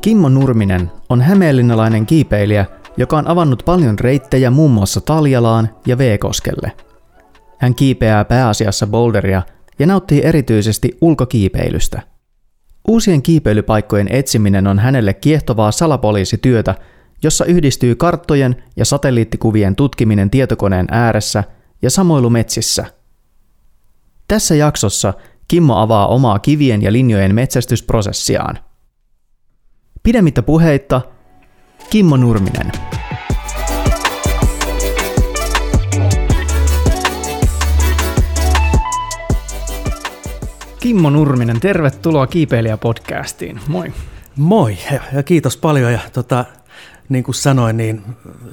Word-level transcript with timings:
Kimmo 0.00 0.28
Nurminen 0.28 0.90
on 1.08 1.20
hämeenlinnalainen 1.20 2.06
kiipeilijä, 2.06 2.66
joka 2.96 3.18
on 3.18 3.28
avannut 3.28 3.62
paljon 3.66 3.98
reittejä 3.98 4.50
muun 4.50 4.70
muassa 4.70 5.00
Taljalaan 5.00 5.68
ja 5.86 5.98
V-koskelle. 5.98 6.72
Hän 7.58 7.74
kiipeää 7.74 8.24
pääasiassa 8.24 8.86
boulderia 8.86 9.42
ja 9.78 9.86
nauttii 9.86 10.24
erityisesti 10.24 10.98
ulkokiipeilystä. 11.00 12.02
Uusien 12.88 13.22
kiipeilypaikkojen 13.22 14.08
etsiminen 14.10 14.66
on 14.66 14.78
hänelle 14.78 15.14
kiehtovaa 15.14 15.72
salapoliisityötä, 15.72 16.74
jossa 17.22 17.44
yhdistyy 17.44 17.94
karttojen 17.94 18.62
ja 18.76 18.84
satelliittikuvien 18.84 19.76
tutkiminen 19.76 20.30
tietokoneen 20.30 20.86
ääressä 20.90 21.44
ja 21.82 21.90
samoilu 21.90 22.30
metsissä. 22.30 22.84
Tässä 24.28 24.54
jaksossa 24.54 25.14
Kimmo 25.48 25.76
avaa 25.76 26.06
omaa 26.06 26.38
kivien 26.38 26.82
ja 26.82 26.92
linjojen 26.92 27.34
metsästysprosessiaan– 27.34 28.58
Pidemmittä 30.02 30.42
puheitta, 30.42 31.00
Kimmo 31.90 32.16
Nurminen. 32.16 32.72
Kimmo 40.80 41.10
Nurminen, 41.10 41.60
tervetuloa 41.60 42.26
Kiipeilijä-podcastiin. 42.26 43.60
Moi. 43.68 43.92
Moi 44.36 44.76
ja 45.12 45.22
kiitos 45.22 45.56
paljon. 45.56 45.92
Ja 45.92 45.98
tota, 46.12 46.44
niin 47.08 47.24
kuin 47.24 47.34
sanoin, 47.34 47.76
niin 47.76 48.02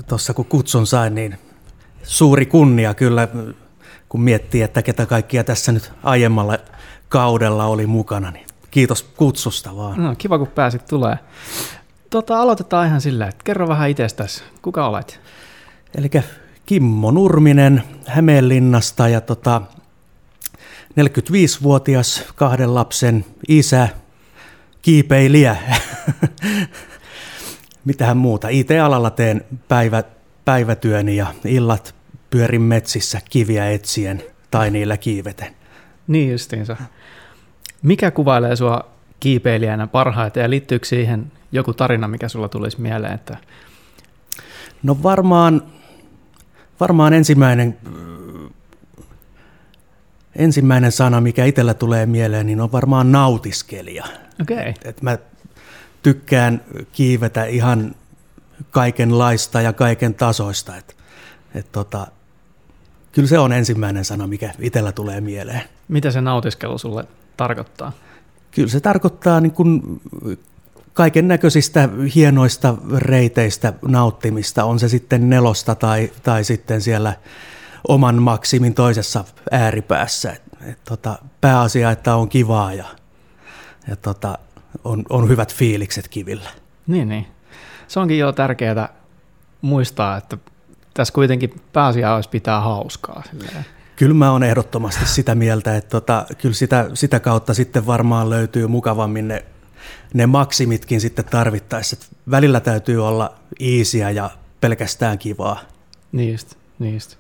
tuossa 0.08 0.34
kun 0.34 0.46
kutsun 0.46 0.88
sain, 0.88 1.16
niin 1.16 1.38
suuri 2.04 2.46
kunnia 2.46 2.94
kyllä, 2.94 3.28
kun 4.10 4.22
miettii, 4.22 4.62
että 4.62 4.82
ketä 4.82 5.06
kaikkia 5.06 5.44
tässä 5.44 5.72
nyt 5.72 5.92
aiemmalla 6.04 6.58
kaudella 7.10 7.66
oli 7.66 7.88
mukana, 7.88 8.32
niin 8.32 8.46
Kiitos 8.76 9.04
kutsusta 9.04 9.76
vaan. 9.76 10.04
No, 10.04 10.16
kiva, 10.18 10.38
kun 10.38 10.48
pääsit 10.48 10.86
tulee. 10.86 11.20
Tota, 12.10 12.40
aloitetaan 12.40 12.88
ihan 12.88 13.02
sillä, 13.02 13.28
että 13.28 13.44
kerro 13.44 13.68
vähän 13.68 13.90
itsestäsi. 13.90 14.44
Kuka 14.62 14.88
olet? 14.88 15.20
Eli 15.96 16.10
Kimmo 16.66 17.12
Nurminen 17.12 17.84
Hämeenlinnasta 18.06 19.08
ja 19.08 19.22
tota, 19.22 19.62
45-vuotias 21.00 22.24
kahden 22.36 22.76
lapsen 22.76 23.26
isä, 23.48 23.90
kiipeilijä. 24.82 25.56
Mitähän 27.86 28.18
muuta. 28.18 28.48
IT-alalla 28.50 29.10
teen 29.10 29.46
päivä, 29.68 30.04
päivätyöni 30.46 31.16
ja 31.16 31.28
illat 31.46 31.96
pyörin 32.30 32.62
metsissä 32.62 33.22
kiviä 33.30 33.70
etsien 33.72 34.24
tai 34.52 34.72
niillä 34.72 34.98
kiiveten. 34.98 35.56
Niin 36.08 36.32
justiinsa. 36.32 36.78
Mikä 37.82 38.12
kuvailee 38.12 38.56
sua 38.56 38.92
kiipeilijänä 39.20 39.88
parhaiten 39.88 40.42
ja 40.42 40.50
liittyykö 40.50 40.86
siihen 40.86 41.32
joku 41.52 41.74
tarina, 41.74 42.08
mikä 42.08 42.28
sulla 42.28 42.50
tulisi 42.50 42.82
mieleen? 42.82 43.14
Että... 43.14 43.38
No 44.84 44.98
varmaan, 45.04 45.62
varmaan 46.80 47.14
ensimmäinen, 47.14 47.78
ensimmäinen 50.36 50.92
sana, 50.92 51.22
mikä 51.22 51.46
itsellä 51.46 51.74
tulee 51.74 52.06
mieleen, 52.06 52.46
niin 52.46 52.62
on 52.62 52.72
varmaan 52.72 53.12
nautiskelija. 53.12 54.06
Okay. 54.42 54.74
Et 54.84 55.02
mä 55.02 55.18
tykkään 56.06 56.62
kiivetä 56.92 57.46
ihan 57.46 57.96
kaikenlaista 58.72 59.62
ja 59.62 59.74
kaiken 59.74 60.14
tasoista. 60.14 60.78
Et, 60.78 60.96
et 61.56 61.72
tota, 61.72 62.08
kyllä 63.12 63.28
se 63.28 63.40
on 63.40 63.54
ensimmäinen 63.54 64.06
sana, 64.06 64.28
mikä 64.28 64.54
itsellä 64.60 64.92
tulee 64.92 65.22
mieleen. 65.22 65.62
Mitä 65.88 66.12
se 66.12 66.22
nautiskelu 66.22 66.78
sulle 66.78 67.06
tarkoittaa? 67.38 67.92
Kyllä 68.52 68.70
se 68.70 68.80
tarkoittaa 68.80 69.40
niin 69.42 69.52
kuin 69.52 70.02
kaiken 70.94 71.28
näköisistä 71.28 71.90
hienoista 72.16 72.76
reiteistä 72.96 73.74
nauttimista, 73.88 74.64
on 74.64 74.80
se 74.80 74.90
sitten 74.90 75.30
nelosta 75.30 75.76
tai, 75.76 76.12
tai 76.24 76.44
sitten 76.44 76.82
siellä 76.82 77.14
oman 77.88 78.22
maksimin 78.22 78.74
toisessa 78.74 79.24
ääripäässä. 79.52 80.32
Et, 80.32 80.42
et, 80.70 80.80
tota, 80.84 81.20
pääasia, 81.42 81.92
että 81.92 82.16
on 82.16 82.30
kivaa 82.30 82.74
ja, 82.74 82.86
ja 83.88 83.96
tota, 83.96 84.38
on, 84.84 85.04
on 85.10 85.30
hyvät 85.30 85.56
fiilikset 85.56 86.08
kivillä. 86.08 86.50
Niin, 86.88 87.10
niin. 87.10 87.26
Se 87.88 88.00
onkin 88.00 88.20
jo 88.20 88.32
tärkeää 88.32 88.90
muistaa, 89.62 90.18
että 90.18 90.38
tässä 90.94 91.14
kuitenkin 91.14 91.62
pääasia 91.74 92.16
olisi 92.16 92.30
pitää 92.30 92.62
hauskaa. 92.62 93.24
Silleen. 93.32 93.66
Kyllä 93.96 94.14
mä 94.14 94.32
oon 94.32 94.44
ehdottomasti 94.44 95.06
sitä 95.06 95.36
mieltä, 95.36 95.78
että 95.78 95.90
tota, 95.90 96.26
kyllä 96.42 96.56
sitä, 96.56 96.90
sitä 96.94 97.20
kautta 97.20 97.54
sitten 97.54 97.86
varmaan 97.86 98.30
löytyy 98.30 98.68
mukavammin 98.68 99.28
ne, 99.28 99.46
ne 100.14 100.26
maksimitkin 100.26 101.02
sitten 101.02 101.26
tarvittaessa. 101.26 101.96
Välillä 102.32 102.60
täytyy 102.60 103.08
olla 103.08 103.34
iisiä 103.60 104.10
ja 104.10 104.30
pelkästään 104.62 105.20
kivaa. 105.20 105.60
Niistä, 106.12 106.56
niistä. 106.80 107.16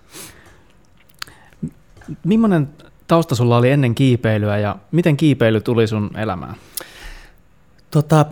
Millainen 2.23 2.69
tausta 3.07 3.35
sulla 3.35 3.57
oli 3.57 3.69
ennen 3.69 3.95
kiipeilyä 3.95 4.57
ja 4.57 4.75
miten 4.91 5.17
kiipeily 5.17 5.61
tuli 5.61 5.87
sun 5.87 6.11
elämään? 6.17 6.55
Tota, 7.95 8.25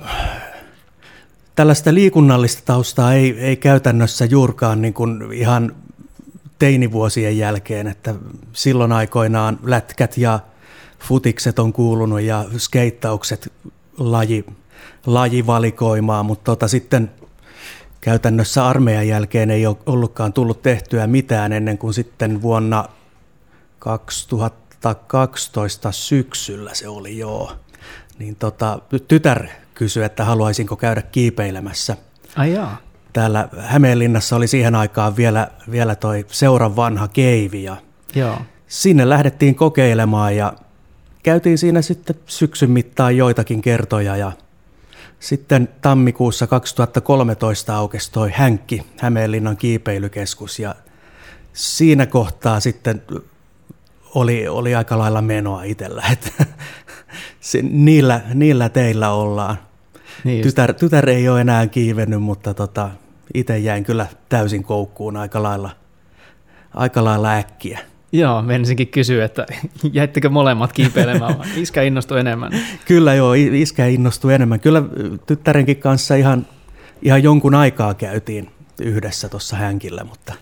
tällaista 1.56 1.94
liikunnallista 1.94 2.62
taustaa 2.66 3.14
ei, 3.14 3.40
ei 3.40 3.58
käytännössä 3.58 4.26
juurkaan 4.26 4.82
niin 4.82 4.94
kuin 4.94 5.34
ihan 5.34 5.76
teinivuosien 6.60 7.38
jälkeen, 7.38 7.88
että 7.88 8.16
silloin 8.54 8.92
aikoinaan 8.92 9.60
lätkät 9.64 10.18
ja 10.18 10.40
futikset 11.00 11.60
on 11.60 11.74
kuulunut 11.74 12.22
ja 12.22 12.46
skeittaukset 12.58 13.54
laji, 13.98 14.46
lajivalikoimaan, 15.06 16.26
mutta 16.26 16.44
tota, 16.44 16.68
sitten 16.68 17.12
käytännössä 18.02 18.68
armeijan 18.68 19.08
jälkeen 19.08 19.52
ei 19.52 19.66
ole 19.66 19.78
ollutkaan 19.86 20.34
tullut 20.34 20.62
tehtyä 20.62 21.08
mitään 21.08 21.54
ennen 21.54 21.78
kuin 21.78 21.94
sitten 21.94 22.42
vuonna 22.42 22.86
2012 23.80 25.92
syksyllä 25.92 26.74
se 26.74 26.88
oli 26.88 27.18
joo. 27.18 27.63
Niin 28.20 28.36
tota, 28.36 28.80
tytär 29.08 29.48
kysyi, 29.74 30.04
että 30.04 30.26
haluaisinko 30.26 30.76
käydä 30.76 31.02
kiipeilemässä. 31.02 31.98
Ai 32.36 32.54
jaa 32.54 32.78
täällä 33.14 33.50
Hämeenlinnassa 33.58 34.36
oli 34.36 34.48
siihen 34.48 34.76
aikaan 34.76 35.16
vielä, 35.16 35.48
vielä 35.72 35.96
toi 35.96 36.26
seuran 36.28 36.76
vanha 36.76 37.08
keivi 37.08 37.64
ja 37.64 37.78
Joo. 38.16 38.38
sinne 38.68 39.10
lähdettiin 39.10 39.56
kokeilemaan 39.56 40.36
ja 40.36 40.54
käytiin 41.24 41.58
siinä 41.58 41.82
sitten 41.82 42.16
syksyn 42.26 42.72
mittaan 42.72 43.18
joitakin 43.18 43.62
kertoja 43.62 44.18
ja 44.18 44.32
sitten 45.20 45.70
tammikuussa 45.82 46.48
2013 46.48 47.76
aukesi 47.76 48.12
toi 48.12 48.32
Hänkki, 48.34 48.86
Hämeenlinnan 48.98 49.58
kiipeilykeskus 49.58 50.60
ja 50.60 50.76
siinä 51.54 52.06
kohtaa 52.06 52.60
sitten 52.60 53.02
oli, 54.16 54.48
oli 54.48 54.76
aika 54.76 54.98
lailla 54.98 55.22
menoa 55.22 55.64
itsellä, 55.64 56.04
että 57.56 57.68
niillä, 57.72 58.22
niillä 58.34 58.70
teillä 58.70 59.10
ollaan. 59.10 59.58
Niin 60.24 60.44
tytär, 60.44 60.74
tytär 60.74 61.10
ei 61.10 61.30
ole 61.30 61.42
enää 61.42 61.68
kiivennyt, 61.68 62.22
mutta 62.22 62.54
tota, 62.54 62.90
itse 63.34 63.60
jäin 63.60 63.84
kyllä 63.84 64.08
täysin 64.30 64.64
koukkuun 64.64 65.18
aika 65.18 65.44
lailla, 65.44 65.70
aika 66.74 67.04
lailla 67.04 67.34
äkkiä. 67.34 67.80
Joo, 68.12 68.42
menisinkin 68.42 68.88
kysyä, 68.88 69.26
että 69.26 69.46
jäittekö 69.94 70.30
molemmat 70.30 70.74
kiipeilemään 70.74 71.36
iskä 71.56 71.82
innostui 71.82 72.20
enemmän? 72.20 72.52
Kyllä 72.86 73.14
joo, 73.14 73.34
iskä 73.34 73.86
innostui 73.86 74.34
enemmän. 74.34 74.60
Kyllä 74.60 74.84
tyttärenkin 75.28 75.78
kanssa 75.78 76.16
ihan, 76.16 76.48
ihan 77.02 77.24
jonkun 77.24 77.56
aikaa 77.56 77.94
käytiin 77.94 78.52
yhdessä 78.82 79.30
tuossa 79.30 79.56
hänkillä, 79.56 80.04
mutta 80.04 80.34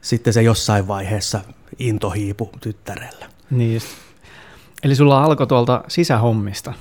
sitten 0.00 0.32
se 0.32 0.42
jossain 0.42 0.88
vaiheessa 0.88 1.40
into 1.78 2.10
hiipu 2.10 2.50
tyttärellä. 2.60 3.26
Niin 3.50 3.74
just. 3.74 3.86
Eli 4.82 4.94
sulla 4.94 5.24
alkoi 5.24 5.46
tuolta 5.46 5.84
sisähommista? 5.88 6.72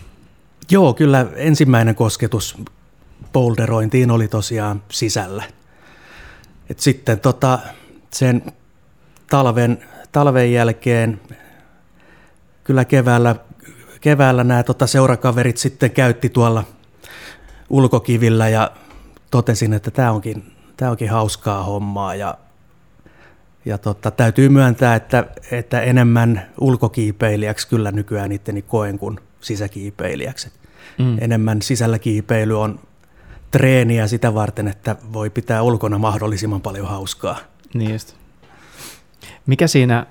Joo, 0.71 0.93
kyllä 0.93 1.25
ensimmäinen 1.35 1.95
kosketus 1.95 2.57
boulderointiin 3.33 4.11
oli 4.11 4.27
tosiaan 4.27 4.83
sisällä. 4.91 5.43
Et 6.69 6.79
sitten 6.79 7.19
tota, 7.19 7.59
sen 8.13 8.43
talven, 9.29 9.85
talven 10.11 10.53
jälkeen 10.53 11.21
kyllä 12.63 12.85
keväällä, 12.85 13.35
keväällä 14.01 14.43
nämä 14.43 14.63
tota 14.63 14.87
seurakaverit 14.87 15.57
sitten 15.57 15.91
käytti 15.91 16.29
tuolla 16.29 16.63
ulkokivillä 17.69 18.49
ja 18.49 18.71
totesin, 19.31 19.73
että 19.73 19.91
tämä 19.91 20.11
onkin, 20.11 20.53
tää 20.77 20.89
onkin 20.89 21.09
hauskaa 21.09 21.63
hommaa 21.63 22.15
ja, 22.15 22.37
ja 23.65 23.77
tota, 23.77 24.11
täytyy 24.11 24.49
myöntää, 24.49 24.95
että, 24.95 25.25
että 25.51 25.81
enemmän 25.81 26.49
ulkokiipeilijäksi 26.61 27.67
kyllä 27.67 27.91
nykyään 27.91 28.31
itteni 28.31 28.61
koen 28.61 28.99
kuin 28.99 29.19
sisäkiipeilijäksi. 29.41 30.51
Mm. 30.97 31.17
Enemmän 31.21 31.61
sisällä 31.61 31.99
kiipeily 31.99 32.61
on 32.61 32.79
treeniä 33.51 34.07
sitä 34.07 34.33
varten, 34.33 34.67
että 34.67 34.95
voi 35.13 35.29
pitää 35.29 35.61
ulkona 35.61 35.97
mahdollisimman 35.97 36.61
paljon 36.61 36.87
hauskaa. 36.87 37.37
Niin 37.73 37.91
just. 37.91 38.15
Mikä 39.45 39.67
siinä 39.67 40.05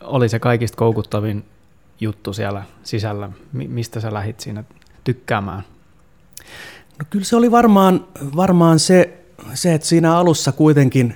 oli 0.00 0.28
se 0.28 0.38
kaikista 0.38 0.76
koukuttavin 0.76 1.44
juttu 2.00 2.32
siellä 2.32 2.62
sisällä? 2.82 3.30
mistä 3.52 4.00
sä 4.00 4.14
lähit 4.14 4.40
siinä 4.40 4.64
tykkäämään? 5.04 5.62
No 6.98 7.06
kyllä 7.10 7.24
se 7.24 7.36
oli 7.36 7.50
varmaan, 7.50 8.06
varmaan 8.36 8.78
se, 8.78 9.18
se, 9.54 9.74
että 9.74 9.88
siinä 9.88 10.16
alussa 10.16 10.52
kuitenkin, 10.52 11.14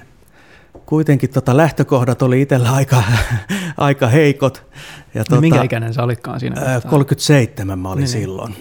kuitenkin 0.90 1.30
tota 1.30 1.56
lähtökohdat 1.56 2.22
oli 2.22 2.42
itsellä 2.42 2.72
aika, 2.72 3.02
aika 3.76 4.06
heikot. 4.06 4.66
Ja 5.14 5.20
no 5.20 5.24
tota, 5.24 5.40
minkä 5.40 5.62
ikäinen 5.62 5.94
sä 5.94 6.02
olitkaan 6.02 6.40
siinä? 6.40 6.60
Ää, 6.60 6.80
37 6.80 7.78
mä 7.78 7.88
olin 7.88 7.96
niin, 7.96 8.12
niin. 8.12 8.20
silloin. 8.20 8.54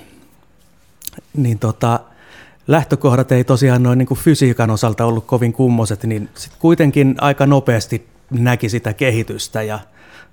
Niin 1.33 1.59
tota, 1.59 1.99
lähtökohdat 2.67 3.31
ei 3.31 3.43
tosiaan 3.43 3.83
noin 3.83 3.97
niin 3.97 4.07
kuin 4.07 4.19
fysiikan 4.19 4.69
osalta 4.69 5.05
ollut 5.05 5.25
kovin 5.25 5.53
kummoset, 5.53 6.03
niin 6.03 6.29
sit 6.35 6.51
kuitenkin 6.59 7.15
aika 7.21 7.45
nopeasti 7.45 8.07
näki 8.29 8.69
sitä 8.69 8.93
kehitystä 8.93 9.61
ja 9.61 9.79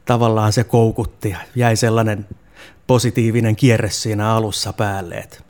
tavallaan 0.05 0.53
se 0.53 0.65
koukutti. 0.65 1.37
Jäi 1.55 1.77
sellainen 1.77 2.27
positiivinen 2.87 3.57
kierre 3.57 3.91
siinä 3.91 4.31
alussa 4.31 4.73
päälle. 4.73 5.15
Et 5.15 5.45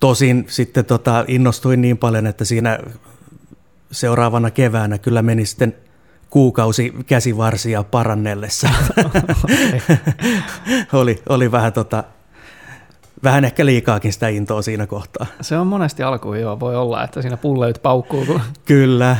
tosin 0.00 0.44
sitten 0.48 0.84
tota, 0.84 1.24
innostuin 1.28 1.80
niin 1.80 1.98
paljon, 1.98 2.26
että 2.26 2.44
siinä 2.44 2.78
seuraavana 3.92 4.50
keväänä 4.50 4.98
kyllä 4.98 5.22
meni 5.22 5.46
sitten 5.46 5.74
kuukausi 6.30 6.94
käsivarsia 7.06 7.84
parannellessa. 7.84 8.68
oli, 10.92 11.22
oli 11.28 11.52
vähän, 11.52 11.72
tota, 11.72 12.04
vähän 13.22 13.44
ehkä 13.44 13.66
liikaakin 13.66 14.12
sitä 14.12 14.28
intoa 14.28 14.62
siinä 14.62 14.86
kohtaa. 14.86 15.26
Se 15.40 15.58
on 15.58 15.66
monesti 15.66 16.02
alkuun 16.02 16.40
joo, 16.40 16.60
voi 16.60 16.76
olla, 16.76 17.04
että 17.04 17.22
siinä 17.22 17.36
pulleut 17.36 17.82
paukkuu, 17.82 18.26
kun 18.26 18.40
Kyllä. 18.64 19.16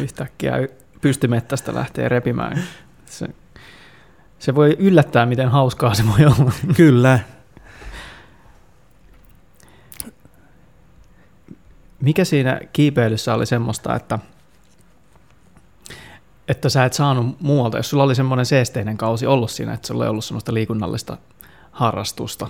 yhtäkkiä 0.00 0.68
pystymettästä 1.00 1.74
lähtee 1.74 2.08
repimään. 2.08 2.62
Se, 3.06 3.28
se 4.38 4.54
voi 4.54 4.76
yllättää, 4.78 5.26
miten 5.26 5.48
hauskaa 5.48 5.94
se 5.94 6.02
voi 6.06 6.26
olla. 6.26 6.52
Kyllä. 6.76 7.18
Mikä 12.00 12.24
siinä 12.24 12.60
kiipeilyssä 12.72 13.34
oli 13.34 13.46
semmoista, 13.46 13.96
että, 13.96 14.18
että 16.48 16.68
sä 16.68 16.84
et 16.84 16.92
saanut 16.92 17.40
muualta, 17.40 17.76
jos 17.76 17.90
sulla 17.90 18.04
oli 18.04 18.14
semmoinen 18.14 18.46
seesteinen 18.46 18.96
kausi 18.96 19.26
ollut 19.26 19.50
siinä, 19.50 19.74
että 19.74 19.86
sulla 19.86 20.04
ei 20.04 20.10
ollut 20.10 20.24
semmoista 20.24 20.54
liikunnallista 20.54 21.16
harrastusta? 21.72 22.48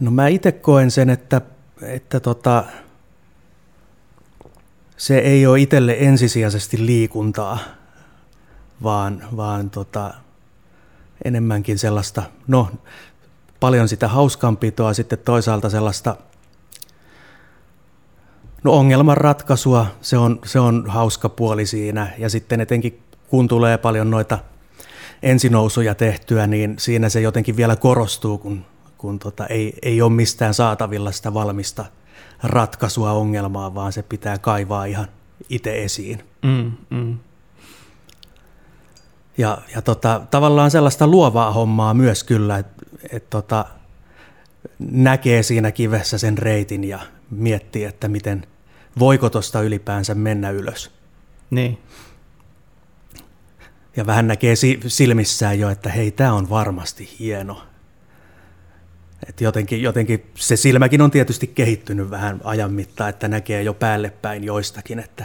No 0.00 0.10
mä 0.10 0.28
itse 0.28 0.52
koen 0.52 0.90
sen, 0.90 1.10
että, 1.10 1.40
että 1.82 2.20
tota, 2.20 2.64
se 4.96 5.18
ei 5.18 5.46
ole 5.46 5.60
itselle 5.60 5.96
ensisijaisesti 5.98 6.86
liikuntaa, 6.86 7.58
vaan, 8.82 9.24
vaan 9.36 9.70
tota, 9.70 10.14
enemmänkin 11.24 11.78
sellaista, 11.78 12.22
no 12.46 12.68
paljon 13.60 13.88
sitä 13.88 14.08
hauskanpitoa, 14.08 14.94
sitten 14.94 15.18
toisaalta 15.18 15.70
sellaista 15.70 16.16
no 18.68 18.74
ongelmanratkaisua, 18.78 19.86
se 20.00 20.18
on, 20.18 20.38
se 20.44 20.60
on 20.60 20.84
hauska 20.88 21.28
puoli 21.28 21.66
siinä, 21.66 22.08
ja 22.18 22.30
sitten 22.30 22.60
etenkin 22.60 23.02
kun 23.28 23.48
tulee 23.48 23.78
paljon 23.78 24.10
noita 24.10 24.38
ensinousuja 25.22 25.94
tehtyä, 25.94 26.46
niin 26.46 26.74
siinä 26.78 27.08
se 27.08 27.20
jotenkin 27.20 27.56
vielä 27.56 27.76
korostuu, 27.76 28.38
kun, 28.38 28.64
kun 28.98 29.18
tota, 29.18 29.46
ei, 29.46 29.74
ei 29.82 30.02
ole 30.02 30.12
mistään 30.12 30.54
saatavilla 30.54 31.12
sitä 31.12 31.34
valmista 31.34 31.84
ratkaisua 32.42 33.12
ongelmaan, 33.12 33.74
vaan 33.74 33.92
se 33.92 34.02
pitää 34.02 34.38
kaivaa 34.38 34.84
ihan 34.84 35.08
itse 35.50 35.84
esiin. 35.84 36.22
Mm, 36.42 36.72
mm. 36.90 37.18
Ja, 39.38 39.58
ja 39.74 39.82
tota, 39.82 40.20
tavallaan 40.30 40.70
sellaista 40.70 41.06
luovaa 41.06 41.52
hommaa 41.52 41.94
myös 41.94 42.24
kyllä, 42.24 42.58
että 42.58 42.82
et 43.12 43.30
tota, 43.30 43.64
näkee 44.78 45.42
siinä 45.42 45.72
kivessä 45.72 46.18
sen 46.18 46.38
reitin 46.38 46.84
ja 46.84 46.98
miettii, 47.30 47.84
että 47.84 48.08
miten, 48.08 48.46
voiko 48.98 49.30
tuosta 49.30 49.62
ylipäänsä 49.62 50.14
mennä 50.14 50.50
ylös. 50.50 50.90
Niin. 51.50 51.78
Ja 53.96 54.06
vähän 54.06 54.28
näkee 54.28 54.54
silmissään 54.86 55.58
jo, 55.58 55.70
että 55.70 55.90
hei, 55.90 56.10
tämä 56.10 56.32
on 56.32 56.50
varmasti 56.50 57.16
hieno. 57.18 57.62
Et 59.28 59.40
jotenkin, 59.40 59.82
jotenkin 59.82 60.30
se 60.34 60.56
silmäkin 60.56 61.02
on 61.02 61.10
tietysti 61.10 61.46
kehittynyt 61.46 62.10
vähän 62.10 62.40
ajan 62.44 62.72
mittaan, 62.72 63.10
että 63.10 63.28
näkee 63.28 63.62
jo 63.62 63.74
päälle 63.74 64.10
päin 64.10 64.44
joistakin, 64.44 64.98
että 64.98 65.24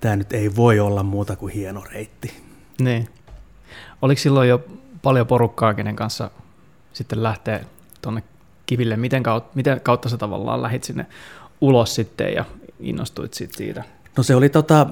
tämä 0.00 0.16
nyt 0.16 0.32
ei 0.32 0.56
voi 0.56 0.80
olla 0.80 1.02
muuta 1.02 1.36
kuin 1.36 1.52
hieno 1.52 1.84
reitti. 1.92 2.34
Niin. 2.80 3.08
Oliko 4.02 4.20
silloin 4.20 4.48
jo 4.48 4.64
paljon 5.02 5.26
porukkaa, 5.26 5.74
kenen 5.74 5.96
kanssa 5.96 6.30
sitten 6.92 7.22
lähtee 7.22 7.64
tuonne 8.02 8.22
kiville? 8.66 8.96
Miten 8.96 9.22
kautta, 9.22 9.50
miten 9.54 9.80
kautta 9.80 10.08
sä 10.08 10.16
tavallaan 10.16 10.62
lähit 10.62 10.84
sinne 10.84 11.06
ulos 11.60 11.94
sitten 11.94 12.34
ja 12.34 12.44
innostuit 12.80 13.34
siitä? 13.34 13.84
No 14.16 14.22
se 14.22 14.34
oli 14.34 14.48
tota, 14.48 14.86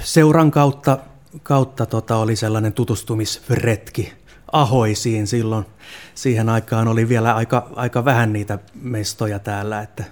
seuran 0.00 0.50
kautta, 0.50 0.98
kautta 1.42 1.86
tota, 1.86 2.16
oli 2.16 2.36
sellainen 2.36 2.72
tutustumisretki 2.72 4.12
Ahoisiin 4.52 5.26
silloin. 5.26 5.66
Siihen 6.14 6.48
aikaan 6.48 6.88
oli 6.88 7.08
vielä 7.08 7.34
aika, 7.34 7.70
aika 7.76 8.04
vähän 8.04 8.32
niitä 8.32 8.58
mestoja 8.74 9.38
täällä, 9.38 9.80
että 9.80 10.04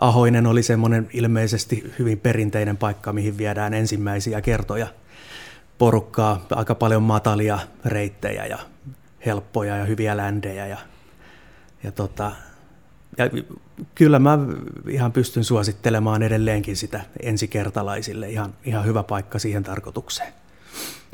Ahoinen 0.00 0.46
oli 0.46 0.62
semmoinen 0.62 1.08
ilmeisesti 1.12 1.92
hyvin 1.98 2.20
perinteinen 2.20 2.76
paikka, 2.76 3.12
mihin 3.12 3.38
viedään 3.38 3.74
ensimmäisiä 3.74 4.40
kertoja 4.40 4.86
porukkaa, 5.78 6.46
aika 6.50 6.74
paljon 6.74 7.02
matalia 7.02 7.58
reittejä 7.84 8.46
ja 8.46 8.58
helppoja 9.26 9.76
ja 9.76 9.84
hyviä 9.84 10.16
ländejä 10.16 10.66
ja, 10.66 10.78
ja 11.82 11.92
tota, 11.92 12.32
ja 13.18 13.30
kyllä 13.94 14.18
mä 14.18 14.38
ihan 14.88 15.12
pystyn 15.12 15.44
suosittelemaan 15.44 16.22
edelleenkin 16.22 16.76
sitä 16.76 17.00
ensikertalaisille. 17.22 18.30
Ihan, 18.30 18.54
ihan 18.64 18.84
hyvä 18.84 19.02
paikka 19.02 19.38
siihen 19.38 19.62
tarkoitukseen. 19.62 20.32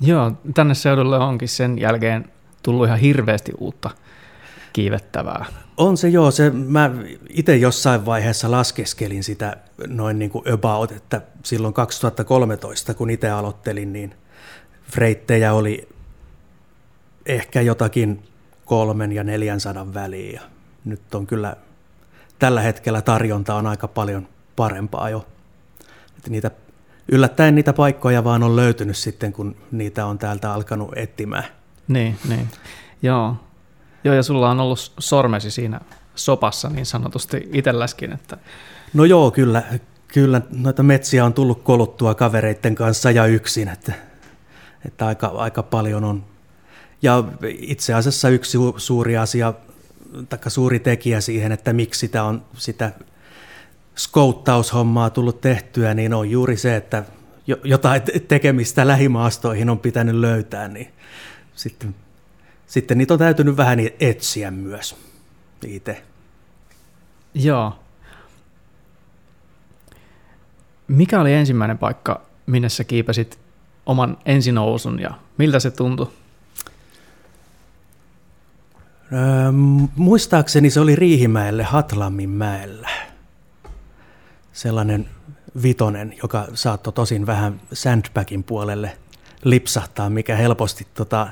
Joo, 0.03 0.33
tänne 0.55 0.75
seudulle 0.75 1.19
onkin 1.19 1.49
sen 1.49 1.79
jälkeen 1.79 2.25
tullut 2.63 2.87
ihan 2.87 2.99
hirveästi 2.99 3.53
uutta 3.59 3.91
kiivettävää. 4.73 5.45
On 5.77 5.97
se 5.97 6.09
joo, 6.09 6.31
se, 6.31 6.51
mä 6.51 6.91
itse 7.29 7.57
jossain 7.57 8.07
vaiheessa 8.07 8.51
laskeskelin 8.51 9.25
sitä 9.25 9.57
noin 9.87 10.19
niin 10.19 10.31
kuin 10.31 10.53
about, 10.53 10.93
että 10.93 11.23
silloin 11.43 11.75
2013, 11.75 12.95
kun 12.95 13.11
itse 13.11 13.31
aloittelin, 13.31 13.93
niin 13.93 14.15
freittejä 14.91 15.53
oli 15.53 15.89
ehkä 17.27 17.61
jotakin 17.61 18.23
kolmen 18.65 19.13
ja 19.13 19.25
neljän 19.25 19.61
sadan 19.61 19.95
väliin. 19.95 20.35
Ja 20.35 20.41
nyt 20.85 21.15
on 21.15 21.27
kyllä 21.27 21.57
tällä 22.39 22.61
hetkellä 22.61 23.03
tarjonta 23.03 23.55
on 23.55 23.67
aika 23.67 23.89
paljon 23.89 24.29
parempaa 24.57 25.11
jo. 25.11 25.27
Että 26.17 26.31
niitä, 26.31 26.51
yllättäen 27.13 27.55
niitä 27.55 27.73
paikkoja 27.73 28.25
vaan 28.25 28.43
on 28.43 28.57
löytynyt 28.57 28.97
sitten, 28.97 29.33
kun 29.33 29.57
niitä 29.73 30.07
on 30.07 30.19
täältä 30.19 30.53
alkanut 30.53 30.91
etsimään. 30.97 31.45
Niin, 31.89 32.19
niin. 32.29 32.49
Joo. 33.03 33.37
Joo, 34.05 34.15
ja 34.15 34.23
sulla 34.23 34.51
on 34.51 34.61
ollut 34.61 34.93
sormesi 34.99 35.51
siinä 35.51 35.81
sopassa 36.15 36.69
niin 36.69 36.87
sanotusti 36.87 37.49
itselläskin. 37.53 38.13
Että... 38.13 38.37
No 38.95 39.05
joo, 39.05 39.31
kyllä, 39.31 39.63
kyllä 40.09 40.43
noita 40.51 40.83
metsiä 40.83 41.25
on 41.25 41.35
tullut 41.35 41.63
koluttua 41.63 42.15
kavereiden 42.15 42.75
kanssa 42.75 43.11
ja 43.11 43.27
yksin, 43.27 43.69
että, 43.69 43.93
että 44.85 45.07
aika, 45.07 45.27
aika 45.27 45.63
paljon 45.63 46.05
on. 46.05 46.25
Ja 47.03 47.25
itse 47.43 47.95
asiassa 47.95 48.29
yksi 48.29 48.59
suuri 48.77 49.17
asia 49.17 49.55
taikka 50.29 50.51
suuri 50.51 50.79
tekijä 50.79 51.21
siihen, 51.21 51.53
että 51.53 51.73
miksi 51.73 52.01
sitä 52.01 52.23
on 52.23 52.45
sitä 52.55 52.93
skouttaushommaa 53.97 55.11
tullut 55.11 55.41
tehtyä, 55.41 55.95
niin 55.95 56.15
on 56.15 56.31
juuri 56.31 56.57
se, 56.57 56.77
että 56.77 57.05
jotain 57.65 58.03
tekemistä 58.29 58.87
lähimaastoihin 58.87 59.71
on 59.71 59.79
pitänyt 59.79 60.15
löytää, 60.15 60.69
niin 60.69 60.93
sitten, 61.55 61.95
sitten 62.67 62.99
niitä 62.99 63.15
on 63.15 63.19
täytynyt 63.19 63.57
vähän 63.57 63.79
etsiä 64.01 64.51
myös 64.51 64.97
itse. 65.67 66.03
Joo. 67.35 67.79
Mikä 70.89 71.21
oli 71.21 71.33
ensimmäinen 71.33 71.79
paikka, 71.79 72.21
minne 72.47 72.69
sä 72.69 72.85
kiipesit 72.85 73.39
oman 73.87 74.19
ensinousun 74.25 75.01
ja 75.01 75.11
miltä 75.39 75.61
se 75.61 75.71
tuntui? 75.71 76.09
Öö, 79.13 79.53
muistaakseni 79.97 80.71
se 80.71 80.81
oli 80.81 80.97
Riihimäelle 80.97 81.63
Hatlammin 81.63 82.31
mäellä. 82.31 82.89
Sellainen 84.53 85.09
vitonen, 85.63 86.15
joka 86.23 86.47
saattoi 86.55 86.93
tosin 86.93 87.27
vähän 87.27 87.61
sandbagin 87.73 88.45
puolelle 88.45 88.99
lipsahtaa, 89.45 90.11
mikä 90.11 90.37
helposti 90.37 90.87
tota, 90.95 91.29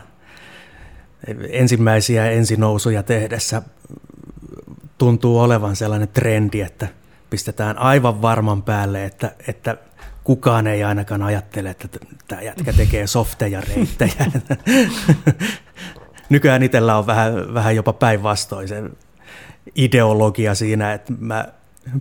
ensimmäisiä 1.51 2.31
ensinousuja 2.31 3.03
tehdessä 3.03 3.63
tuntuu 4.99 5.41
olevan 5.41 5.77
sellainen 5.77 6.09
trendi, 6.09 6.61
että 6.61 6.89
pistetään 7.31 7.79
aivan 7.79 8.23
varman 8.23 8.63
päälle, 8.63 9.05
että, 9.05 9.35
että 9.49 9.77
kukaan 10.25 10.67
ei 10.67 10.85
ainakaan 10.85 11.23
ajattele, 11.23 11.71
että 11.71 11.89
tämä 12.29 12.43
jätkä 12.43 12.73
tekee 12.73 13.07
softeja 13.07 13.61
reittejä. 13.61 14.27
Nykyään 16.29 16.63
itsellä 16.63 16.99
on 16.99 17.07
vähän, 17.07 17.55
vähän 17.55 17.77
jopa 17.77 17.93
päinvastoin 17.93 18.69
se 18.69 18.83
ideologia 19.75 20.55
siinä, 20.55 20.93
että 20.93 21.13
mä 21.21 21.45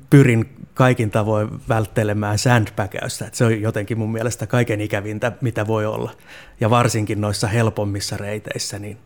pyrin 0.10 0.50
kaikin 0.74 1.12
tavoin 1.12 1.50
välttelemään 1.70 2.38
sandbagäystä. 2.38 3.26
Että 3.26 3.38
se 3.38 3.46
on 3.46 3.62
jotenkin 3.62 3.98
mun 3.98 4.12
mielestä 4.12 4.48
kaiken 4.48 4.82
ikävintä, 4.82 5.32
mitä 5.42 5.68
voi 5.68 5.86
olla. 5.86 6.12
Ja 6.60 6.70
varsinkin 6.70 7.22
noissa 7.22 7.48
helpommissa 7.48 8.18
reiteissä, 8.18 8.80
niin 8.80 8.98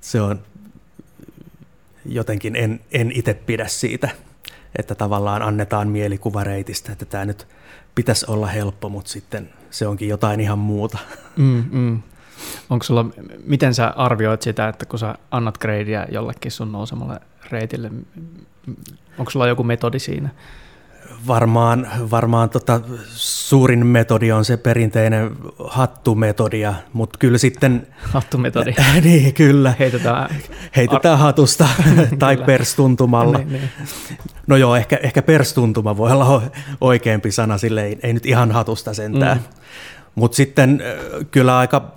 se 0.00 0.20
on 0.20 0.40
jotenkin, 2.06 2.56
en, 2.56 2.80
en 2.92 3.12
itse 3.14 3.34
pidä 3.34 3.66
siitä, 3.66 4.08
että 4.78 4.94
tavallaan 4.94 5.42
annetaan 5.42 5.88
mielikuva 5.88 6.44
reitistä, 6.44 6.92
että 6.92 7.04
tämä 7.04 7.24
nyt 7.24 7.46
pitäisi 7.94 8.26
olla 8.28 8.46
helppo, 8.46 8.88
mutta 8.88 9.10
sitten 9.10 9.50
se 9.70 9.86
onkin 9.86 10.08
jotain 10.08 10.40
ihan 10.40 10.58
muuta. 10.58 10.98
Mm, 11.36 11.64
mm. 11.70 12.02
Onko 12.70 12.84
sulla, 12.84 13.06
miten 13.46 13.74
sä 13.74 13.92
arvioit 13.96 14.42
sitä, 14.42 14.68
että 14.68 14.86
kun 14.86 14.98
sä 14.98 15.14
annat 15.30 15.58
gradeja 15.58 16.06
jollekin 16.10 16.52
sun 16.52 16.72
nousemalle 16.72 17.20
reitille, 17.50 17.90
onko 19.18 19.30
sulla 19.30 19.46
joku 19.46 19.64
metodi 19.64 19.98
siinä? 19.98 20.30
Varmaan, 21.26 21.86
varmaan 22.10 22.50
tota, 22.50 22.80
suurin 23.14 23.86
metodi 23.86 24.32
on 24.32 24.44
se 24.44 24.56
perinteinen 24.56 25.30
hattumetodia, 25.68 26.74
mutta 26.92 27.18
kyllä 27.18 27.38
sitten... 27.38 27.86
Hattumetodi. 28.02 28.74
niin, 29.04 29.34
kyllä. 29.34 29.74
Heitetään, 29.78 30.34
Heitetään 30.76 31.14
ar- 31.14 31.20
hatusta 31.20 31.68
tai 32.18 32.36
perstuntumalla. 32.36 33.38
niin, 33.38 33.52
niin. 33.52 33.70
No 34.46 34.56
joo, 34.56 34.76
ehkä, 34.76 34.98
ehkä 35.02 35.22
perstuntuma 35.22 35.96
voi 35.96 36.12
olla 36.12 36.42
oikeampi 36.80 37.32
sana, 37.32 37.58
sille 37.58 37.84
ei, 37.84 37.98
ei 38.02 38.12
nyt 38.12 38.26
ihan 38.26 38.52
hatusta 38.52 38.94
sentään. 38.94 39.38
Mm. 39.38 39.44
Mutta 40.14 40.36
sitten 40.36 40.82
kyllä 41.30 41.58
aika, 41.58 41.92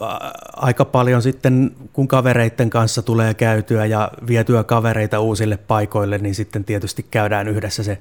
aika 0.55 0.85
paljon 0.85 1.21
sitten, 1.21 1.71
kun 1.93 2.07
kavereiden 2.07 2.69
kanssa 2.69 3.01
tulee 3.01 3.33
käytyä 3.33 3.85
ja 3.85 4.11
vietyä 4.27 4.63
kavereita 4.63 5.19
uusille 5.19 5.57
paikoille, 5.57 6.17
niin 6.17 6.35
sitten 6.35 6.63
tietysti 6.63 7.05
käydään 7.11 7.47
yhdessä 7.47 7.83
se 7.83 7.97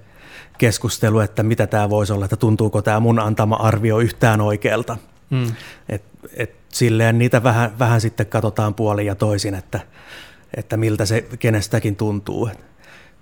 keskustelu, 0.58 1.20
että 1.20 1.42
mitä 1.42 1.66
tämä 1.66 1.90
voisi 1.90 2.12
olla, 2.12 2.24
että 2.24 2.36
tuntuuko 2.36 2.82
tämä 2.82 3.00
mun 3.00 3.18
antama 3.18 3.56
arvio 3.56 3.98
yhtään 3.98 4.40
oikealta. 4.40 4.96
Mm. 5.30 5.52
Et, 5.88 6.02
et 6.36 6.54
silleen 6.68 7.18
niitä 7.18 7.42
vähän, 7.42 7.78
vähän 7.78 8.00
sitten 8.00 8.26
katsotaan 8.26 8.74
puolin 8.74 9.06
ja 9.06 9.14
toisin, 9.14 9.54
että, 9.54 9.80
että 10.56 10.76
miltä 10.76 11.06
se 11.06 11.24
kenestäkin 11.38 11.96
tuntuu. 11.96 12.50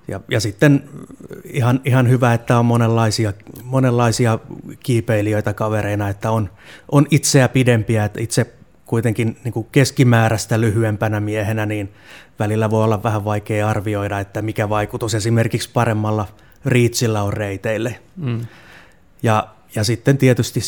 Ja, 0.09 0.21
ja 0.31 0.41
sitten 0.41 0.89
ihan, 1.45 1.81
ihan 1.85 2.09
hyvä, 2.09 2.35
että 2.35 2.59
on 2.59 2.67
monenlaisia, 2.67 3.33
monenlaisia 3.65 4.39
kiipeilijöitä 4.81 5.53
kavereina, 5.53 6.09
että 6.09 6.31
on, 6.31 6.51
on 6.93 7.07
itseä 7.11 7.49
pidempiä, 7.49 8.05
että 8.05 8.21
itse 8.21 8.55
kuitenkin 8.87 9.37
niin 9.45 9.53
kuin 9.53 9.67
keskimääräistä 9.73 10.61
lyhyempänä 10.61 11.21
miehenä, 11.21 11.67
niin 11.67 11.93
välillä 12.39 12.71
voi 12.71 12.85
olla 12.85 13.03
vähän 13.03 13.25
vaikea 13.25 13.69
arvioida, 13.69 14.19
että 14.21 14.43
mikä 14.43 14.69
vaikutus 14.69 15.15
esimerkiksi 15.15 15.71
paremmalla 15.73 16.29
riitsillä 16.65 17.23
on 17.23 17.33
reiteille. 17.33 17.99
Mm. 18.17 18.47
Ja, 19.23 19.49
ja 19.75 19.85
sitten 19.85 20.19
tietysti, 20.19 20.61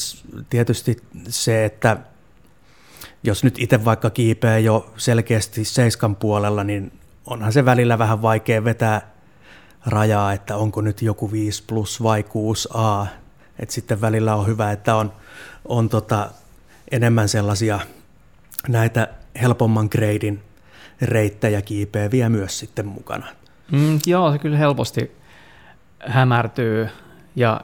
tietysti 0.50 0.96
se, 1.28 1.64
että 1.64 1.96
jos 3.24 3.44
nyt 3.44 3.58
itse 3.58 3.84
vaikka 3.84 4.10
kiipeää 4.10 4.58
jo 4.58 4.92
selkeästi 4.96 5.64
seiskan 5.64 6.16
puolella, 6.16 6.64
niin 6.64 6.92
onhan 7.26 7.52
se 7.52 7.64
välillä 7.64 7.98
vähän 7.98 8.22
vaikea 8.22 8.64
vetää 8.64 9.11
rajaa, 9.86 10.32
että 10.32 10.56
onko 10.56 10.80
nyt 10.80 11.02
joku 11.02 11.32
5 11.32 11.62
plus 11.66 12.02
vai 12.02 12.24
6a. 12.28 13.06
Et 13.58 13.70
sitten 13.70 14.00
välillä 14.00 14.34
on 14.34 14.46
hyvä, 14.46 14.72
että 14.72 14.96
on, 14.96 15.12
on 15.68 15.88
tota 15.88 16.30
enemmän 16.90 17.28
sellaisia 17.28 17.80
näitä 18.68 19.08
helpomman 19.40 19.88
gradein 19.90 20.42
reittejä 21.02 21.62
kiipeäviä 21.62 22.28
myös 22.28 22.58
sitten 22.58 22.86
mukana. 22.86 23.26
Mm, 23.72 23.98
joo, 24.06 24.32
se 24.32 24.38
kyllä 24.38 24.56
helposti 24.58 25.12
hämärtyy 26.06 26.88
ja, 27.36 27.60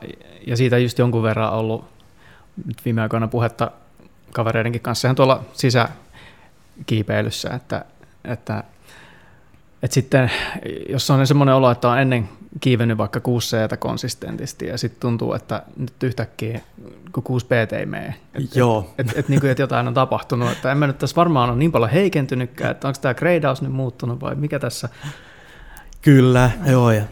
ja 0.46 0.56
siitä 0.56 0.78
just 0.78 0.98
jonkun 0.98 1.22
verran 1.22 1.52
ollut 1.52 1.84
nyt 2.66 2.84
viime 2.84 3.02
aikoina 3.02 3.28
puhetta 3.28 3.70
kavereidenkin 4.32 4.80
kanssa 4.80 5.08
ihan 5.08 5.16
tuolla 5.16 5.44
sisäkiipeilyssä, 5.52 7.50
että, 7.50 7.84
että 8.24 8.64
et 9.82 9.92
sitten, 9.92 10.30
jos 10.88 11.10
on 11.10 11.26
semmoinen 11.26 11.54
olo, 11.54 11.70
että 11.70 11.88
on 11.88 11.98
ennen 11.98 12.28
kiivennyt 12.60 12.98
vaikka 12.98 13.20
6 13.20 13.56
c 13.56 13.78
konsistentisti 13.78 14.66
ja 14.66 14.78
sitten 14.78 15.00
tuntuu, 15.00 15.32
että 15.32 15.62
nyt 15.76 16.02
yhtäkkiä 16.02 16.60
kun 17.12 17.22
6 17.22 17.46
b 17.46 17.52
ei 17.52 17.86
mene. 17.86 18.14
Että 18.34 18.58
Joo. 18.58 18.94
Et, 18.98 19.10
et, 19.10 19.18
et, 19.18 19.28
niin 19.28 19.40
kuin, 19.40 19.50
että 19.50 19.62
jotain 19.62 19.88
on 19.88 19.94
tapahtunut. 19.94 20.52
Että 20.52 20.72
en 20.72 20.78
mä 20.78 20.86
nyt 20.86 20.98
tässä 20.98 21.16
varmaan 21.16 21.50
ole 21.50 21.58
niin 21.58 21.72
paljon 21.72 21.90
heikentynytkään, 21.90 22.70
että 22.70 22.88
onko 22.88 22.98
tämä 23.00 23.14
gradeaus 23.14 23.62
nyt 23.62 23.72
muuttunut 23.72 24.20
vai 24.20 24.34
mikä 24.34 24.58
tässä? 24.58 24.88
Kyllä, 26.02 26.50
joo. 26.70 26.90
Ja 26.90 27.04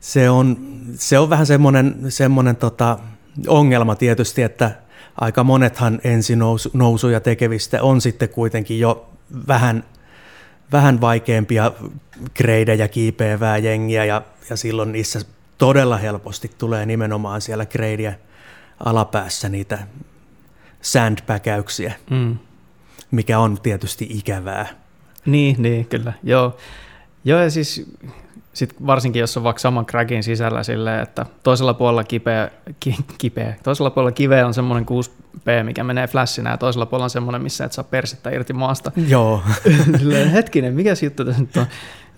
se, 0.00 0.30
on, 0.30 0.56
se 0.94 1.18
on 1.18 1.30
vähän 1.30 1.46
semmoinen, 1.46 1.96
semmoinen 2.08 2.56
tota, 2.56 2.98
ongelma 3.48 3.94
tietysti, 3.94 4.42
että 4.42 4.70
aika 5.20 5.44
monethan 5.44 6.00
ensinousuja 6.04 7.20
tekevistä 7.20 7.82
on 7.82 8.00
sitten 8.00 8.28
kuitenkin 8.28 8.78
jo 8.78 9.08
vähän– 9.46 9.84
vähän 10.72 11.00
vaikeampia 11.00 11.72
kreidejä 12.34 12.88
kiipeävää 12.88 13.58
jengiä 13.58 14.04
ja, 14.04 14.22
ja 14.50 14.56
silloin 14.56 14.92
niissä 14.92 15.20
todella 15.58 15.96
helposti 15.96 16.50
tulee 16.58 16.86
nimenomaan 16.86 17.40
siellä 17.40 17.66
kreidien 17.66 18.16
alapäässä 18.84 19.48
niitä 19.48 19.78
sandpäkäyksiä, 20.82 21.92
mm. 22.10 22.38
mikä 23.10 23.38
on 23.38 23.60
tietysti 23.62 24.06
ikävää. 24.10 24.66
Niin, 25.26 25.62
niin 25.62 25.86
kyllä, 25.86 26.12
joo. 26.22 26.56
Joo, 27.24 27.40
ja 27.40 27.50
siis 27.50 27.92
sit 28.52 28.74
varsinkin 28.86 29.20
jos 29.20 29.36
on 29.36 29.42
vaikka 29.42 29.60
saman 29.60 29.86
crackin 29.86 30.22
sisällä 30.22 30.62
silleen, 30.62 31.02
että 31.02 31.26
toisella 31.42 31.74
puolella 31.74 32.04
kipeä, 32.04 32.50
ki, 32.80 32.96
kipeä, 33.18 33.54
toisella 33.62 33.90
puolella 33.90 34.12
kiveä 34.12 34.46
on 34.46 34.54
semmoinen 34.54 34.86
6P, 34.88 35.64
mikä 35.64 35.84
menee 35.84 36.06
flashinä, 36.06 36.50
ja 36.50 36.56
toisella 36.56 36.86
puolella 36.86 37.04
on 37.04 37.10
semmoinen, 37.10 37.42
missä 37.42 37.64
et 37.64 37.72
saa 37.72 37.84
persettä 37.84 38.30
irti 38.30 38.52
maasta. 38.52 38.92
Joo. 39.08 39.42
silleen, 39.98 40.30
hetkinen, 40.30 40.74
mikä 40.74 40.94
juttu 41.02 41.24
tässä 41.24 41.40
nyt 41.40 41.56
on? 41.56 41.66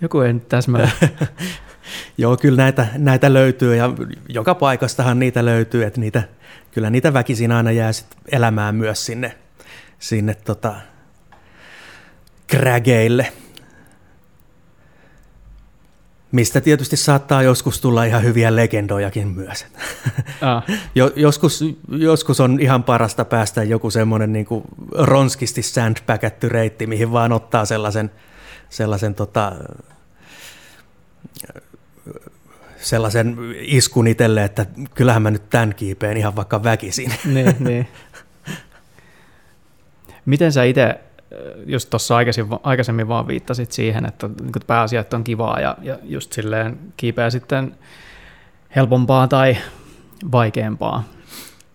Joku 0.01 0.21
ei 0.21 0.33
nyt 0.33 0.49
täsmää. 0.49 0.91
Joo, 2.19 2.37
kyllä 2.37 2.57
näitä, 2.57 2.87
näitä 2.99 3.33
löytyy, 3.33 3.77
ja 3.77 3.91
joka 4.29 4.55
paikastahan 4.55 5.19
niitä 5.19 5.45
löytyy, 5.45 5.85
että 5.85 6.01
niitä, 6.01 6.23
kyllä 6.71 6.91
niitä 6.91 7.13
väkisin 7.13 7.53
aina 7.53 7.73
jää 7.73 7.93
sit 7.93 8.07
elämään 8.33 8.75
myös 8.75 9.07
sinne, 9.07 9.35
sinne 9.99 10.35
tota, 10.35 10.75
krägeille 12.47 13.33
mistä 16.33 16.61
tietysti 16.61 16.97
saattaa 16.97 17.43
joskus 17.43 17.81
tulla 17.81 18.05
ihan 18.05 18.23
hyviä 18.23 18.57
legendojakin 18.57 19.29
myös. 19.29 19.67
Ah. 20.41 20.65
joskus, 21.17 21.65
joskus 21.89 22.41
on 22.41 22.61
ihan 22.61 22.85
parasta 22.85 23.25
päästä 23.25 23.63
joku 23.63 23.91
semmoinen 23.91 24.33
niin 24.33 24.47
kuin 24.47 24.65
ronskisti 24.93 25.63
sandbagatty 25.63 26.49
reitti, 26.49 26.87
mihin 26.87 27.13
vaan 27.13 27.33
ottaa 27.33 27.65
sellaisen, 27.65 28.11
sellaisen 28.71 29.15
tota, 29.15 29.53
sellaisen 32.77 33.37
iskun 33.61 34.07
itselle, 34.07 34.45
että 34.45 34.67
kyllähän 34.95 35.23
mä 35.23 35.31
nyt 35.31 35.51
tämän 35.51 35.75
kiipeen 35.75 36.17
ihan 36.17 36.37
vaikka 36.37 36.63
väkisin. 36.63 37.13
Niin, 37.25 37.57
niin. 37.59 37.89
Miten 40.27 40.53
sä 40.53 40.65
itse 40.65 41.01
just 41.67 41.91
tuossa 41.91 42.17
aikaisemmin, 42.17 42.59
aikaisemmin 42.63 43.09
vaan 43.09 43.27
viittasit 43.27 43.73
siihen, 43.73 44.07
että 44.07 44.29
niin 44.29 44.53
pääasiat 44.67 45.15
on 45.15 45.25
kivaa 45.25 45.61
ja, 45.61 45.77
ja 45.83 45.99
just 46.03 46.33
silleen 46.33 46.79
kiipeä 46.97 47.31
sitten 47.31 47.75
helpompaa 48.77 49.29
tai 49.29 49.57
vaikeampaa. 50.33 51.05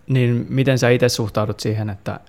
Niin 0.08 0.46
miten 0.50 0.80
sä 0.80 0.90
itse 0.90 1.10
suhtaudut 1.10 1.60
siihen, 1.60 1.90
että 1.90 2.20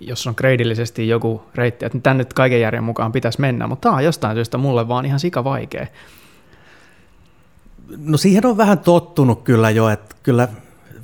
jos 0.00 0.26
on 0.26 0.34
kreidillisesti 0.34 1.08
joku 1.08 1.42
reitti, 1.54 1.86
että 1.86 1.98
tänne 2.02 2.20
nyt 2.20 2.32
kaiken 2.32 2.60
järjen 2.60 2.84
mukaan 2.84 3.12
pitäisi 3.12 3.40
mennä, 3.40 3.66
mutta 3.66 3.88
tämä 3.88 3.96
on 3.96 4.04
jostain 4.04 4.36
syystä 4.36 4.58
mulle 4.58 4.88
vaan 4.88 5.06
ihan 5.06 5.20
sika 5.20 5.44
vaikea. 5.44 5.86
No 7.96 8.16
siihen 8.16 8.46
on 8.46 8.56
vähän 8.56 8.78
tottunut 8.78 9.42
kyllä 9.42 9.70
jo, 9.70 9.88
että 9.88 10.16
kyllä 10.22 10.48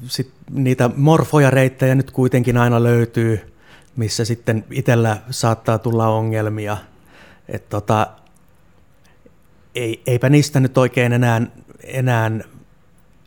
sit 0.06 0.32
niitä 0.50 0.90
morfoja 0.96 1.50
reittejä 1.50 1.94
nyt 1.94 2.10
kuitenkin 2.10 2.56
aina 2.56 2.82
löytyy– 2.82 3.40
missä 3.96 4.24
sitten 4.24 4.64
itsellä 4.70 5.16
saattaa 5.30 5.78
tulla 5.78 6.08
ongelmia. 6.08 6.76
Että 7.48 7.68
tota, 7.70 8.06
ei, 9.74 10.02
eipä 10.06 10.28
niistä 10.28 10.60
nyt 10.60 10.78
oikein 10.78 11.12
enää, 11.12 11.42
enää 11.84 12.30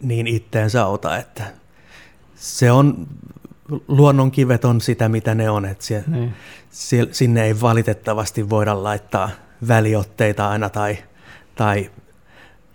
niin 0.01 0.27
itteensä 0.27 0.86
ota, 0.86 1.17
että 1.17 1.43
se 2.36 2.72
on, 2.72 3.07
luonnonkivet 3.88 4.65
on 4.65 4.81
sitä, 4.81 5.10
mitä 5.10 5.36
ne 5.36 5.50
on, 5.50 5.65
että 5.65 5.86
siellä, 5.86 6.07
niin. 6.07 6.34
sinne 7.12 7.43
ei 7.43 7.62
valitettavasti 7.62 8.50
voida 8.50 8.84
laittaa 8.84 9.29
väliotteita 9.67 10.50
aina 10.50 10.69
tai, 10.69 10.98
tai 11.55 11.91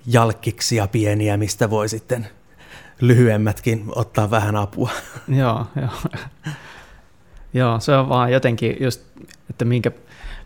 jalkkiksia 0.06 0.87
pieniä, 0.87 1.37
mistä 1.37 1.70
voi 1.70 1.88
sitten 1.88 2.28
lyhyemmätkin 3.00 3.85
ottaa 3.88 4.30
vähän 4.30 4.56
apua. 4.56 4.90
Joo, 5.28 5.66
joo. 5.76 6.12
Joo, 7.54 7.80
se 7.80 7.97
on 7.97 8.09
vaan 8.09 8.33
jotenkin 8.33 8.76
just, 8.80 9.02
että 9.50 9.64
minkä 9.64 9.90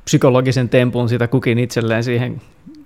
psykologisen 0.05 0.69
tempun 0.69 1.09
sitä 1.09 1.29
kukin 1.29 1.59
itselleen 1.59 2.05
siihen 2.05 2.41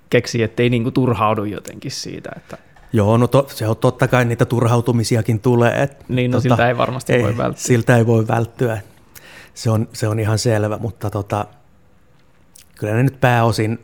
keksii, 0.09 0.43
ettei 0.43 0.69
niinku 0.69 0.91
turhaudu 0.91 1.43
jotenkin 1.43 1.91
siitä. 1.91 2.29
Että... 2.37 2.57
Joo, 2.93 3.17
no 3.17 3.27
to, 3.27 3.47
se 3.49 3.67
on 3.67 3.77
totta 3.77 4.07
kai 4.07 4.25
niitä 4.25 4.45
turhautumisiakin 4.45 5.39
tulee. 5.39 5.83
Et, 5.83 6.09
niin, 6.09 6.31
no 6.31 6.37
tota, 6.37 6.41
siltä 6.41 6.67
ei 6.67 6.77
varmasti 6.77 7.13
ei, 7.13 7.23
voi 7.23 7.37
välttyä. 7.37 7.63
Siltä 7.63 7.97
ei 7.97 8.07
voi 8.07 8.27
välttyä. 8.27 8.81
Se 9.53 9.69
on, 9.69 9.87
se 9.93 10.07
on 10.07 10.19
ihan 10.19 10.37
selvä, 10.37 10.77
mutta 10.77 11.09
tota, 11.09 11.45
kyllä 12.75 12.93
ne 12.93 13.03
nyt 13.03 13.19
pääosin, 13.19 13.79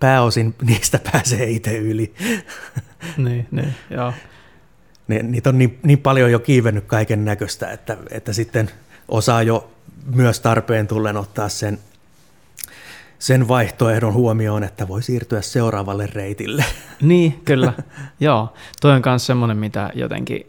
pääosin 0.00 0.54
niistä 0.66 1.00
pääsee 1.12 1.50
itse 1.50 1.78
yli. 1.78 2.14
niin, 3.16 3.46
niin, 3.50 3.74
joo. 3.90 4.12
Ne, 5.08 5.22
niitä 5.22 5.48
on 5.48 5.58
niin, 5.58 5.78
niin 5.82 5.98
paljon 5.98 6.32
jo 6.32 6.38
kiivennyt 6.38 6.84
kaiken 6.84 7.24
näköistä, 7.24 7.70
että, 7.70 7.96
että 8.10 8.32
sitten 8.32 8.70
osaa 9.10 9.42
jo 9.42 9.70
myös 10.14 10.40
tarpeen 10.40 10.86
tullen 10.86 11.16
ottaa 11.16 11.48
sen 11.48 11.78
sen 13.20 13.48
vaihtoehdon 13.48 14.14
huomioon, 14.14 14.64
että 14.64 14.88
voi 14.88 15.02
siirtyä 15.02 15.40
seuraavalle 15.40 16.06
reitille. 16.06 16.64
Niin, 17.00 17.40
kyllä. 17.44 17.72
Joo, 18.20 18.52
toi 18.80 18.92
on 18.92 19.02
myös 19.06 19.26
semmoinen, 19.26 19.56
mitä 19.56 19.90
jotenkin 19.94 20.46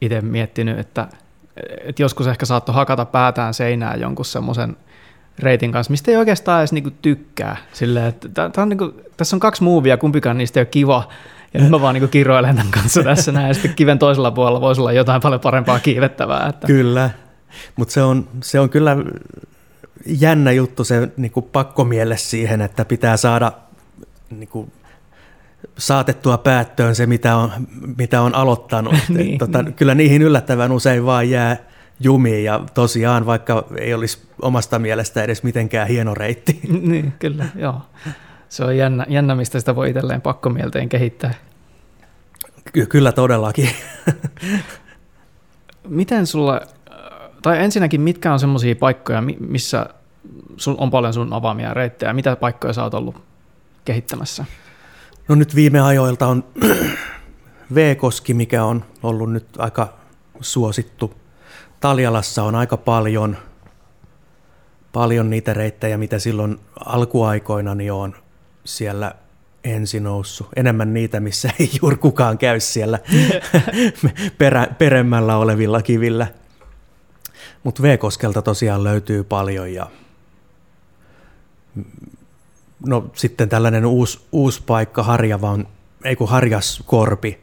itse 0.00 0.20
miettinyt, 0.20 0.78
että, 0.78 1.08
että 1.84 2.02
joskus 2.02 2.26
ehkä 2.26 2.46
saattoi 2.46 2.74
hakata 2.74 3.04
päätään 3.04 3.54
seinään 3.54 4.00
jonkun 4.00 4.24
semmoisen 4.24 4.76
reitin 5.38 5.72
kanssa, 5.72 5.90
mistä 5.90 6.10
ei 6.10 6.16
oikeastaan 6.16 6.60
edes 6.60 6.72
niinku 6.72 6.90
tykkää. 7.02 7.56
Silleen, 7.72 8.06
että 8.06 8.28
tää 8.28 8.62
on 8.62 8.68
niinku, 8.68 8.94
tässä 9.16 9.36
on 9.36 9.40
kaksi 9.40 9.62
muuvia, 9.62 9.96
kumpikaan 9.96 10.38
niistä 10.38 10.60
ei 10.60 10.62
ole 10.62 10.66
kiva, 10.66 11.08
ja 11.54 11.60
nyt 11.60 11.70
mä 11.70 11.80
vaan 11.80 11.94
niinku 11.94 12.08
kiroilen 12.08 12.56
tämän 12.56 12.72
kanssa 12.72 13.02
tässä 13.02 13.32
näin, 13.32 13.48
ja 13.48 13.54
sitten 13.54 13.74
kiven 13.74 13.98
toisella 13.98 14.30
puolella 14.30 14.60
voisi 14.60 14.80
olla 14.80 14.92
jotain 14.92 15.22
paljon 15.22 15.40
parempaa 15.40 15.78
kiivettävää. 15.78 16.48
Että. 16.48 16.66
Kyllä, 16.66 17.10
mutta 17.76 17.94
se 17.94 18.02
on, 18.02 18.28
se 18.42 18.60
on 18.60 18.70
kyllä 18.70 18.96
jännä 20.06 20.52
juttu 20.52 20.84
se 20.84 21.08
niin 21.16 21.32
kuin 21.32 21.46
pakkomielle 21.52 22.16
siihen, 22.16 22.60
että 22.60 22.84
pitää 22.84 23.16
saada 23.16 23.52
niin 24.30 24.48
kuin, 24.48 24.72
saatettua 25.78 26.38
päättöön 26.38 26.94
se, 26.94 27.06
mitä 27.06 27.36
on, 27.36 27.50
mitä 27.96 28.20
on 28.20 28.34
aloittanut. 28.34 28.94
niin, 29.08 29.38
tota, 29.38 29.62
niin. 29.62 29.74
Kyllä 29.74 29.94
niihin 29.94 30.22
yllättävän 30.22 30.72
usein 30.72 31.06
vaan 31.06 31.30
jää 31.30 31.56
jumiin 32.00 32.44
ja 32.44 32.60
tosiaan 32.74 33.26
vaikka 33.26 33.64
ei 33.78 33.94
olisi 33.94 34.22
omasta 34.42 34.78
mielestä 34.78 35.22
edes 35.22 35.42
mitenkään 35.42 35.88
hieno 35.88 36.14
reitti. 36.14 36.60
niin, 36.80 37.12
kyllä, 37.18 37.44
joo. 37.54 37.80
Se 38.48 38.64
on 38.64 38.76
jännä, 38.76 39.06
jännä 39.08 39.34
mistä 39.34 39.60
sitä 39.60 39.76
voi 39.76 39.90
itselleen 39.90 40.20
pakkomielteen 40.20 40.88
kehittää. 40.88 41.34
Ky- 42.72 42.86
kyllä 42.86 43.12
todellakin. 43.12 43.68
Miten 45.88 46.26
sulla 46.26 46.60
tai 47.42 47.64
ensinnäkin, 47.64 48.00
mitkä 48.00 48.32
on 48.32 48.40
semmoisia 48.40 48.76
paikkoja, 48.76 49.22
missä 49.40 49.86
sun 50.56 50.74
on 50.78 50.90
paljon 50.90 51.14
sun 51.14 51.32
avaamia 51.32 51.74
reittejä? 51.74 52.12
Mitä 52.12 52.36
paikkoja 52.36 52.72
sä 52.72 52.82
oot 52.82 52.94
ollut 52.94 53.22
kehittämässä? 53.84 54.44
No 55.28 55.34
nyt 55.34 55.54
viime 55.54 55.80
ajoilta 55.80 56.26
on 56.26 56.44
V-koski, 57.74 58.34
mikä 58.34 58.64
on 58.64 58.84
ollut 59.02 59.32
nyt 59.32 59.46
aika 59.58 59.94
suosittu. 60.40 61.14
Taljalassa 61.80 62.42
on 62.42 62.54
aika 62.54 62.76
paljon, 62.76 63.36
paljon 64.92 65.30
niitä 65.30 65.54
reittejä, 65.54 65.98
mitä 65.98 66.18
silloin 66.18 66.58
alkuaikoina 66.84 67.74
niin 67.74 67.92
on 67.92 68.14
siellä 68.64 69.14
ensin 69.64 70.02
noussut. 70.02 70.48
Enemmän 70.56 70.94
niitä, 70.94 71.20
missä 71.20 71.50
ei 71.60 71.70
juuri 71.82 71.96
kukaan 71.96 72.38
käy 72.38 72.60
siellä 72.60 72.98
perä, 74.38 74.66
peremmällä 74.78 75.36
olevilla 75.36 75.82
kivillä– 75.82 76.26
mutta 77.64 77.82
V-koskelta 77.82 78.42
tosiaan 78.42 78.84
löytyy 78.84 79.24
paljon 79.24 79.74
ja 79.74 79.86
no 82.86 83.10
sitten 83.14 83.48
tällainen 83.48 83.86
uusi, 83.86 84.20
uusi 84.32 84.62
paikka 84.66 85.02
Harjavan, 85.02 85.68
ei 86.04 86.16
kun 86.16 86.28
Harjaskorpi, 86.28 87.40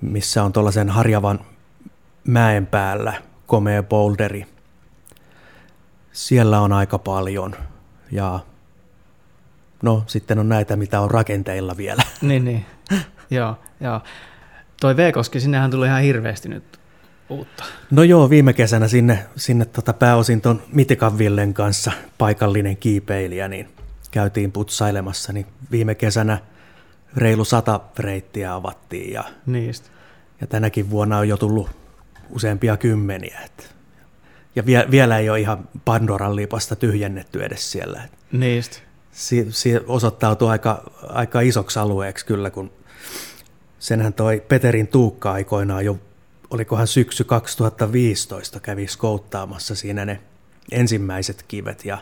missä 0.00 0.44
on 0.44 0.52
tuollaisen 0.52 0.88
Harjavan 0.88 1.40
mäen 2.24 2.66
päällä 2.66 3.22
komea 3.46 3.82
boulderi. 3.82 4.46
Siellä 6.12 6.60
on 6.60 6.72
aika 6.72 6.98
paljon 6.98 7.54
ja 8.10 8.40
no 9.82 10.04
sitten 10.06 10.38
on 10.38 10.48
näitä, 10.48 10.76
mitä 10.76 11.00
on 11.00 11.10
rakenteilla 11.10 11.76
vielä. 11.76 12.02
Niin, 12.20 12.44
niin. 12.44 12.66
joo, 13.30 13.56
joo. 13.80 14.00
Toi 14.80 14.96
V-koski, 14.96 15.40
sinnehän 15.40 15.70
tuli 15.70 15.86
ihan 15.86 16.02
hirveästi 16.02 16.48
nyt 16.48 16.78
uutta? 17.30 17.64
No 17.90 18.02
joo, 18.02 18.30
viime 18.30 18.52
kesänä 18.52 18.88
sinne, 18.88 19.26
sinne 19.36 19.64
tota 19.64 19.92
pääosin 19.92 20.40
tuon 20.40 20.62
Mitikan 20.72 21.18
Villen 21.18 21.54
kanssa 21.54 21.92
paikallinen 22.18 22.76
kiipeilijä, 22.76 23.48
niin 23.48 23.68
käytiin 24.10 24.52
putsailemassa, 24.52 25.32
niin 25.32 25.46
viime 25.70 25.94
kesänä 25.94 26.38
reilu 27.16 27.44
sata 27.44 27.80
reittiä 27.98 28.54
avattiin 28.54 29.12
ja, 29.12 29.24
Niistä. 29.46 29.88
ja 30.40 30.46
tänäkin 30.46 30.90
vuonna 30.90 31.18
on 31.18 31.28
jo 31.28 31.36
tullut 31.36 31.70
useampia 32.30 32.76
kymmeniä. 32.76 33.40
Et, 33.44 33.74
ja 34.56 34.66
vie, 34.66 34.86
vielä 34.90 35.18
ei 35.18 35.30
ole 35.30 35.40
ihan 35.40 35.68
Pandoran 35.84 36.36
lipasta 36.36 36.76
tyhjennetty 36.76 37.44
edes 37.44 37.72
siellä. 37.72 38.02
Niistä. 38.32 38.78
Si, 39.12 39.46
si 39.50 39.72
osoittautui 39.86 40.50
aika, 40.50 40.90
aika 41.08 41.40
isoksi 41.40 41.78
alueeksi 41.78 42.26
kyllä, 42.26 42.50
kun 42.50 42.70
senhän 43.78 44.12
toi 44.12 44.42
Peterin 44.48 44.88
Tuukka 44.88 45.32
aikoinaan 45.32 45.84
jo 45.84 45.98
olikohan 46.50 46.86
syksy 46.86 47.24
2015 47.24 48.60
kävi 48.60 48.86
skouttaamassa 48.86 49.74
siinä 49.74 50.04
ne 50.04 50.20
ensimmäiset 50.70 51.44
kivet 51.48 51.84
ja 51.84 51.98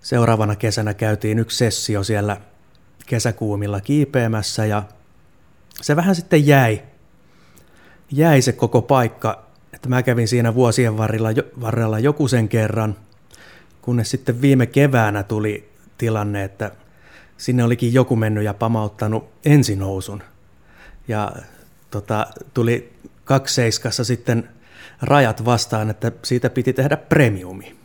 seuraavana 0.00 0.56
kesänä 0.56 0.94
käytiin 0.94 1.38
yksi 1.38 1.56
sessio 1.56 2.04
siellä 2.04 2.36
kesäkuumilla 3.06 3.80
kiipeämässä 3.80 4.66
ja 4.66 4.82
se 5.80 5.96
vähän 5.96 6.14
sitten 6.14 6.46
jäi, 6.46 6.82
jäi 8.10 8.42
se 8.42 8.52
koko 8.52 8.82
paikka, 8.82 9.44
että 9.72 9.88
mä 9.88 10.02
kävin 10.02 10.28
siinä 10.28 10.54
vuosien 10.54 10.96
varrella, 10.96 11.28
varrella 11.60 11.98
joku 11.98 12.28
sen 12.28 12.48
kerran, 12.48 12.96
kunnes 13.82 14.10
sitten 14.10 14.42
viime 14.42 14.66
keväänä 14.66 15.22
tuli 15.22 15.72
tilanne, 15.98 16.44
että 16.44 16.70
sinne 17.36 17.64
olikin 17.64 17.94
joku 17.94 18.16
mennyt 18.16 18.44
ja 18.44 18.54
pamauttanut 18.54 19.28
ensinousun. 19.44 20.22
Ja 21.08 21.32
tota, 21.90 22.26
tuli 22.54 22.92
kakseiskassa 23.24 24.04
sitten 24.04 24.48
rajat 25.02 25.44
vastaan, 25.44 25.90
että 25.90 26.12
siitä 26.22 26.50
piti 26.50 26.72
tehdä 26.72 26.96
premiumi. 26.96 27.76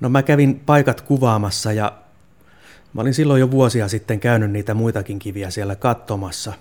No 0.00 0.08
mä 0.08 0.22
kävin 0.22 0.60
paikat 0.66 1.00
kuvaamassa 1.00 1.72
ja 1.72 1.92
mä 2.94 3.00
olin 3.00 3.14
silloin 3.14 3.40
jo 3.40 3.50
vuosia 3.50 3.88
sitten 3.88 4.20
käynyt 4.20 4.50
niitä 4.50 4.74
muitakin 4.74 5.18
kiviä 5.18 5.50
siellä 5.50 5.76
katsomassa 5.76 6.52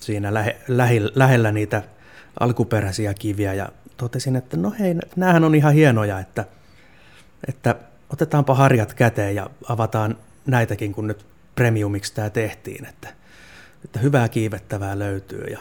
siinä 0.00 0.34
lähe, 0.34 0.56
lähe, 0.68 1.00
lähellä 1.14 1.52
niitä 1.52 1.82
alkuperäisiä 2.40 3.14
kiviä 3.14 3.54
ja 3.54 3.68
totesin, 3.96 4.36
että 4.36 4.56
no 4.56 4.72
hei, 4.78 4.94
näähän 5.16 5.44
on 5.44 5.54
ihan 5.54 5.74
hienoja, 5.74 6.20
että, 6.20 6.44
että 7.48 7.76
otetaanpa 8.12 8.54
harjat 8.54 8.94
käteen 8.94 9.34
ja 9.34 9.50
avataan 9.68 10.16
näitäkin, 10.46 10.92
kun 10.92 11.06
nyt 11.06 11.26
premiumiksi 11.54 12.14
tämä 12.14 12.30
tehtiin, 12.30 12.86
että, 12.86 13.08
että 13.84 14.00
hyvää 14.00 14.28
kiivettävää 14.28 14.98
löytyy 14.98 15.44
ja 15.44 15.58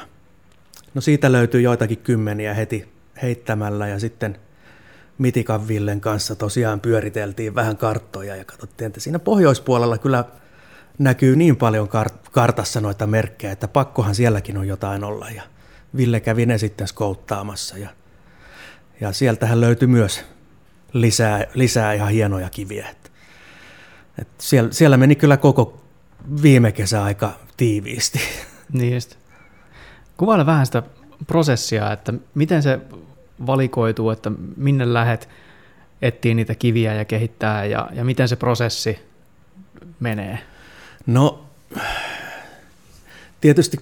No 0.93 1.01
siitä 1.01 1.32
löytyy 1.32 1.62
joitakin 1.62 1.97
kymmeniä 1.97 2.53
heti 2.53 2.93
heittämällä 3.21 3.88
ja 3.88 3.99
sitten 3.99 4.38
Mitikan 5.17 5.67
Villen 5.67 6.01
kanssa 6.01 6.36
tosiaan 6.36 6.79
pyöriteltiin 6.79 7.56
vähän 7.56 7.77
karttoja 7.77 8.36
ja 8.36 8.45
katsottiin, 8.45 8.88
että 8.88 8.99
siinä 8.99 9.19
pohjoispuolella 9.19 9.97
kyllä 9.97 10.25
näkyy 10.99 11.36
niin 11.36 11.56
paljon 11.56 11.88
kart- 11.88 12.29
kartassa 12.32 12.82
noita 12.82 13.08
merkkejä, 13.08 13.53
että 13.53 13.67
pakkohan 13.67 14.15
sielläkin 14.15 14.58
on 14.58 14.67
jotain 14.67 15.03
olla 15.03 15.29
ja 15.29 15.43
Ville 15.97 16.19
kävi 16.19 16.45
ne 16.45 16.58
sitten 16.58 16.88
skouttaamassa 16.88 17.77
ja, 17.77 17.89
ja 19.01 19.12
sieltähän 19.12 19.62
löytyi 19.62 19.88
myös 19.88 20.25
lisää, 20.93 21.45
lisää 21.53 21.93
ihan 21.93 22.10
hienoja 22.10 22.49
kiviä. 22.49 22.89
Et, 22.89 23.12
et 24.21 24.27
siellä, 24.38 24.71
siellä 24.71 24.97
meni 24.97 25.15
kyllä 25.15 25.38
koko 25.38 25.84
viime 26.41 26.71
kesä 26.71 27.03
aika 27.03 27.39
tiiviisti. 27.58 28.19
Niin 28.73 28.93
just. 28.93 29.23
Kuvaile 30.17 30.45
vähän 30.45 30.65
sitä 30.65 30.84
prosessia, 31.28 31.91
että 31.91 32.13
miten 32.36 32.63
se 32.63 32.80
valikoituu, 33.45 34.10
että 34.10 34.32
minne 34.58 34.93
lähet 34.93 35.30
etsii 36.02 36.34
niitä 36.34 36.56
kiviä 36.56 36.93
ja 36.93 37.06
kehittää 37.06 37.65
ja, 37.65 37.89
ja 37.93 38.04
miten 38.04 38.28
se 38.28 38.36
prosessi 38.36 38.99
menee? 39.99 40.39
No 41.06 41.45
tietysti 43.41 43.78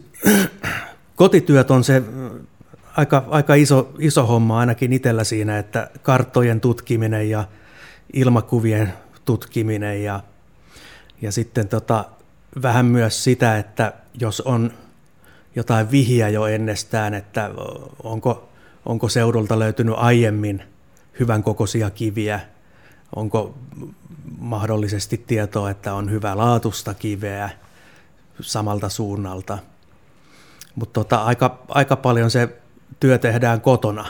kotityöt 1.15 1.71
on 1.71 1.83
se 1.83 2.03
aika, 2.97 3.25
aika 3.29 3.55
iso, 3.55 3.91
iso 3.99 4.25
homma 4.25 4.59
ainakin 4.59 4.93
itsellä 4.93 5.23
siinä, 5.23 5.59
että 5.59 5.89
karttojen 6.01 6.61
tutkiminen 6.61 7.29
ja 7.29 7.47
ilmakuvien 8.13 8.93
tutkiminen 9.25 10.03
ja, 10.03 10.19
ja 11.21 11.31
sitten 11.31 11.67
tota, 11.67 12.05
vähän 12.61 12.85
myös 12.85 13.23
sitä, 13.23 13.57
että 13.57 13.93
jos 14.19 14.41
on 14.41 14.73
jotain 15.55 15.91
vihiä 15.91 16.29
jo 16.29 16.45
ennestään, 16.45 17.13
että 17.13 17.51
onko, 18.03 18.49
onko 18.85 19.09
seudulta 19.09 19.59
löytynyt 19.59 19.95
aiemmin 19.97 20.63
hyvän 21.19 21.43
kokoisia 21.43 21.89
kiviä, 21.89 22.39
onko 23.15 23.57
mahdollisesti 24.39 25.23
tietoa, 25.27 25.69
että 25.69 25.93
on 25.93 26.11
hyvä 26.11 26.37
laatusta 26.37 26.93
kiveä 26.93 27.49
samalta 28.41 28.89
suunnalta. 28.89 29.57
Mutta 30.75 30.93
tota, 30.93 31.17
aika, 31.23 31.59
aika 31.67 31.95
paljon 31.95 32.31
se 32.31 32.49
työ 32.99 33.17
tehdään 33.17 33.61
kotona. 33.61 34.05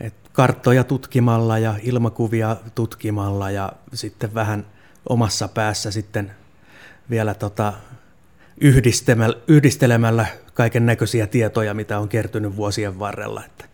Et 0.00 0.14
karttoja 0.32 0.84
tutkimalla 0.84 1.58
ja 1.58 1.74
ilmakuvia 1.82 2.56
tutkimalla 2.74 3.50
ja 3.50 3.72
sitten 3.94 4.34
vähän 4.34 4.66
omassa 5.08 5.48
päässä 5.48 5.90
sitten 5.90 6.32
vielä 7.10 7.34
tota 7.34 7.72
yhdistelemällä, 8.60 9.36
yhdistelemällä 9.48 10.26
kaiken 10.54 10.86
näköisiä 10.86 11.26
tietoja, 11.26 11.74
mitä 11.74 11.98
on 11.98 12.08
kertynyt 12.08 12.56
vuosien 12.56 12.98
varrella, 12.98 13.44
että, 13.44 13.64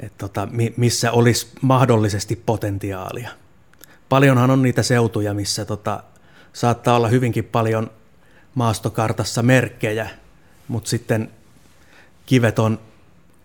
että 0.00 0.18
tota, 0.18 0.48
missä 0.76 1.12
olisi 1.12 1.48
mahdollisesti 1.60 2.36
potentiaalia. 2.46 3.30
Paljonhan 4.08 4.50
on 4.50 4.62
niitä 4.62 4.82
seutuja, 4.82 5.34
missä 5.34 5.64
tota, 5.64 6.02
saattaa 6.52 6.96
olla 6.96 7.08
hyvinkin 7.08 7.44
paljon 7.44 7.90
maastokartassa 8.54 9.42
merkkejä, 9.42 10.10
mutta 10.68 10.90
sitten 10.90 11.30
kivet 12.26 12.58
on 12.58 12.78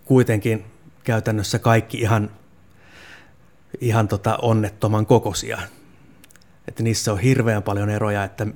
kuitenkin 0.05 0.65
käytännössä 1.03 1.59
kaikki 1.59 1.97
ihan, 1.97 2.31
ihan 3.81 4.07
tota 4.07 4.37
onnettoman 4.41 5.05
kokoisia. 5.05 5.61
Että 6.67 6.83
niissä 6.83 7.13
on 7.13 7.19
hirveän 7.19 7.63
paljon 7.63 7.89
eroja, 7.89 8.23
että 8.23 8.47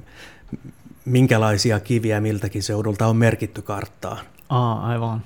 minkälaisia 1.05 1.79
kiviä 1.79 2.21
miltäkin 2.21 2.63
seudulta 2.63 3.07
on 3.07 3.15
merkitty 3.15 3.61
karttaan. 3.61 4.25
Aa, 4.49 4.87
aivan. 4.87 5.21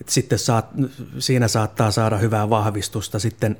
Et 0.00 0.08
sitten 0.08 0.38
saat, 0.38 0.66
siinä 1.18 1.48
saattaa 1.48 1.90
saada 1.90 2.16
hyvää 2.16 2.50
vahvistusta 2.50 3.18
sitten, 3.18 3.56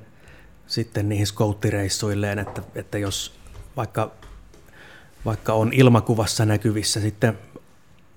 sitten 0.66 1.08
niihin 1.08 1.26
skouttireissuilleen, 1.26 2.38
että, 2.38 2.62
että 2.74 2.98
jos 2.98 3.34
vaikka, 3.76 4.10
vaikka 5.24 5.52
on 5.52 5.72
ilmakuvassa 5.72 6.44
näkyvissä 6.44 7.00
sitten 7.00 7.38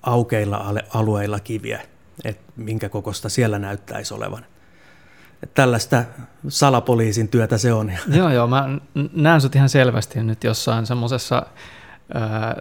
aukeilla 0.03 0.73
alueilla 0.93 1.39
kiviä, 1.39 1.81
että 2.23 2.53
minkä 2.55 2.89
kokosta 2.89 3.29
siellä 3.29 3.59
näyttäisi 3.59 4.13
olevan. 4.13 4.45
Tällaista 5.53 6.03
salapoliisin 6.47 7.27
työtä 7.27 7.57
se 7.57 7.73
on. 7.73 7.91
Joo, 8.07 8.29
joo, 8.29 8.47
mä 8.47 8.69
näen 9.13 9.41
sut 9.41 9.55
ihan 9.55 9.69
selvästi 9.69 10.23
nyt 10.23 10.43
jossain 10.43 10.85
semmoisessa 10.85 11.45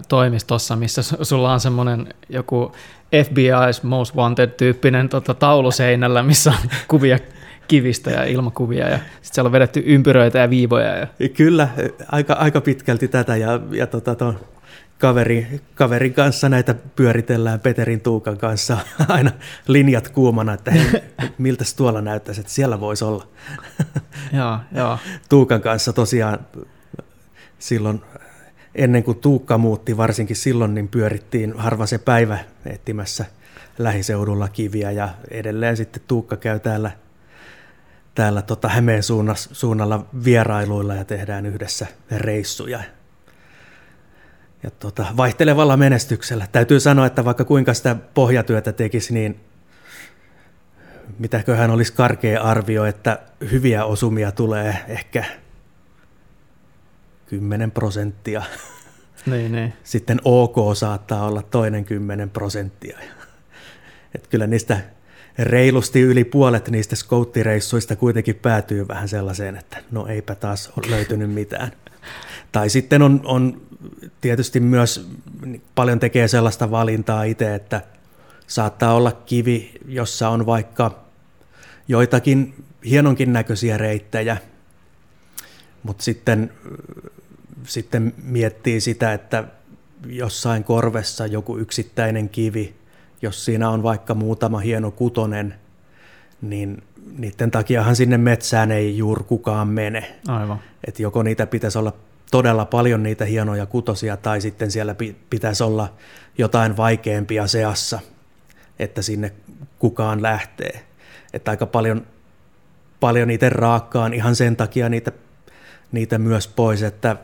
toimistossa, 0.08 0.76
missä 0.76 1.02
sulla 1.02 1.52
on 1.52 1.60
semmoinen 1.60 2.14
joku 2.28 2.72
FBI's 3.14 3.82
Most 3.82 4.14
Wanted-tyyppinen 4.16 5.08
tota, 5.08 5.34
taulu 5.34 5.70
seinällä, 5.70 6.22
missä 6.22 6.50
on 6.50 6.70
kuvia 6.88 7.18
kivistä 7.68 8.10
ja 8.10 8.24
ilmakuvia 8.24 8.88
ja 8.88 8.96
sitten 8.96 9.34
siellä 9.34 9.48
on 9.48 9.52
vedetty 9.52 9.82
ympyröitä 9.86 10.38
ja 10.38 10.50
viivoja. 10.50 10.96
Ja... 10.96 11.06
Kyllä, 11.28 11.68
aika, 12.12 12.32
aika 12.34 12.60
pitkälti 12.60 13.08
tätä 13.08 13.36
ja, 13.36 13.60
ja 13.70 13.86
tota, 13.86 14.14
ton 14.14 14.38
kaveri, 14.98 15.60
kaverin 15.74 16.14
kanssa 16.14 16.48
näitä 16.48 16.74
pyöritellään 16.96 17.60
Peterin 17.60 18.00
Tuukan 18.00 18.38
kanssa 18.38 18.78
aina 19.08 19.30
linjat 19.68 20.08
kuumana, 20.08 20.52
että 20.52 20.70
hei, 20.70 21.02
miltä 21.38 21.64
tuolla 21.76 22.00
näyttäisi, 22.00 22.40
että 22.40 22.52
siellä 22.52 22.80
voisi 22.80 23.04
olla. 23.04 23.28
Joo, 24.32 24.58
joo. 24.72 24.98
Tuukan 25.28 25.60
kanssa 25.60 25.92
tosiaan 25.92 26.38
silloin 27.58 28.02
ennen 28.76 29.04
kuin 29.04 29.20
Tuukka 29.20 29.58
muutti, 29.58 29.96
varsinkin 29.96 30.36
silloin, 30.36 30.74
niin 30.74 30.88
pyörittiin 30.88 31.54
harva 31.58 31.86
se 31.86 31.98
päivä 31.98 32.38
etsimässä 32.66 33.24
lähiseudulla 33.78 34.48
kiviä 34.48 34.90
ja 34.90 35.08
edelleen 35.30 35.76
sitten 35.76 36.02
Tuukka 36.08 36.36
käy 36.36 36.60
täällä, 36.60 36.90
täällä 38.14 38.42
tota 38.42 38.68
Hämeen 38.68 39.02
suunnalla 39.52 40.06
vierailuilla 40.24 40.94
ja 40.94 41.04
tehdään 41.04 41.46
yhdessä 41.46 41.86
reissuja. 42.10 42.80
Ja 44.62 44.70
tota, 44.70 45.06
vaihtelevalla 45.16 45.76
menestyksellä. 45.76 46.46
Täytyy 46.52 46.80
sanoa, 46.80 47.06
että 47.06 47.24
vaikka 47.24 47.44
kuinka 47.44 47.74
sitä 47.74 47.96
pohjatyötä 48.14 48.72
tekisi, 48.72 49.14
niin 49.14 49.40
mitäköhän 51.18 51.70
olisi 51.70 51.92
karkea 51.92 52.42
arvio, 52.42 52.84
että 52.84 53.18
hyviä 53.50 53.84
osumia 53.84 54.32
tulee 54.32 54.78
ehkä 54.88 55.24
10 57.26 57.70
prosenttia. 57.70 58.42
Niin, 59.26 59.52
niin. 59.52 59.72
Sitten 59.84 60.20
OK 60.24 60.56
saattaa 60.76 61.26
olla 61.26 61.42
toinen 61.42 61.84
10 61.84 62.30
prosenttia. 62.30 62.98
Et 64.14 64.26
kyllä 64.26 64.46
niistä 64.46 64.80
reilusti 65.38 66.00
yli 66.00 66.24
puolet 66.24 66.68
niistä 66.68 66.96
skouttireissuista 66.96 67.96
kuitenkin 67.96 68.34
päätyy 68.34 68.88
vähän 68.88 69.08
sellaiseen, 69.08 69.56
että 69.56 69.82
no 69.90 70.06
eipä 70.06 70.34
taas 70.34 70.72
ole 70.76 70.90
löytynyt 70.90 71.30
mitään. 71.30 71.72
Tai 72.52 72.70
sitten 72.70 73.02
on, 73.02 73.20
on 73.24 73.60
tietysti 74.20 74.60
myös 74.60 75.08
paljon 75.74 76.00
tekee 76.00 76.28
sellaista 76.28 76.70
valintaa 76.70 77.24
itse, 77.24 77.54
että 77.54 77.82
saattaa 78.46 78.94
olla 78.94 79.12
kivi, 79.12 79.72
jossa 79.88 80.28
on 80.28 80.46
vaikka 80.46 81.04
joitakin 81.88 82.64
hienonkin 82.84 83.32
näköisiä 83.32 83.78
reittejä, 83.78 84.36
mutta 85.82 86.04
sitten 86.04 86.52
sitten 87.66 88.14
miettii 88.22 88.80
sitä, 88.80 89.12
että 89.12 89.44
jossain 90.06 90.64
korvessa 90.64 91.26
joku 91.26 91.58
yksittäinen 91.58 92.28
kivi, 92.28 92.74
jos 93.22 93.44
siinä 93.44 93.70
on 93.70 93.82
vaikka 93.82 94.14
muutama 94.14 94.58
hieno 94.58 94.90
kutonen, 94.90 95.54
niin 96.42 96.82
niiden 97.18 97.50
takiahan 97.50 97.96
sinne 97.96 98.18
metsään 98.18 98.72
ei 98.72 98.98
juuri 98.98 99.24
kukaan 99.24 99.68
mene. 99.68 100.16
Aivan. 100.28 100.60
Et 100.86 101.00
joko 101.00 101.22
niitä 101.22 101.46
pitäisi 101.46 101.78
olla 101.78 101.92
todella 102.30 102.64
paljon 102.64 103.02
niitä 103.02 103.24
hienoja 103.24 103.66
kutosia, 103.66 104.16
tai 104.16 104.40
sitten 104.40 104.70
siellä 104.70 104.94
pitäisi 105.30 105.62
olla 105.62 105.92
jotain 106.38 106.76
vaikeampia 106.76 107.46
seassa, 107.46 108.00
että 108.78 109.02
sinne 109.02 109.32
kukaan 109.78 110.22
lähtee. 110.22 110.84
Että 111.32 111.50
aika 111.50 111.66
paljon, 111.66 112.06
paljon 113.00 113.28
niitä 113.28 113.48
raakkaan 113.48 114.14
ihan 114.14 114.36
sen 114.36 114.56
takia 114.56 114.88
niitä, 114.88 115.12
niitä 115.92 116.18
myös 116.18 116.48
pois, 116.48 116.82
että 116.82 117.16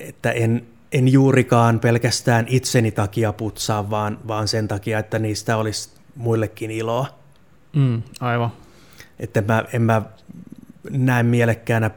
että 0.00 0.32
en, 0.32 0.66
en 0.92 1.08
juurikaan 1.08 1.80
pelkästään 1.80 2.44
itseni 2.48 2.90
takia 2.90 3.32
putsaa, 3.32 3.90
vaan, 3.90 4.18
vaan 4.28 4.48
sen 4.48 4.68
takia, 4.68 4.98
että 4.98 5.18
niistä 5.18 5.56
olisi 5.56 5.90
muillekin 6.16 6.70
iloa. 6.70 7.18
Mm, 7.72 8.02
aivan. 8.20 8.52
Että 9.18 9.42
mä, 9.42 9.64
en 9.72 9.82
mä 9.82 10.02
näe 10.90 11.22
mielekkäänä 11.22 11.90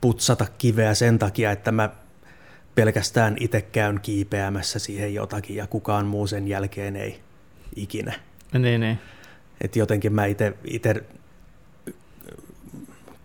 putsata 0.00 0.46
kiveä 0.58 0.94
sen 0.94 1.18
takia, 1.18 1.50
että 1.50 1.72
mä 1.72 1.90
pelkästään 2.74 3.36
itse 3.40 3.62
käyn 3.62 4.00
kiipeämässä 4.00 4.78
siihen 4.78 5.14
jotakin 5.14 5.56
ja 5.56 5.66
kukaan 5.66 6.06
muu 6.06 6.26
sen 6.26 6.48
jälkeen 6.48 6.96
ei 6.96 7.20
ikinä. 7.76 8.12
Niin, 8.58 8.80
niin. 8.80 8.98
Että 9.60 9.78
jotenkin 9.78 10.12
mä 10.12 10.24
itse 10.64 11.04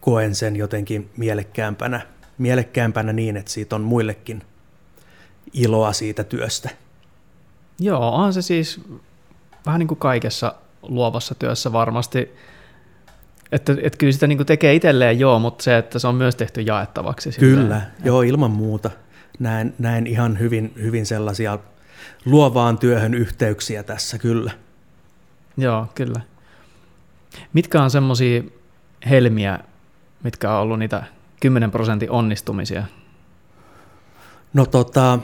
koen 0.02 0.36
sen 0.36 0.56
jotenkin 0.56 1.10
mielekkäämpänä 1.18 2.02
mielekkäämpänä 2.40 3.14
niin, 3.14 3.38
että 3.38 3.52
siitä 3.52 3.76
on 3.76 3.82
muillekin 3.82 4.44
iloa 5.54 5.94
siitä 5.94 6.24
työstä. 6.24 6.70
Joo, 7.80 8.16
on 8.16 8.34
se 8.34 8.42
siis 8.42 8.82
vähän 9.66 9.80
niin 9.80 9.88
kuin 9.88 10.00
kaikessa 10.00 10.56
luovassa 10.82 11.36
työssä 11.36 11.72
varmasti, 11.72 12.32
että, 13.52 13.76
että 13.82 13.98
kyllä 13.98 14.14
sitä 14.14 14.28
niin 14.28 14.46
tekee 14.46 14.76
itselleen 14.76 15.20
joo, 15.20 15.40
mutta 15.40 15.64
se, 15.64 15.78
että 15.78 16.00
se 16.00 16.08
on 16.08 16.16
myös 16.16 16.36
tehty 16.36 16.62
jaettavaksi. 16.62 17.32
Kyllä, 17.40 17.62
silleen. 17.62 17.82
joo 18.04 18.22
ilman 18.22 18.52
muuta. 18.52 18.92
Näen, 19.40 19.74
näen 19.80 20.08
ihan 20.08 20.40
hyvin, 20.40 20.74
hyvin 20.82 21.06
sellaisia 21.06 21.60
luovaan 22.26 22.78
työhön 22.78 23.14
yhteyksiä 23.14 23.84
tässä 23.84 24.18
kyllä. 24.18 24.52
Joo, 25.58 25.88
kyllä. 25.96 26.22
Mitkä 27.54 27.84
on 27.84 27.92
semmoisia 27.92 28.44
helmiä, 29.10 29.60
mitkä 30.24 30.52
on 30.52 30.62
ollut 30.62 30.80
niitä 30.80 31.04
10 31.40 31.72
prosentin 31.72 32.12
onnistumisia? 32.12 32.84
No 34.54 34.66
tota, 34.66 35.20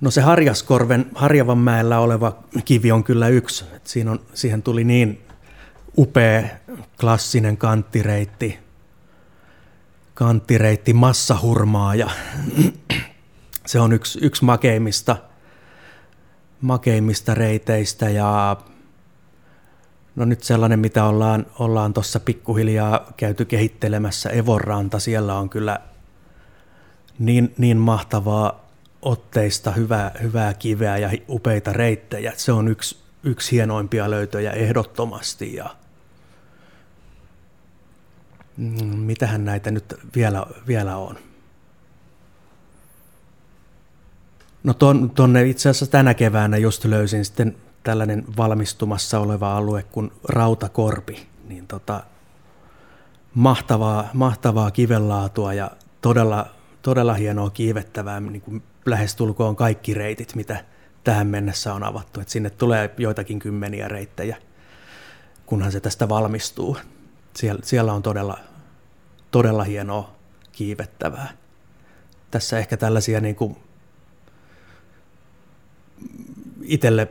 no 0.00 0.10
se 0.10 0.20
Harjaskorven 0.20 1.06
Harjavanmäellä 1.14 1.98
oleva 1.98 2.38
kivi 2.64 2.92
on 2.92 3.04
kyllä 3.04 3.28
yksi. 3.28 3.64
Et 3.76 3.86
siinä 3.86 4.10
on, 4.10 4.20
siihen 4.34 4.62
tuli 4.62 4.84
niin 4.84 5.20
upea 5.98 6.42
klassinen 7.00 7.56
kanttireitti, 7.56 8.58
kanttireitti 10.14 10.92
massahurmaa 10.92 11.94
ja 11.94 12.10
se 13.66 13.80
on 13.80 13.92
yksi, 13.92 14.18
yksi 14.22 14.44
makeimmista, 14.44 15.16
makeimmista 16.60 17.34
reiteistä 17.34 18.10
ja 18.10 18.56
No 20.16 20.24
nyt 20.24 20.42
sellainen, 20.42 20.78
mitä 20.78 21.04
ollaan, 21.04 21.46
ollaan 21.58 21.94
tuossa 21.94 22.20
pikkuhiljaa 22.20 23.12
käyty 23.16 23.44
kehittelemässä 23.44 24.30
Evonranta, 24.30 24.98
siellä 24.98 25.38
on 25.38 25.50
kyllä 25.50 25.80
niin, 27.18 27.54
niin 27.58 27.76
mahtavaa 27.76 28.64
otteista 29.02 29.70
hyvää, 29.70 30.12
hyvää 30.22 30.54
kiveä 30.54 30.98
ja 30.98 31.10
upeita 31.28 31.72
reittejä. 31.72 32.32
Se 32.36 32.52
on 32.52 32.68
yksi, 32.68 32.96
yksi 33.22 33.52
hienoimpia 33.52 34.10
löytöjä 34.10 34.50
ehdottomasti. 34.50 35.54
Ja 35.54 35.76
mm, 38.56 38.86
mitähän 38.86 39.44
näitä 39.44 39.70
nyt 39.70 39.94
vielä, 40.16 40.46
vielä 40.66 40.96
on? 40.96 41.18
No 44.62 44.74
ton, 44.74 45.10
tonne 45.10 45.48
itse 45.48 45.68
asiassa 45.68 45.86
tänä 45.86 46.14
keväänä 46.14 46.56
just 46.56 46.84
löysin 46.84 47.24
sitten 47.24 47.56
tällainen 47.84 48.24
valmistumassa 48.36 49.20
oleva 49.20 49.56
alue 49.56 49.82
kuin 49.82 50.12
Rautakorpi, 50.28 51.26
niin 51.48 51.66
tota, 51.66 52.02
mahtavaa, 53.34 54.08
mahtavaa 54.12 54.70
kivelaatua 54.70 55.54
ja 55.54 55.70
todella, 56.00 56.46
todella 56.82 57.14
hienoa 57.14 57.50
kiivettävää, 57.50 58.20
niin 58.20 58.42
kuin 58.42 58.62
lähestulkoon 58.86 59.56
kaikki 59.56 59.94
reitit, 59.94 60.34
mitä 60.34 60.64
tähän 61.04 61.26
mennessä 61.26 61.74
on 61.74 61.82
avattu. 61.82 62.20
Et 62.20 62.28
sinne 62.28 62.50
tulee 62.50 62.94
joitakin 62.98 63.38
kymmeniä 63.38 63.88
reittejä, 63.88 64.36
kunhan 65.46 65.72
se 65.72 65.80
tästä 65.80 66.08
valmistuu. 66.08 66.76
Siellä, 67.36 67.60
siellä 67.64 67.92
on 67.92 68.02
todella, 68.02 68.38
todella 69.30 69.64
hienoa 69.64 70.14
kiivettävää. 70.52 71.32
Tässä 72.30 72.58
ehkä 72.58 72.76
tällaisia 72.76 73.20
niin 73.20 73.36
kuin 73.36 73.56
itselle 76.62 77.08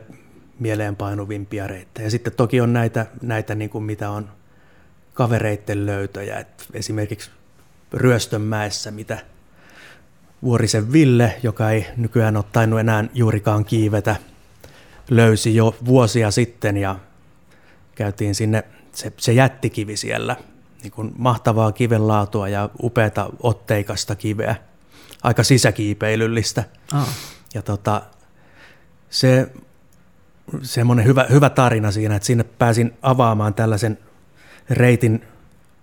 mieleenpainuvimpia 0.64 1.66
reittejä. 1.66 2.10
Sitten 2.10 2.32
toki 2.32 2.60
on 2.60 2.72
näitä, 2.72 3.06
näitä 3.22 3.54
niin 3.54 3.70
kuin 3.70 3.84
mitä 3.84 4.10
on 4.10 4.28
kavereitten 5.14 5.86
löytöjä. 5.86 6.38
Et 6.38 6.66
esimerkiksi 6.72 7.30
Ryöstönmäessä, 7.92 8.90
mitä 8.90 9.18
Vuorisen 10.42 10.92
Ville, 10.92 11.36
joka 11.42 11.70
ei 11.70 11.86
nykyään 11.96 12.36
ole 12.36 12.44
tainnut 12.52 12.80
enää 12.80 13.04
juurikaan 13.14 13.64
kiivetä, 13.64 14.16
löysi 15.10 15.54
jo 15.54 15.76
vuosia 15.84 16.30
sitten 16.30 16.76
ja 16.76 16.96
käytiin 17.94 18.34
sinne, 18.34 18.64
se, 18.92 19.12
se 19.16 19.32
jättikivi 19.32 19.96
siellä, 19.96 20.36
niin 20.82 20.92
kuin 20.92 21.12
mahtavaa 21.18 21.72
kivenlaatua 21.72 22.48
ja 22.48 22.70
upeata 22.82 23.30
otteikasta 23.42 24.14
kiveä, 24.14 24.56
aika 25.22 25.42
sisäkiipeilyllistä. 25.42 26.64
Oh. 26.94 27.08
Ja 27.54 27.62
tota, 27.62 28.02
se 29.10 29.50
semmoinen 30.62 31.04
hyvä, 31.06 31.26
hyvä 31.30 31.50
tarina 31.50 31.90
siinä, 31.90 32.16
että 32.16 32.26
sinne 32.26 32.44
pääsin 32.44 32.94
avaamaan 33.02 33.54
tällaisen 33.54 33.98
reitin 34.70 35.24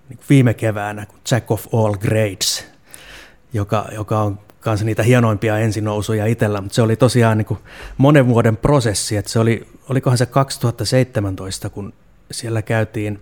niin 0.10 0.20
viime 0.30 0.54
keväänä 0.54 1.06
Jack 1.32 1.52
of 1.52 1.74
All 1.74 1.94
Grades, 1.94 2.68
joka, 3.54 3.88
joka 3.92 4.22
on 4.22 4.40
kanssa 4.60 4.86
niitä 4.86 5.04
hienoimpia 5.04 5.58
ensinousuja 5.60 6.26
itsellä, 6.26 6.62
mutta 6.62 6.76
se 6.76 6.82
oli 6.82 6.96
tosiaan 6.96 7.38
niin 7.38 7.46
kuin 7.46 7.60
monen 7.98 8.28
vuoden 8.28 8.58
prosessi, 8.58 9.18
että 9.18 9.32
se 9.32 9.40
oli, 9.40 9.68
olikohan 9.90 10.18
se 10.18 10.26
2017, 10.26 11.70
kun 11.70 11.94
siellä 12.32 12.62
käytiin 12.62 13.20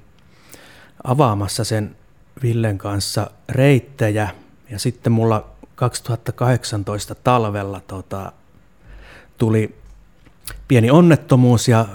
avaamassa 1.04 1.64
sen 1.64 1.96
Villen 2.44 2.78
kanssa 2.78 3.32
reittejä, 3.50 4.30
ja 4.70 4.80
sitten 4.80 5.14
mulla 5.14 5.50
2018 5.76 7.16
talvella 7.16 7.82
tota, 7.88 8.32
tuli 9.38 9.76
pieni 10.68 10.92
onnettomuus 10.92 11.68
ja 11.68 11.86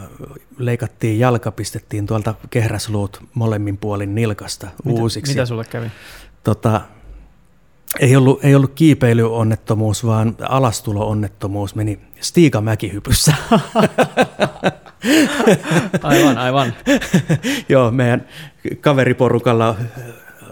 leikattiin 0.58 1.18
jalka, 1.18 1.52
pistettiin 1.52 2.06
tuolta 2.06 2.34
kehräsluut 2.50 3.24
molemmin 3.34 3.78
puolin 3.78 4.14
nilkasta 4.14 4.66
mitä, 4.84 5.00
uusiksi. 5.00 5.32
Mitä 5.32 5.46
sulle 5.46 5.64
kävi? 5.64 5.86
Tota, 6.44 6.80
ei 8.00 8.16
ollut, 8.16 8.44
ei 8.44 8.54
ollut 8.54 8.72
kiipeilyonnettomuus, 8.74 10.06
vaan 10.06 10.36
alastuloonnettomuus 10.48 11.74
meni 11.74 12.00
Stiika 12.20 12.60
Mäkihypyssä. 12.60 13.34
aivan, 16.02 16.38
aivan. 16.38 16.72
Joo, 17.68 17.90
meidän 17.90 18.26
kaveriporukalla 18.80 19.76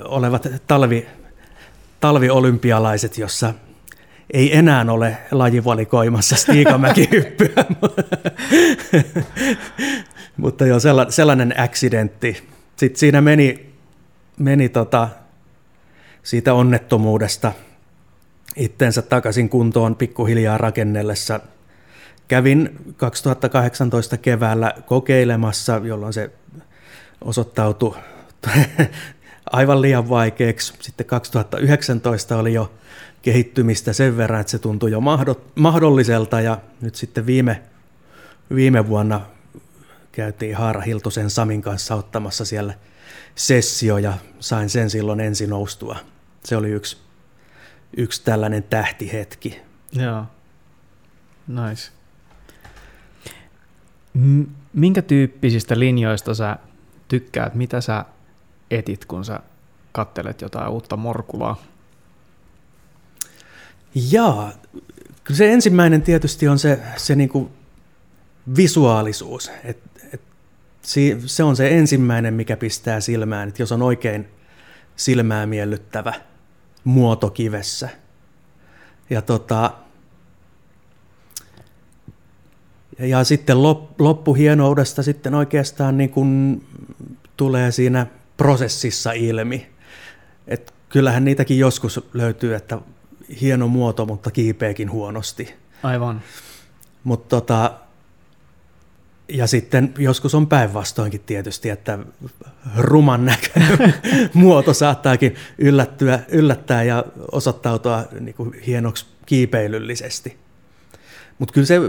olevat 0.05 0.49
talvi, 0.67 1.07
talviolympialaiset, 2.01 3.19
jossa 3.19 3.55
ei 4.33 4.57
enää 4.57 4.87
ole 4.89 5.17
lajivalikoimassa 5.31 6.37
Stiikamäkihyppyä. 6.37 7.65
Mutta 10.37 10.67
joo, 10.67 10.79
sellainen 11.09 11.61
accidentti. 11.61 12.49
Sitten 12.77 12.99
siinä 12.99 13.21
meni, 13.21 13.73
meni 14.39 14.69
tota, 14.69 15.09
siitä 16.23 16.55
onnettomuudesta 16.55 17.53
itteensä 18.57 19.03
takaisin 19.03 19.49
kuntoon 19.49 19.97
pikkuhiljaa 19.97 20.59
rakennellessa. 20.59 21.41
Kävin 22.29 22.79
2018 22.97 24.17
keväällä 24.17 24.75
kokeilemassa, 24.87 25.81
jolloin 25.85 26.13
se 26.13 26.31
osoittautui 27.21 27.97
aivan 29.53 29.83
liian 29.83 30.09
vaikeaksi. 30.09 30.75
Sitten 30.81 31.07
2019 31.07 32.37
oli 32.37 32.55
jo 32.55 32.73
kehittymistä 33.23 33.93
sen 33.93 34.17
verran, 34.17 34.41
että 34.41 34.51
se 34.51 34.59
tuntui 34.59 34.91
jo 34.91 35.01
mahdolliselta 35.55 36.41
ja 36.41 36.59
nyt 36.81 36.95
sitten 36.95 37.27
viime, 37.27 37.63
viime 38.55 38.89
vuonna 38.89 39.21
käytiin 40.13 40.57
Haara 40.57 40.81
Hiltusen 40.81 41.31
Samin 41.31 41.63
kanssa 41.63 41.95
ottamassa 41.95 42.45
siellä 42.45 42.75
sessio 43.35 43.99
ja 43.99 44.13
sain 44.41 44.69
sen 44.69 44.91
silloin 44.91 45.21
ensin 45.21 45.51
noustua. 45.51 45.97
Se 46.45 46.57
oli 46.57 46.71
yksi, 46.71 46.97
yksi 47.97 48.25
tällainen 48.25 48.63
tähtihetki. 48.63 49.61
Joo, 49.93 50.25
nice. 51.49 51.91
Minkä 54.73 55.03
tyyppisistä 55.03 55.79
linjoista 55.79 56.35
sä 56.35 56.57
tykkäät? 57.09 57.55
Mitä 57.55 57.81
sä 57.81 58.05
etit, 58.71 59.05
kun 59.05 59.25
sä 59.25 59.41
kattelet 59.93 60.41
jotain 60.41 60.69
uutta 60.69 60.97
morkulaa? 60.97 61.57
Jaa, 63.95 64.53
se 65.33 65.53
ensimmäinen 65.53 66.03
tietysti 66.03 66.49
on 66.49 66.59
se, 66.59 66.79
se 66.97 67.15
niinku 67.15 67.51
visuaalisuus. 68.57 69.51
Et, 69.65 69.79
et, 70.13 70.21
se 71.27 71.45
on 71.45 71.57
se 71.57 71.79
ensimmäinen, 71.79 72.35
mikä 72.35 72.57
pistää 72.57 73.01
silmään, 73.01 73.49
että 73.49 73.63
jos 73.63 73.73
on 73.73 73.83
oikein 73.83 74.29
silmää 74.97 75.47
miellyttävä 75.47 76.15
muoto 76.85 77.31
kivessä. 77.31 77.89
Ja, 79.11 79.23
tota, 79.23 79.73
ja, 82.99 83.07
ja 83.07 83.25
sitten 83.25 83.63
lop, 83.63 84.01
loppuhienoudesta 84.01 85.03
sitten 85.03 85.35
oikeastaan 85.35 85.99
niin 85.99 86.11
kun 86.11 86.63
tulee 87.37 87.71
siinä 87.71 88.07
prosessissa 88.37 89.13
ilmi. 89.13 89.71
Et 90.47 90.75
kyllähän 90.89 91.25
niitäkin 91.25 91.59
joskus 91.59 92.01
löytyy, 92.15 92.55
että 92.55 92.79
hieno 93.41 93.69
muoto, 93.69 94.07
mutta 94.07 94.31
kiipeekin 94.31 94.91
huonosti. 94.91 95.55
Aivan. 95.83 96.23
Mutta 97.05 97.29
tota, 97.29 97.75
ja 99.29 99.47
sitten 99.47 99.95
joskus 99.99 100.35
on 100.35 100.47
päinvastoinkin 100.47 101.21
tietysti, 101.21 101.71
että 101.71 101.99
ruman 102.77 103.25
näköinen 103.25 103.95
muoto 104.35 104.75
saattaakin 104.75 105.35
yllättyä, 105.59 106.21
yllättää 106.29 106.83
ja 106.83 107.05
osoittautua 107.33 108.05
niin 108.21 108.35
kuin 108.35 108.55
hienoksi 108.67 109.07
kiipeilyllisesti. 109.27 110.37
Mutta 111.39 111.55
kyllä 111.55 111.67
se 111.67 111.81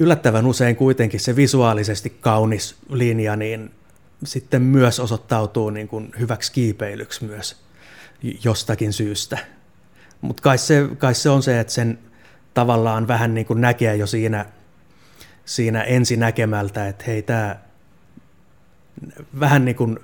yllättävän 0.00 0.46
usein 0.46 0.76
kuitenkin 0.76 1.20
se 1.20 1.36
visuaalisesti 1.36 2.10
kaunis 2.10 2.76
linja, 2.88 3.36
niin 3.36 3.70
sitten 4.24 4.62
myös 4.62 5.00
osoittautuu 5.00 5.70
niin 5.70 5.88
kuin 5.88 6.12
hyväksi 6.18 6.52
kiipeilyksi 6.52 7.24
myös 7.24 7.56
jostakin 8.44 8.92
syystä. 8.92 9.38
Mutta 10.24 10.42
kai 10.42 10.58
se, 10.58 10.88
kai 10.98 11.14
se 11.14 11.30
on 11.30 11.42
se, 11.42 11.60
että 11.60 11.72
sen 11.72 11.98
tavallaan 12.54 13.08
vähän 13.08 13.34
niin 13.34 13.46
kuin 13.46 13.60
näkee 13.60 13.96
jo 13.96 14.06
siinä, 14.06 14.46
siinä 15.44 15.82
ensinäkemältä, 15.82 16.88
että 16.88 17.04
hei 17.06 17.22
tämä 17.22 17.56
vähän 19.40 19.64
niin 19.64 19.76
kuin 19.76 19.98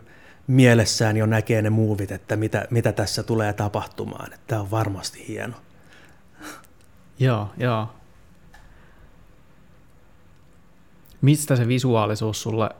mielessään 0.47 1.17
jo 1.17 1.27
näkee 1.27 1.63
ne 1.63 1.71
muuvit, 1.71 2.13
että 2.13 2.37
mitä, 2.37 2.67
mitä 2.71 2.93
tässä 2.93 3.23
tulee 3.23 3.53
tapahtumaan. 3.53 4.33
Että 4.33 4.47
tämä 4.47 4.61
on 4.61 4.71
varmasti 4.71 5.29
hieno. 5.29 5.55
Joo, 7.19 7.51
joo. 7.57 7.95
Mistä 11.21 11.57
se 11.57 11.69
visuaalisuus 11.69 12.43
sulle 12.43 12.71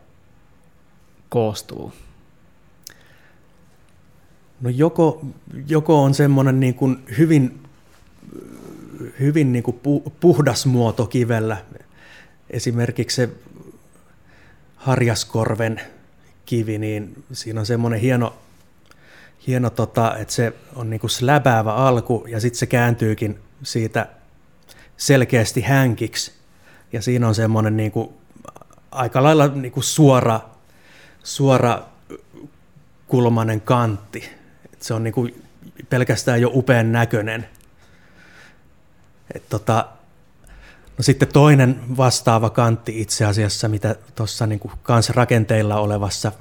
koostuu? 1.29 1.93
No 4.61 4.71
joko, 4.71 5.27
joko 5.67 6.03
on 6.03 6.15
semmoinen 6.15 6.61
niin 6.61 6.75
kuin 6.75 7.05
hyvin, 7.19 7.61
hyvin 9.21 9.53
niin 9.53 9.63
kuin 9.63 9.81
puhdas 10.21 10.67
muoto 10.67 11.07
kivellä, 11.07 11.57
esimerkiksi 12.51 13.17
se 13.17 13.29
harjaskorven 14.77 15.81
kivi, 16.47 16.79
niin 16.79 17.25
siinä 17.33 17.61
on 17.61 17.67
semmoinen 17.67 18.01
hieno, 18.01 18.37
hieno 19.47 19.71
tota, 19.71 20.17
että 20.17 20.35
se 20.35 20.53
on 20.77 20.91
niin 20.91 21.01
kuin 21.01 21.11
släbäävä 21.11 21.75
alku 21.75 22.25
ja 22.29 22.41
sitten 22.41 22.59
se 22.59 22.67
kääntyykin 22.67 23.39
siitä 23.63 24.07
selkeästi 24.97 25.61
hänkiksi. 25.61 26.33
Ja 26.93 27.03
siinä 27.03 27.29
on 27.29 27.35
semmoinen 27.35 27.77
niin 27.77 27.93
kuin, 27.93 28.09
aika 28.91 29.23
lailla 29.23 29.49
niin 29.49 29.73
kuin 29.73 29.85
suora, 29.85 30.41
suora 31.23 31.83
kulmanen 33.07 33.61
kantti. 33.61 34.40
Et 34.81 34.85
se 34.85 34.95
on 34.95 35.05
niin 35.05 35.15
kuin 35.15 35.43
pelkästään 35.91 36.41
jo 36.41 36.51
upean 36.55 36.93
näköinen. 36.93 37.49
Et 39.35 39.49
tota, 39.49 39.87
no 40.99 41.03
sitten 41.03 41.29
toinen 41.29 41.81
vastaava 41.97 42.51
kantti 42.51 43.01
itse 43.01 43.25
asiassa, 43.25 43.69
mitä 43.69 43.97
tuossa 44.15 44.47
niin 44.47 44.61
kans 44.83 45.11
rakenteilla 45.11 45.81
olevassa 45.81 46.33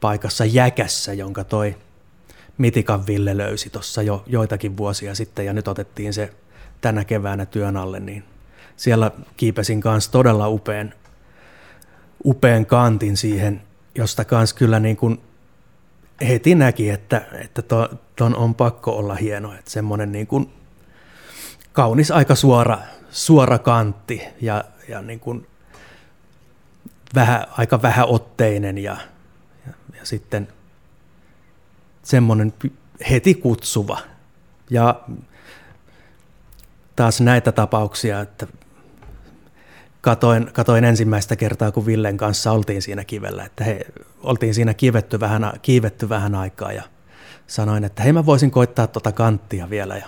paikassa 0.00 0.44
Jäkässä, 0.44 1.12
jonka 1.12 1.44
toi 1.44 1.76
Mitikan 2.58 3.06
Ville 3.06 3.36
löysi 3.36 3.70
tuossa 3.70 4.02
jo 4.02 4.22
joitakin 4.26 4.76
vuosia 4.76 5.14
sitten 5.14 5.46
ja 5.46 5.52
nyt 5.52 5.68
otettiin 5.68 6.14
se 6.14 6.32
tänä 6.80 7.04
keväänä 7.04 7.46
työn 7.46 7.76
alle, 7.76 8.00
niin 8.00 8.24
siellä 8.76 9.10
kiipesin 9.36 9.80
kanssa 9.80 10.12
todella 10.12 10.48
upean, 10.48 10.94
upean 12.24 12.66
kantin 12.66 13.16
siihen, 13.16 13.62
josta 13.94 14.24
kanssa 14.24 14.56
kyllä 14.56 14.80
niin 14.80 14.96
kuin 14.96 15.20
heti 16.28 16.54
näki, 16.54 16.90
että, 16.90 17.22
että 17.32 17.62
to, 17.62 17.88
ton 18.16 18.36
on 18.36 18.54
pakko 18.54 18.96
olla 18.96 19.14
hieno, 19.14 19.52
että 19.52 19.70
semmoinen 19.70 20.12
niin 20.12 20.26
kuin 20.26 20.52
kaunis, 21.72 22.10
aika 22.10 22.34
suora, 22.34 22.78
suora 23.10 23.58
kantti 23.58 24.22
ja, 24.40 24.64
ja 24.88 25.02
niin 25.02 25.20
kuin 25.20 25.46
vähän, 27.14 27.46
aika 27.50 27.82
vähäotteinen 27.82 28.78
ja, 28.78 28.96
ja, 29.66 29.72
ja 29.98 30.06
sitten 30.06 30.48
semmoinen 32.02 32.52
heti 33.10 33.34
kutsuva. 33.34 33.98
Ja 34.70 35.00
taas 36.96 37.20
näitä 37.20 37.52
tapauksia, 37.52 38.20
että 38.20 38.46
katoin, 40.06 40.50
katoin 40.52 40.84
ensimmäistä 40.84 41.36
kertaa, 41.36 41.72
kun 41.72 41.86
Villen 41.86 42.16
kanssa 42.16 42.52
oltiin 42.52 42.82
siinä 42.82 43.04
kivellä, 43.04 43.44
että 43.44 43.64
he, 43.64 43.86
oltiin 44.22 44.54
siinä 44.54 44.74
kiivetty 44.74 45.20
vähän, 45.20 45.52
kiivetty 45.62 46.08
vähän 46.08 46.34
aikaa 46.34 46.72
ja 46.72 46.82
sanoin, 47.46 47.84
että 47.84 48.02
hei 48.02 48.12
mä 48.12 48.26
voisin 48.26 48.50
koittaa 48.50 48.86
tuota 48.86 49.12
kanttia 49.12 49.70
vielä 49.70 49.96
ja 49.96 50.06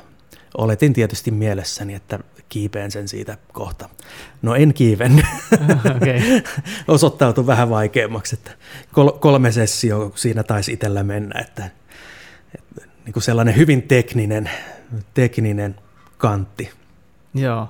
oletin 0.59 0.93
tietysti 0.93 1.31
mielessäni, 1.31 1.95
että 1.95 2.19
kiipeen 2.49 2.91
sen 2.91 3.09
siitä 3.09 3.37
kohta. 3.53 3.89
No 4.43 4.55
en 4.55 4.75
kiiven. 4.75 5.27
Okay. 5.97 6.21
Osoittautui 6.89 7.47
vähän 7.47 7.71
vaikeammaksi, 7.71 8.37
että 8.37 8.51
kolme 9.21 9.53
sessio 9.53 10.13
siinä 10.15 10.43
taisi 10.43 10.73
itsellä 10.73 11.03
mennä, 11.03 11.41
että, 11.41 11.71
että 12.55 12.83
niin 13.05 13.13
kuin 13.13 13.23
sellainen 13.23 13.57
hyvin 13.57 13.83
tekninen, 13.83 14.51
tekninen 15.15 15.77
kantti. 16.19 16.71
Joo. 17.35 17.69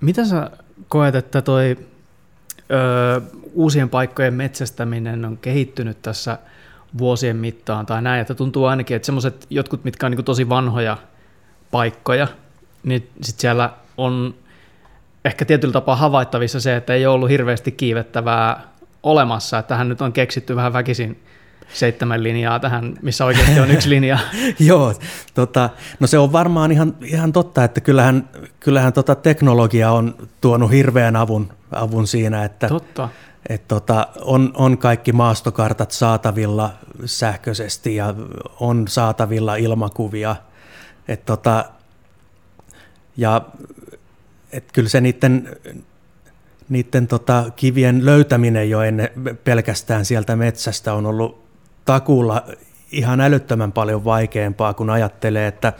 Mitä 0.00 0.24
sä 0.24 0.50
koet, 0.88 1.14
että 1.14 1.42
toi 1.42 1.76
ö, 2.70 3.20
uusien 3.52 3.88
paikkojen 3.88 4.34
metsästäminen 4.34 5.24
on 5.24 5.38
kehittynyt 5.38 6.02
tässä 6.02 6.38
vuosien 6.98 7.36
mittaan 7.36 7.86
tai 7.86 8.02
näin, 8.02 8.20
että 8.20 8.34
tuntuu 8.34 8.64
ainakin, 8.64 8.96
että 8.96 9.06
semmoiset 9.06 9.46
jotkut, 9.50 9.84
mitkä 9.84 10.06
on 10.06 10.12
niin 10.12 10.24
tosi 10.24 10.48
vanhoja 10.48 10.96
paikkoja, 11.70 12.28
niin 12.82 13.10
sitten 13.22 13.40
siellä 13.40 13.70
on 13.96 14.34
ehkä 15.24 15.44
tietyllä 15.44 15.72
tapaa 15.72 15.96
havaittavissa 15.96 16.60
se, 16.60 16.76
että 16.76 16.94
ei 16.94 17.06
ole 17.06 17.14
ollut 17.14 17.30
hirveästi 17.30 17.72
kiivettävää 17.72 18.62
olemassa, 19.02 19.58
että 19.58 19.68
tähän 19.68 19.88
nyt 19.88 20.00
on 20.00 20.12
keksitty 20.12 20.56
vähän 20.56 20.72
väkisin 20.72 21.22
seitsemän 21.72 22.22
linjaa 22.22 22.60
tähän, 22.60 22.94
missä 23.02 23.24
oikeasti 23.24 23.60
on 23.60 23.70
yksi 23.70 23.90
linja. 23.90 24.18
Joo, 24.58 24.94
tota, 25.34 25.70
no 26.00 26.06
se 26.06 26.18
on 26.18 26.32
varmaan 26.32 26.72
ihan, 26.72 26.96
ihan 27.04 27.32
totta, 27.32 27.64
että 27.64 27.80
kyllähän, 27.80 28.28
kyllähän 28.60 28.92
tota 28.92 29.14
teknologia 29.14 29.90
on 29.90 30.14
tuonut 30.40 30.70
hirveän 30.70 31.16
avun, 31.16 31.52
avun 31.70 32.06
siinä, 32.06 32.44
että 32.44 32.68
totta. 32.68 33.08
Et 33.48 33.68
tota, 33.68 34.08
on, 34.20 34.52
on 34.54 34.78
kaikki 34.78 35.12
maastokartat 35.12 35.90
saatavilla 35.90 36.70
sähköisesti 37.04 37.96
ja 37.96 38.14
on 38.60 38.88
saatavilla 38.88 39.56
ilmakuvia. 39.56 40.36
Et 41.08 41.24
tota, 41.24 41.64
ja 43.16 43.40
et 44.52 44.72
kyllä 44.72 44.88
se 44.88 45.00
niiden, 45.00 45.56
niiden 46.68 47.06
tota, 47.06 47.44
kivien 47.56 48.04
löytäminen 48.06 48.70
jo 48.70 48.82
ennen 48.82 49.08
pelkästään 49.44 50.04
sieltä 50.04 50.36
metsästä 50.36 50.94
on 50.94 51.06
ollut 51.06 51.43
takuulla 51.84 52.44
ihan 52.92 53.20
älyttömän 53.20 53.72
paljon 53.72 54.04
vaikeampaa, 54.04 54.74
kun 54.74 54.90
ajattelee, 54.90 55.46
että, 55.46 55.72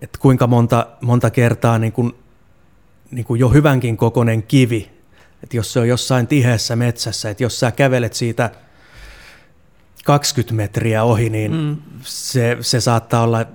että 0.00 0.18
kuinka 0.18 0.46
monta, 0.46 0.86
monta 1.00 1.30
kertaa 1.30 1.78
niin 1.78 1.92
kuin, 1.92 2.12
niin 3.10 3.24
kuin 3.24 3.40
jo 3.40 3.48
hyvänkin 3.48 3.96
kokoinen 3.96 4.42
kivi, 4.42 4.90
että 5.42 5.56
jos 5.56 5.72
se 5.72 5.80
on 5.80 5.88
jossain 5.88 6.26
tiheässä 6.26 6.76
metsässä, 6.76 7.30
että 7.30 7.42
jos 7.42 7.60
sä 7.60 7.70
kävelet 7.70 8.14
siitä 8.14 8.50
20 10.04 10.54
metriä 10.54 11.04
ohi, 11.04 11.30
niin 11.30 11.52
mm. 11.52 11.76
se, 12.02 12.56
se 12.60 12.80
saattaa 12.80 13.22
olla 13.22 13.46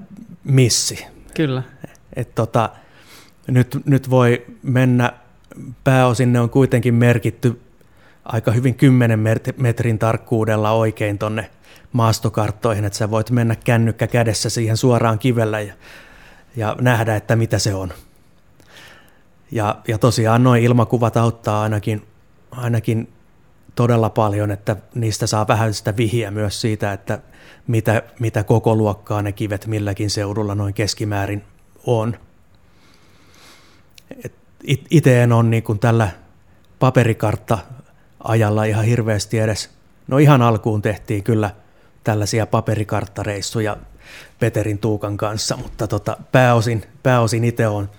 missi. 0.43 1.05
Kyllä. 1.33 1.63
Et 2.15 2.35
tota, 2.35 2.69
nyt, 3.47 3.77
nyt 3.85 4.09
voi 4.09 4.45
mennä, 4.63 5.13
pääosin 5.83 6.33
ne 6.33 6.39
on 6.39 6.49
kuitenkin 6.49 6.93
merkitty 6.93 7.61
aika 8.25 8.51
hyvin 8.51 8.75
10 8.75 9.19
metrin 9.57 9.99
tarkkuudella 9.99 10.71
oikein 10.71 11.17
tonne 11.17 11.49
maastokarttoihin, 11.93 12.85
että 12.85 12.97
sä 12.97 13.11
voit 13.11 13.31
mennä 13.31 13.55
kännykkä 13.55 14.07
kädessä 14.07 14.49
siihen 14.49 14.77
suoraan 14.77 15.19
kivellä 15.19 15.59
ja, 15.59 15.73
ja 16.55 16.75
nähdä, 16.81 17.15
että 17.15 17.35
mitä 17.35 17.59
se 17.59 17.73
on. 17.73 17.93
Ja, 19.51 19.75
ja 19.87 19.97
tosiaan 19.97 20.43
noin 20.43 20.63
ilmakuvat 20.63 21.17
auttaa 21.17 21.61
ainakin, 21.61 22.07
ainakin 22.51 23.13
todella 23.75 24.09
paljon, 24.09 24.51
että 24.51 24.75
niistä 24.95 25.27
saa 25.27 25.47
vähän 25.47 25.73
sitä 25.73 25.97
vihiä 25.97 26.31
myös 26.31 26.61
siitä, 26.61 26.93
että 26.93 27.19
mitä, 27.67 28.03
mitä 28.19 28.43
koko 28.43 28.75
luokkaa 28.75 29.21
ne 29.21 29.31
kivet 29.31 29.67
milläkin 29.67 30.09
seudulla 30.09 30.55
noin 30.55 30.73
keskimäärin 30.73 31.43
on. 31.85 32.17
Itse 34.89 35.23
en 35.23 35.31
ole 35.31 35.43
niin 35.43 35.63
kuin 35.63 35.79
tällä 35.79 36.09
paperikartta 36.79 37.57
ajalla 38.23 38.63
ihan 38.63 38.85
hirveästi 38.85 39.39
edes. 39.39 39.69
No 40.07 40.17
ihan 40.17 40.41
alkuun 40.41 40.81
tehtiin 40.81 41.23
kyllä 41.23 41.49
tällaisia 42.03 42.45
paperikarttareissuja 42.45 43.77
Peterin 44.39 44.77
Tuukan 44.77 45.17
kanssa, 45.17 45.57
mutta 45.57 45.87
tota, 45.87 46.17
pääosin, 46.31 46.83
pääosin 47.03 47.43
itse 47.43 47.67
on 47.67 47.89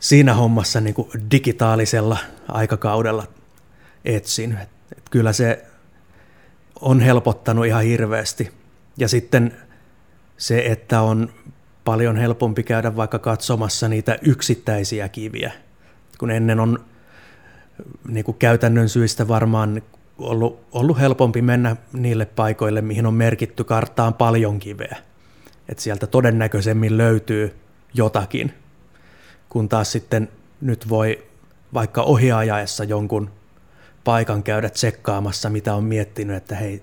siinä 0.00 0.34
hommassa 0.34 0.80
niin 0.80 0.94
kuin 0.94 1.10
digitaalisella 1.30 2.18
aikakaudella 2.48 3.26
etsin. 4.04 4.58
Et, 4.62 4.68
et 4.96 5.08
kyllä 5.10 5.32
se 5.32 5.64
on 6.80 7.00
helpottanut 7.00 7.66
ihan 7.66 7.84
hirveästi. 7.84 8.50
Ja 8.96 9.08
sitten 9.08 9.56
se, 10.36 10.66
että 10.66 11.02
on 11.02 11.32
paljon 11.84 12.16
helpompi 12.16 12.62
käydä 12.62 12.96
vaikka 12.96 13.18
katsomassa 13.18 13.88
niitä 13.88 14.18
yksittäisiä 14.22 15.08
kiviä, 15.08 15.52
kun 16.18 16.30
ennen 16.30 16.60
on 16.60 16.84
niin 18.08 18.24
kuin 18.24 18.36
käytännön 18.38 18.88
syistä 18.88 19.28
varmaan 19.28 19.82
ollut, 20.18 20.60
ollut 20.72 20.98
helpompi 20.98 21.42
mennä 21.42 21.76
niille 21.92 22.26
paikoille, 22.26 22.80
mihin 22.80 23.06
on 23.06 23.14
merkitty 23.14 23.64
karttaan 23.64 24.14
paljon 24.14 24.58
kiveä. 24.58 24.96
Että 25.68 25.82
sieltä 25.82 26.06
todennäköisemmin 26.06 26.98
löytyy 26.98 27.56
jotakin, 27.94 28.54
kun 29.48 29.68
taas 29.68 29.92
sitten 29.92 30.28
nyt 30.60 30.88
voi 30.88 31.24
vaikka 31.74 32.02
ohiajaessa 32.02 32.84
jonkun 32.84 33.30
paikan 34.04 34.42
käydä 34.42 34.70
tsekkaamassa, 34.70 35.50
mitä 35.50 35.74
on 35.74 35.84
miettinyt, 35.84 36.36
että 36.36 36.56
hei, 36.56 36.80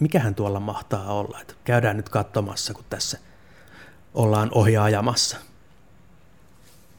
mikähän 0.00 0.34
tuolla 0.34 0.60
mahtaa 0.60 1.12
olla, 1.12 1.38
että 1.40 1.54
käydään 1.64 1.96
nyt 1.96 2.08
katsomassa, 2.08 2.74
kun 2.74 2.84
tässä 2.90 3.18
ollaan 4.14 4.48
ohiajamassa. 4.52 5.36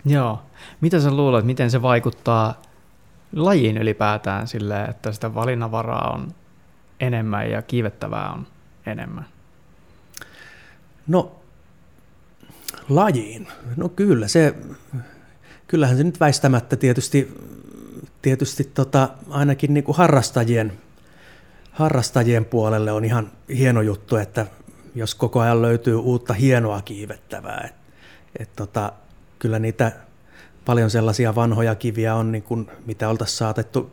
Joo. 0.05 0.41
Mitä 0.81 0.99
sä 0.99 1.11
luulet, 1.11 1.45
miten 1.45 1.71
se 1.71 1.81
vaikuttaa 1.81 2.61
lajiin 3.35 3.77
ylipäätään 3.77 4.47
sille, 4.47 4.83
että 4.83 5.11
sitä 5.11 5.33
valinnanvaraa 5.33 6.13
on 6.13 6.33
enemmän 6.99 7.51
ja 7.51 7.61
kiivettävää 7.61 8.31
on 8.31 8.47
enemmän? 8.85 9.25
No, 11.07 11.41
lajiin. 12.89 13.47
No 13.75 13.89
kyllä, 13.89 14.27
se, 14.27 14.55
kyllähän 15.67 15.97
se 15.97 16.03
nyt 16.03 16.19
väistämättä 16.19 16.75
tietysti, 16.75 17.37
tietysti 18.21 18.63
tota, 18.63 19.09
ainakin 19.29 19.73
niin 19.73 19.83
kuin 19.83 19.97
harrastajien, 19.97 20.73
harrastajien 21.71 22.45
puolelle 22.45 22.91
on 22.91 23.05
ihan 23.05 23.31
hieno 23.49 23.81
juttu, 23.81 24.15
että 24.15 24.45
jos 24.95 25.15
koko 25.15 25.39
ajan 25.39 25.61
löytyy 25.61 25.95
uutta 25.95 26.33
hienoa 26.33 26.81
kiivettävää. 26.81 27.61
Et, 27.65 27.75
et 28.39 28.55
tota, 28.55 28.91
kyllä 29.39 29.59
niitä 29.59 29.91
paljon 30.67 30.89
sellaisia 30.89 31.35
vanhoja 31.35 31.75
kiviä 31.75 32.15
on, 32.15 32.31
niin 32.31 32.43
kuin, 32.43 32.71
mitä 32.85 33.09
oltaisiin 33.09 33.37
saatettu 33.37 33.91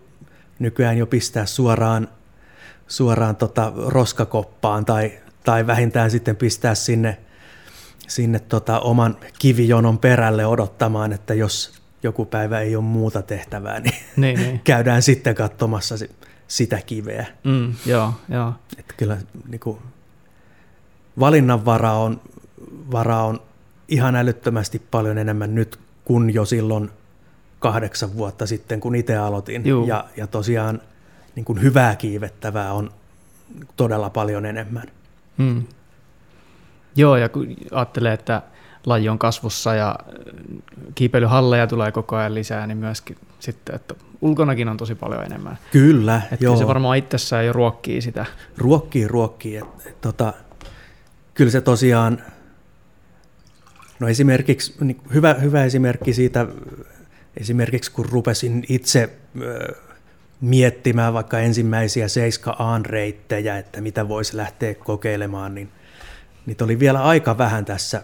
nykyään 0.58 0.98
jo 0.98 1.06
pistää 1.06 1.46
suoraan, 1.46 2.08
suoraan 2.88 3.36
tota 3.36 3.72
roskakoppaan 3.86 4.84
tai, 4.84 5.12
tai 5.44 5.66
vähintään 5.66 6.10
sitten 6.10 6.36
pistää 6.36 6.74
sinne 6.74 7.18
sinne 8.08 8.38
tota 8.38 8.80
oman 8.80 9.16
kivijonon 9.38 9.98
perälle 9.98 10.46
odottamaan, 10.46 11.12
että 11.12 11.34
jos 11.34 11.72
joku 12.02 12.24
päivä 12.24 12.60
ei 12.60 12.76
ole 12.76 12.84
muuta 12.84 13.22
tehtävää, 13.22 13.80
niin, 13.80 13.94
niin, 14.16 14.40
niin. 14.40 14.60
käydään 14.64 15.02
sitten 15.02 15.34
katsomassa 15.34 15.94
sitä 16.48 16.80
kiveä. 16.86 17.26
Mm, 17.44 17.74
joo, 17.86 18.12
joo. 18.28 18.52
Että 18.78 18.94
kyllä 18.96 19.16
niin 19.48 19.60
kuin, 19.60 19.78
valinnanvara 21.20 21.92
on, 21.92 22.20
vara 22.92 23.22
on 23.22 23.40
ihan 23.88 24.16
älyttömästi 24.16 24.82
paljon 24.90 25.18
enemmän 25.18 25.54
nyt 25.54 25.83
kuin 26.04 26.34
jo 26.34 26.44
silloin 26.44 26.90
kahdeksan 27.58 28.14
vuotta 28.14 28.46
sitten, 28.46 28.80
kun 28.80 28.94
itse 28.94 29.16
aloitin. 29.16 29.66
Juu. 29.66 29.86
Ja, 29.86 30.04
ja 30.16 30.26
tosiaan 30.26 30.80
niin 31.34 31.44
kuin 31.44 31.62
hyvää 31.62 31.96
kiivettävää 31.96 32.72
on 32.72 32.90
todella 33.76 34.10
paljon 34.10 34.46
enemmän. 34.46 34.86
Hmm. 35.38 35.64
Joo, 36.96 37.16
ja 37.16 37.28
kun 37.28 37.56
ajattelee, 37.70 38.12
että 38.12 38.42
laji 38.86 39.08
on 39.08 39.18
kasvussa 39.18 39.74
ja 39.74 39.98
kiipeilyhalleja 40.94 41.66
tulee 41.66 41.92
koko 41.92 42.16
ajan 42.16 42.34
lisää, 42.34 42.66
niin 42.66 42.78
myöskin 42.78 43.16
sitten, 43.40 43.74
että 43.74 43.94
ulkonakin 44.20 44.68
on 44.68 44.76
tosi 44.76 44.94
paljon 44.94 45.24
enemmän. 45.24 45.58
Kyllä, 45.70 46.22
että 46.32 46.44
joo. 46.44 46.56
se 46.56 46.66
varmaan 46.66 46.98
itsessään 46.98 47.46
jo 47.46 47.52
ruokkii 47.52 48.00
sitä. 48.00 48.26
Ruokkii, 48.58 49.08
ruokkii. 49.08 49.56
Et, 49.56 49.64
et, 49.86 50.00
tota, 50.00 50.32
kyllä 51.34 51.50
se 51.50 51.60
tosiaan, 51.60 52.22
no 54.00 54.08
esimerkiksi, 54.08 54.74
niin 54.80 55.00
hyvä, 55.14 55.34
hyvä 55.34 55.64
esimerkki 55.64 56.12
siitä, 56.12 56.46
esimerkiksi 57.36 57.92
kun 57.92 58.04
rupesin 58.04 58.64
itse 58.68 59.10
miettimään 60.40 61.14
vaikka 61.14 61.38
ensimmäisiä 61.38 62.06
7A-reittejä, 62.06 63.58
että 63.58 63.80
mitä 63.80 64.08
voisi 64.08 64.36
lähteä 64.36 64.74
kokeilemaan, 64.74 65.54
niin 65.54 65.68
niitä 66.46 66.64
oli 66.64 66.78
vielä 66.78 67.02
aika 67.02 67.38
vähän 67.38 67.64
tässä 67.64 68.02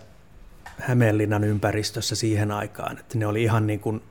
Hämeenlinnan 0.79 1.45
ympäristössä 1.45 2.17
siihen 2.17 2.51
aikaan, 2.51 2.99
että 2.99 3.19
ne 3.19 3.27
oli 3.27 3.43
ihan 3.43 3.67
niin 3.67 3.81
kuin 3.81 4.03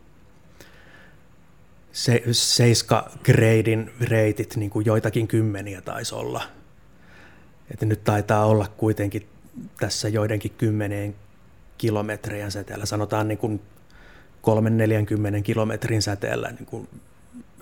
se, 1.91 2.23
seiska 2.31 3.11
greidin 3.23 3.91
reitit, 4.01 4.55
niin 4.55 4.69
kuin 4.69 4.85
joitakin 4.85 5.27
kymmeniä 5.27 5.81
taisi 5.81 6.15
olla. 6.15 6.43
Että 7.71 7.85
nyt 7.85 8.03
taitaa 8.03 8.45
olla 8.45 8.67
kuitenkin 8.77 9.27
tässä 9.79 10.09
joidenkin 10.09 10.51
kymmeneen 10.57 11.15
kilometrien 11.79 12.51
säteellä, 12.51 12.85
sanotaan 12.85 13.27
niin 13.27 13.37
kuin 13.37 13.61
3-40 15.39 15.41
kilometrin 15.43 16.01
säteellä 16.01 16.51
niin 16.51 16.65
kuin 16.65 16.87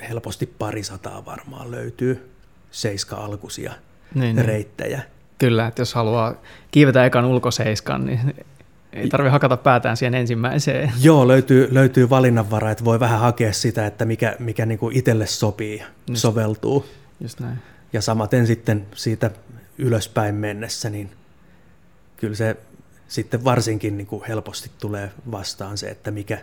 helposti 0.10 0.46
parisataa 0.46 1.26
varmaan 1.26 1.72
löytyy 1.72 2.30
seiska-alkuisia 2.72 3.74
niin, 4.16 4.36
niin. 4.36 4.46
reittejä. 4.46 4.98
Niin. 4.98 5.08
Kyllä, 5.38 5.68
että 5.68 5.82
jos 5.82 5.94
haluaa 5.94 6.34
kiivetä 6.72 7.06
ekan 7.06 7.26
ulkoseiskan, 7.26 8.06
niin 8.06 8.20
ei 8.94 9.10
tarvitse 9.10 9.32
hakata 9.32 9.58
päätään 9.58 9.98
siihen 9.98 10.14
ensimmäiseen. 10.14 10.92
Joo, 11.02 11.28
löytyy, 11.28 11.68
löytyy 11.72 12.10
valinnanvara, 12.10 12.72
että 12.72 12.86
voi 12.86 13.00
vähän 13.00 13.20
hakea 13.20 13.54
sitä, 13.54 13.86
että 13.86 14.06
mikä, 14.06 14.36
mikä 14.40 14.66
niin 14.66 14.80
kuin 14.80 14.98
itselle 14.98 15.28
sopii, 15.28 15.84
just, 16.10 16.22
soveltuu. 16.22 16.86
Just 17.20 17.40
näin. 17.40 17.58
Ja 17.94 18.02
samaten 18.02 18.48
sitten 18.48 18.86
siitä 18.96 19.32
ylöspäin 19.78 20.36
mennessä, 20.36 20.90
niin 20.90 21.12
kyllä 22.18 22.36
se 22.36 22.58
sitten 23.08 23.44
varsinkin 23.44 23.98
niin 23.98 24.08
kuin 24.08 24.24
helposti 24.28 24.72
tulee 24.80 25.12
vastaan 25.32 25.78
se, 25.78 25.88
että 25.88 26.12
mikä, 26.12 26.38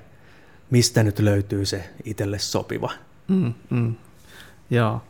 mistä 0.71 1.03
nyt 1.03 1.19
löytyy 1.19 1.67
se 1.67 1.85
itselle 2.05 2.39
sopiva. 2.39 2.91
Mm, 3.29 3.55
mm. 3.71 3.95
Joo. 4.71 5.03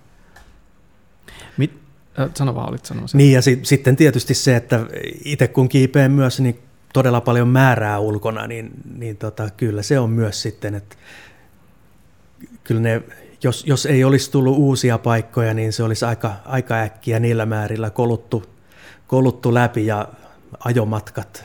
Mit, 1.56 1.78
äh, 2.20 2.30
sano 2.34 2.54
vaan, 2.54 2.68
olit 2.68 2.86
sanomassa. 2.86 3.16
Niin 3.16 3.32
ja 3.32 3.42
si- 3.42 3.60
sitten 3.62 3.96
tietysti 3.96 4.34
se, 4.34 4.56
että 4.56 4.86
itse 5.24 5.48
kun 5.48 5.68
kiipeen 5.68 6.12
myös, 6.12 6.40
niin 6.40 6.58
todella 6.92 7.20
paljon 7.20 7.48
määrää 7.48 7.98
ulkona, 7.98 8.46
niin, 8.46 8.70
niin 8.98 9.16
tota, 9.16 9.50
kyllä 9.56 9.82
se 9.82 9.98
on 9.98 10.10
myös 10.10 10.42
sitten, 10.42 10.74
että 10.74 10.96
kyllä 12.64 12.80
ne, 12.80 13.02
jos, 13.42 13.64
jos 13.66 13.86
ei 13.86 14.04
olisi 14.04 14.30
tullut 14.30 14.56
uusia 14.56 14.98
paikkoja, 14.98 15.54
niin 15.54 15.72
se 15.72 15.82
olisi 15.82 16.04
aika, 16.04 16.32
aika 16.44 16.74
äkkiä 16.74 17.20
niillä 17.20 17.46
määrillä 17.46 17.90
koluttu, 17.90 18.44
koluttu 19.06 19.54
läpi 19.54 19.86
ja 19.86 20.08
ajomatkat 20.58 21.44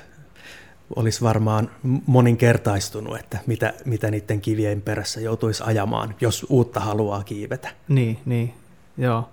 olisi 0.95 1.21
varmaan 1.21 1.69
moninkertaistunut, 2.05 3.19
että 3.19 3.37
mitä, 3.47 3.73
mitä 3.85 4.11
niiden 4.11 4.41
kivien 4.41 4.81
perässä 4.81 5.21
joutuisi 5.21 5.63
ajamaan, 5.65 6.15
jos 6.21 6.45
uutta 6.49 6.79
haluaa 6.79 7.23
kiivetä. 7.23 7.69
Niin, 7.87 8.19
niin, 8.25 8.53
joo. 8.97 9.29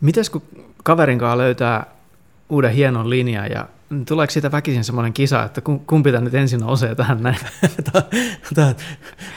Mites 0.00 0.30
kun 0.30 0.42
kaverin 0.84 1.18
kanssa 1.18 1.38
löytää 1.38 1.86
uuden 2.48 2.72
hienon 2.72 3.10
linjan 3.10 3.50
ja 3.50 3.68
tuleeko 4.08 4.30
siitä 4.30 4.52
väkisin 4.52 4.84
semmoinen 4.84 5.12
kisa, 5.12 5.42
että 5.42 5.60
kumpi 5.86 6.12
tämä 6.12 6.24
nyt 6.24 6.34
ensin 6.34 6.60
nousee 6.60 6.94
tähän 6.94 7.22
näin? 7.22 7.36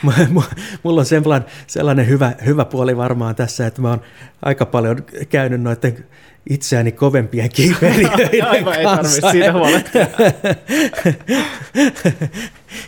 Mulla 0.83 0.99
on 0.99 1.05
sellainen, 1.05 1.49
sellainen 1.67 2.07
hyvä, 2.07 2.33
hyvä 2.45 2.65
puoli 2.65 2.97
varmaan 2.97 3.35
tässä, 3.35 3.67
että 3.67 3.81
mä 3.81 3.89
oon 3.89 4.01
aika 4.41 4.65
paljon 4.65 4.97
käynyt 5.29 5.61
noiden 5.61 6.05
itseäni 6.49 6.91
kovempien 6.91 7.49
kiipeilijöiden 7.49 8.47
Aivan, 8.47 8.73
ei 8.73 8.83
tarvitse 8.83 9.31
siitä 9.31 9.53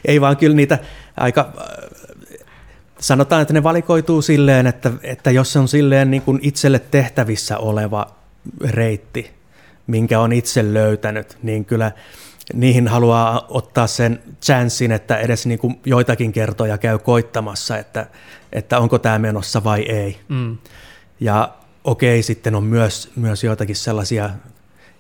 ei 0.06 0.22
vaan 0.22 0.38
kyllä 0.38 0.56
niitä 0.56 0.80
aika, 1.18 1.54
sanotaan, 3.00 3.42
että 3.42 3.54
ne 3.54 3.64
valikoituu 3.64 4.22
silleen, 4.22 4.68
että, 4.68 4.92
että 5.04 5.32
jos 5.32 5.54
se 5.54 5.60
on 5.60 5.68
silleen 5.68 6.12
niin 6.12 6.22
kuin 6.22 6.40
itselle 6.42 6.80
tehtävissä 6.80 7.58
oleva 7.58 8.08
reitti, 8.64 9.32
minkä 9.88 10.20
on 10.20 10.34
itse 10.34 10.74
löytänyt, 10.74 11.38
niin 11.44 11.66
kyllä 11.66 11.92
niihin 12.54 12.88
haluaa 12.88 13.46
ottaa 13.50 13.88
sen 13.88 14.20
chanssin, 14.42 14.92
että 14.92 15.18
edes 15.18 15.46
niin 15.46 15.60
kuin 15.60 15.80
joitakin 15.86 16.32
kertoja 16.32 16.78
käy 16.78 17.00
koittamassa, 17.00 17.78
että, 17.78 18.08
että 18.52 18.80
onko 18.80 19.00
tämä 19.00 19.20
menossa 19.20 19.64
vai 19.64 19.82
ei. 19.82 20.20
Mm. 20.30 20.58
Ja 21.20 21.50
okei, 21.84 22.24
sitten 22.24 22.56
on 22.56 22.64
myös, 22.64 23.12
myös 23.16 23.44
joitakin 23.44 23.76
sellaisia 23.76 24.30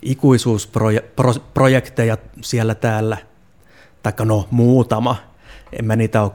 ikuisuusprojekteja 0.01 2.17
siellä 2.41 2.75
täällä, 2.75 3.17
taikka 4.03 4.25
no 4.25 4.47
muutama. 4.51 5.15
En 5.79 5.85
mä 5.85 5.95
niitä 5.95 6.21
ole, 6.21 6.31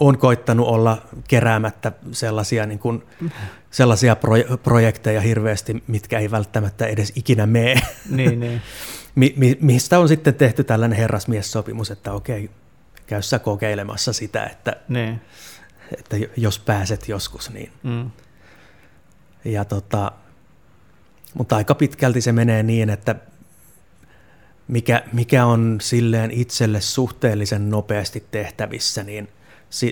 on 0.00 0.18
koittanut 0.18 0.68
olla 0.68 1.02
keräämättä 1.28 1.92
sellaisia, 2.12 2.66
niin 2.66 2.78
kuin, 2.78 3.04
sellaisia 3.70 4.16
projekteja 4.62 5.20
hirveästi, 5.20 5.82
mitkä 5.86 6.18
ei 6.18 6.30
välttämättä 6.30 6.86
edes 6.86 7.12
ikinä 7.14 7.46
mene. 7.46 7.82
Niin, 8.10 8.40
niin. 8.40 8.62
Mi, 9.14 9.34
mi, 9.36 9.58
mistä 9.60 9.98
on 9.98 10.08
sitten 10.08 10.34
tehty 10.34 10.64
tällainen 10.64 10.98
herrasmiessopimus, 10.98 11.90
että 11.90 12.12
okei, 12.12 12.50
käy 13.06 13.22
sä 13.22 13.38
kokeilemassa 13.38 14.12
sitä, 14.12 14.44
että, 14.44 14.76
niin. 14.88 15.20
että 15.98 16.16
jos 16.36 16.58
pääset 16.58 17.08
joskus, 17.08 17.50
niin... 17.50 17.72
Mm 17.82 18.10
ja 19.44 19.64
tota, 19.64 20.12
mutta 21.34 21.56
aika 21.56 21.74
pitkälti 21.74 22.20
se 22.20 22.32
menee 22.32 22.62
niin, 22.62 22.90
että 22.90 23.14
mikä, 24.68 25.02
mikä 25.12 25.46
on 25.46 25.78
silleen 25.80 26.30
itselle 26.30 26.80
suhteellisen 26.80 27.70
nopeasti 27.70 28.24
tehtävissä, 28.30 29.02
niin 29.02 29.28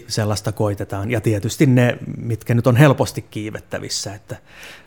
sellaista 0.08 0.52
koitetaan. 0.52 1.10
Ja 1.10 1.20
tietysti 1.20 1.66
ne, 1.66 1.98
mitkä 2.16 2.54
nyt 2.54 2.66
on 2.66 2.76
helposti 2.76 3.22
kiivettävissä, 3.22 4.14
että 4.14 4.36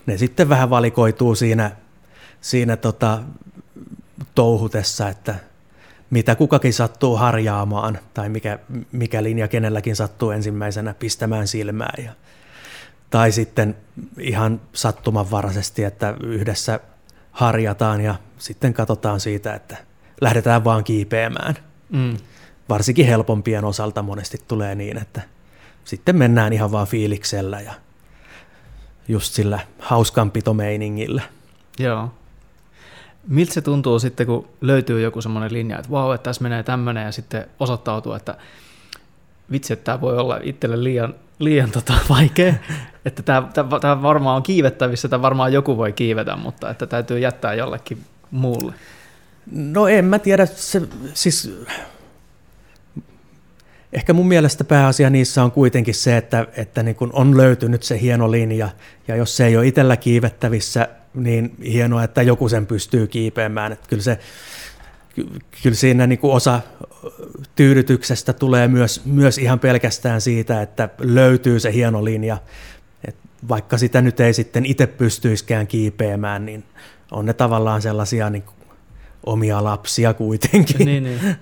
ne 0.05 0.17
sitten 0.17 0.49
vähän 0.49 0.69
valikoituu 0.69 1.35
siinä, 1.35 1.71
siinä 2.41 2.77
tota, 2.77 3.23
touhutessa, 4.35 5.09
että 5.09 5.35
mitä 6.09 6.35
kukakin 6.35 6.73
sattuu 6.73 7.15
harjaamaan 7.15 7.99
tai 8.13 8.29
mikä, 8.29 8.59
mikä 8.91 9.23
linja 9.23 9.47
kenelläkin 9.47 9.95
sattuu 9.95 10.31
ensimmäisenä 10.31 10.93
pistämään 10.93 11.47
silmään. 11.47 12.03
Ja 12.03 12.11
tai 13.09 13.31
sitten 13.31 13.77
ihan 14.19 14.61
sattumanvaraisesti, 14.73 15.83
että 15.83 16.15
yhdessä 16.23 16.79
harjataan 17.31 18.01
ja 18.01 18.15
sitten 18.37 18.73
katsotaan 18.73 19.19
siitä, 19.19 19.53
että 19.53 19.77
lähdetään 20.21 20.63
vaan 20.63 20.83
kiipeämään. 20.83 21.55
Mm. 21.89 22.17
Varsinkin 22.69 23.05
helpompien 23.05 23.65
osalta 23.65 24.01
monesti 24.01 24.37
tulee 24.47 24.75
niin, 24.75 24.97
että 24.97 25.21
sitten 25.83 26.15
mennään 26.15 26.53
ihan 26.53 26.71
vaan 26.71 26.87
fiiliksellä 26.87 27.61
ja 27.61 27.73
just 29.07 29.33
sillä 29.33 29.59
hauskanpitomeiningillä. 29.79 31.21
Joo. 31.79 32.11
Miltä 33.27 33.53
se 33.53 33.61
tuntuu 33.61 33.99
sitten, 33.99 34.25
kun 34.25 34.47
löytyy 34.61 35.01
joku 35.01 35.21
semmoinen 35.21 35.53
linja, 35.53 35.77
että 35.77 35.91
vau, 35.91 36.11
että 36.11 36.23
tässä 36.23 36.43
menee 36.43 36.63
tämmöinen 36.63 37.05
ja 37.05 37.11
sitten 37.11 37.45
osoittautuu, 37.59 38.13
että 38.13 38.37
vitsi, 39.51 39.73
että 39.73 39.83
tämä 39.83 40.01
voi 40.01 40.17
olla 40.17 40.39
itselle 40.43 40.83
liian, 40.83 41.15
liian 41.39 41.71
tota, 41.71 41.93
vaikea, 42.09 42.53
että 43.05 43.23
tämä, 43.23 44.01
varmaan 44.01 44.35
on 44.35 44.43
kiivettävissä, 44.43 45.07
tämä 45.07 45.21
varmaan 45.21 45.53
joku 45.53 45.77
voi 45.77 45.93
kiivetä, 45.93 46.35
mutta 46.35 46.69
että 46.69 46.87
täytyy 46.87 47.19
jättää 47.19 47.53
jollekin 47.53 47.97
muulle. 48.31 48.73
No 49.51 49.87
en 49.87 50.05
mä 50.05 50.19
tiedä, 50.19 50.45
se, 50.45 50.81
siis 51.13 51.51
ehkä 53.93 54.13
mun 54.13 54.27
mielestä 54.27 54.63
pääasia 54.63 55.09
niissä 55.09 55.43
on 55.43 55.51
kuitenkin 55.51 55.95
se, 55.95 56.17
että, 56.17 56.47
että 56.57 56.83
niin 56.83 56.95
kun 56.95 57.09
on 57.13 57.37
löytynyt 57.37 57.83
se 57.83 58.01
hieno 58.01 58.31
linja, 58.31 58.69
ja 59.07 59.15
jos 59.15 59.37
se 59.37 59.45
ei 59.45 59.57
ole 59.57 59.67
itsellä 59.67 59.97
kiivettävissä, 59.97 60.87
niin 61.13 61.55
hienoa, 61.63 62.03
että 62.03 62.21
joku 62.21 62.49
sen 62.49 62.65
pystyy 62.65 63.07
kiipeämään. 63.07 63.71
Että 63.71 63.89
kyllä 63.89 64.03
se 64.03 64.19
kyllä 65.63 65.75
siinä 65.75 66.07
niin 66.07 66.19
kuin 66.19 66.33
osa 66.33 66.61
tyydytyksestä 67.55 68.33
tulee 68.33 68.67
myös, 68.67 69.05
myös 69.05 69.37
ihan 69.37 69.59
pelkästään 69.59 70.21
siitä, 70.21 70.61
että 70.61 70.89
löytyy 70.99 71.59
se 71.59 71.73
hieno 71.73 72.05
linja. 72.05 72.37
Et 73.07 73.15
vaikka 73.49 73.77
sitä 73.77 74.01
nyt 74.01 74.19
ei 74.19 74.33
sitten 74.33 74.65
itse 74.65 74.87
pystyiskään 74.87 75.67
kiipeämään, 75.67 76.45
niin 76.45 76.63
on 77.11 77.25
ne 77.25 77.33
tavallaan 77.33 77.81
sellaisia 77.81 78.29
niin 78.29 78.43
kuin 78.43 78.55
omia 79.25 79.63
lapsia 79.63 80.13
kuitenkin. 80.13 80.85
Niin, 80.85 81.03
niin. 81.03 81.19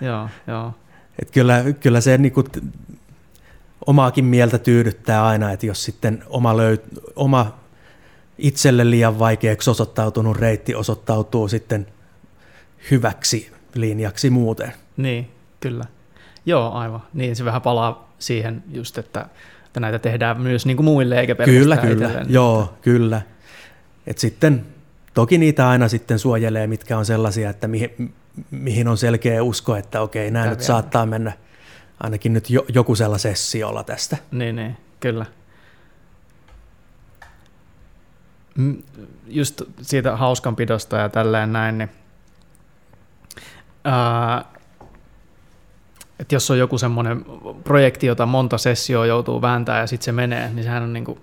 joo, 0.00 0.28
joo. 0.46 0.74
Et 1.22 1.30
kyllä, 1.30 1.64
kyllä 1.80 2.00
se 2.00 2.18
niin 2.18 2.32
kuin, 2.32 2.46
omaakin 3.86 4.24
mieltä 4.24 4.58
tyydyttää 4.58 5.26
aina, 5.26 5.52
että 5.52 5.66
jos 5.66 5.84
sitten 5.84 6.24
oma, 6.26 6.56
löyt, 6.56 6.82
oma 7.16 7.58
itselle 8.38 8.90
liian 8.90 9.18
vaikeaksi 9.18 9.70
osoittautunut 9.70 10.36
reitti 10.36 10.74
osoittautuu 10.74 11.48
sitten 11.48 11.86
hyväksi 12.90 13.52
linjaksi 13.74 14.30
muuten. 14.30 14.72
Niin, 14.96 15.30
kyllä. 15.60 15.84
Joo, 16.46 16.72
aivan. 16.72 17.02
Niin 17.14 17.36
se 17.36 17.44
vähän 17.44 17.62
palaa 17.62 18.12
siihen 18.18 18.62
just, 18.72 18.98
että, 18.98 19.26
että 19.66 19.80
näitä 19.80 19.98
tehdään 19.98 20.40
myös 20.40 20.66
niin 20.66 20.76
kuin 20.76 20.84
muille 20.84 21.20
eikä 21.20 21.34
Kyllä, 21.34 21.76
kyllä. 21.76 21.92
Itselleen. 21.92 22.26
Joo, 22.32 22.74
kyllä. 22.82 23.22
Et 24.06 24.18
sitten 24.18 24.66
toki 25.14 25.38
niitä 25.38 25.68
aina 25.68 25.88
sitten 25.88 26.18
suojelee, 26.18 26.66
mitkä 26.66 26.98
on 26.98 27.06
sellaisia, 27.06 27.50
että 27.50 27.68
mihin, 27.68 28.14
mihin 28.50 28.88
on 28.88 28.96
selkeä 28.96 29.42
usko, 29.42 29.76
että 29.76 30.00
okei, 30.00 30.30
nämä 30.30 30.46
nyt 30.46 30.60
saattaa 30.60 31.06
mennä 31.06 31.32
ainakin 32.00 32.32
nyt 32.32 32.50
jo, 32.50 32.64
joku 32.74 32.94
sessiolla 33.16 33.84
tästä. 33.84 34.16
Niin, 34.30 34.56
niin, 34.56 34.76
kyllä. 35.00 35.26
Just 39.26 39.62
siitä 39.82 40.16
hauskanpidosta 40.16 40.96
ja 40.96 41.08
tälleen 41.08 41.52
näin, 41.52 41.78
niin 41.78 41.90
että 46.18 46.34
jos 46.34 46.50
on 46.50 46.58
joku 46.58 46.78
semmoinen 46.78 47.24
projekti, 47.64 48.06
jota 48.06 48.26
monta 48.26 48.58
sessioa 48.58 49.06
joutuu 49.06 49.42
vääntämään 49.42 49.80
ja 49.80 49.86
sitten 49.86 50.04
se 50.04 50.12
menee, 50.12 50.50
niin 50.50 50.64
sehän 50.64 50.82
on 50.82 50.92
niinku 50.92 51.18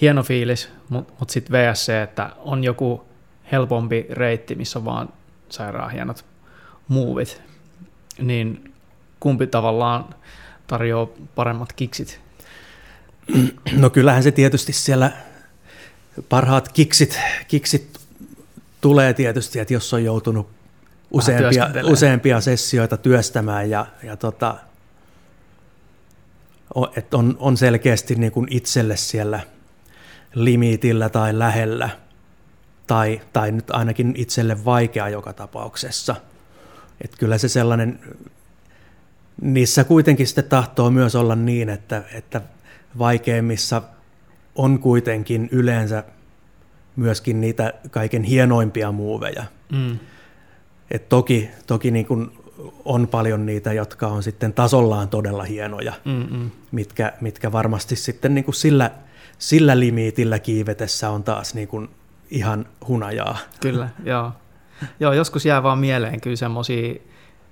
hieno 0.00 0.22
fiilis, 0.22 0.68
mutta 0.88 1.12
mut 1.18 1.30
sitten 1.30 1.52
VSC, 1.52 1.88
että 1.88 2.30
on 2.38 2.64
joku 2.64 3.04
helpompi 3.52 4.06
reitti, 4.10 4.54
missä 4.54 4.78
on 4.78 4.84
vaan 4.84 5.08
sairaan 5.48 5.90
hienot 5.90 6.24
muuvit, 6.88 7.42
niin 8.18 8.74
kumpi 9.20 9.46
tavallaan 9.46 10.14
tarjoaa 10.66 11.08
paremmat 11.34 11.72
kiksit? 11.72 12.20
No 13.72 13.90
kyllähän 13.90 14.22
se 14.22 14.30
tietysti 14.30 14.72
siellä 14.72 15.12
parhaat 16.28 16.68
kiksit, 16.72 17.18
kiksit 17.48 18.00
tulee 18.80 19.14
tietysti, 19.14 19.58
että 19.58 19.74
jos 19.74 19.94
on 19.94 20.04
joutunut 20.04 20.59
useampia, 21.10 21.70
useampia 21.84 22.40
sessioita 22.40 22.96
työstämään 22.96 23.70
ja, 23.70 23.86
ja 24.02 24.16
tota, 24.16 24.56
että 26.96 27.16
on, 27.16 27.36
on 27.38 27.56
selkeästi 27.56 28.14
niin 28.14 28.32
kuin 28.32 28.46
itselle 28.50 28.96
siellä 28.96 29.40
limitillä 30.34 31.08
tai 31.08 31.38
lähellä 31.38 31.90
tai, 32.86 33.20
tai 33.32 33.52
nyt 33.52 33.70
ainakin 33.70 34.14
itselle 34.16 34.64
vaikea 34.64 35.08
joka 35.08 35.32
tapauksessa. 35.32 36.16
Että 37.04 37.16
kyllä 37.16 37.38
se 37.38 37.48
sellainen, 37.48 38.00
niissä 39.42 39.84
kuitenkin 39.84 40.26
sitten 40.26 40.44
tahtoo 40.44 40.90
myös 40.90 41.14
olla 41.14 41.34
niin, 41.36 41.68
että, 41.68 42.02
että 42.14 42.40
vaikeimmissa 42.98 43.82
on 44.54 44.78
kuitenkin 44.78 45.48
yleensä 45.52 46.04
myöskin 46.96 47.40
niitä 47.40 47.74
kaiken 47.90 48.22
hienoimpia 48.22 48.92
muuveja. 48.92 49.44
Mm. 49.72 49.98
Et 50.90 51.08
toki 51.08 51.50
toki 51.66 51.90
niin 51.90 52.06
kuin 52.06 52.30
on 52.84 53.08
paljon 53.08 53.46
niitä, 53.46 53.72
jotka 53.72 54.06
on 54.06 54.22
sitten 54.22 54.52
tasollaan 54.52 55.08
todella 55.08 55.44
hienoja, 55.44 55.92
Mm-mm. 56.04 56.50
mitkä, 56.72 57.12
mitkä 57.20 57.52
varmasti 57.52 57.96
sitten 57.96 58.34
niin 58.34 58.44
kuin 58.44 58.54
sillä, 58.54 58.90
sillä 59.38 59.80
limiitillä 59.80 60.38
kiivetessä 60.38 61.10
on 61.10 61.22
taas 61.24 61.54
niin 61.54 61.68
kuin 61.68 61.88
ihan 62.30 62.66
hunajaa. 62.88 63.38
Kyllä, 63.60 63.88
joo. 64.04 64.32
Joo, 65.00 65.12
joskus 65.12 65.46
jää 65.46 65.62
vaan 65.62 65.78
mieleen 65.78 66.20
kyllä 66.20 66.36
semmoisia, 66.36 66.94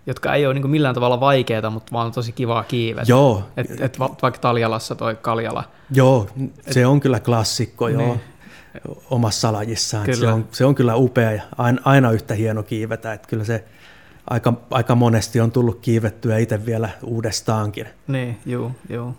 jotka 0.07 0.35
ei 0.35 0.47
ole 0.47 0.55
niin 0.55 0.71
millään 0.71 0.95
tavalla 0.95 1.21
vaikeita, 1.21 1.71
mutta 1.71 1.93
vaan 1.93 2.13
tosi 2.13 2.33
kivaa 2.33 2.65
kiivetä. 2.65 3.07
Joo. 3.09 3.43
Et, 3.57 3.81
et 3.81 3.99
vaikka 3.99 4.41
Taljalassa 4.41 4.95
toi 4.95 5.17
Kaljala. 5.17 5.65
Joo, 5.91 6.29
se 6.71 6.81
et, 6.81 6.87
on 6.87 7.01
kyllä 7.01 7.21
klassikko, 7.21 7.89
joo. 7.89 8.17
Omassa 9.11 9.53
lajissaan. 9.53 10.05
Kyllä. 10.05 10.17
Se, 10.17 10.27
on, 10.27 10.49
se 10.53 10.65
on 10.65 10.75
kyllä 10.75 10.97
upea 10.97 11.33
ja 11.33 11.43
aina, 11.59 11.83
aina 11.85 12.11
yhtä 12.11 12.35
hieno 12.35 12.63
kiivetä. 12.63 13.13
Että 13.13 13.29
kyllä 13.29 13.45
se 13.45 13.65
aika, 14.31 14.53
aika 14.71 14.95
monesti 14.95 15.41
on 15.41 15.53
tullut 15.53 15.79
kiivettyä 15.81 16.39
itse 16.39 16.67
vielä 16.67 16.89
uudestaankin. 17.05 17.87
Niin, 18.07 18.39
juu, 18.47 18.73
juu. 18.91 19.17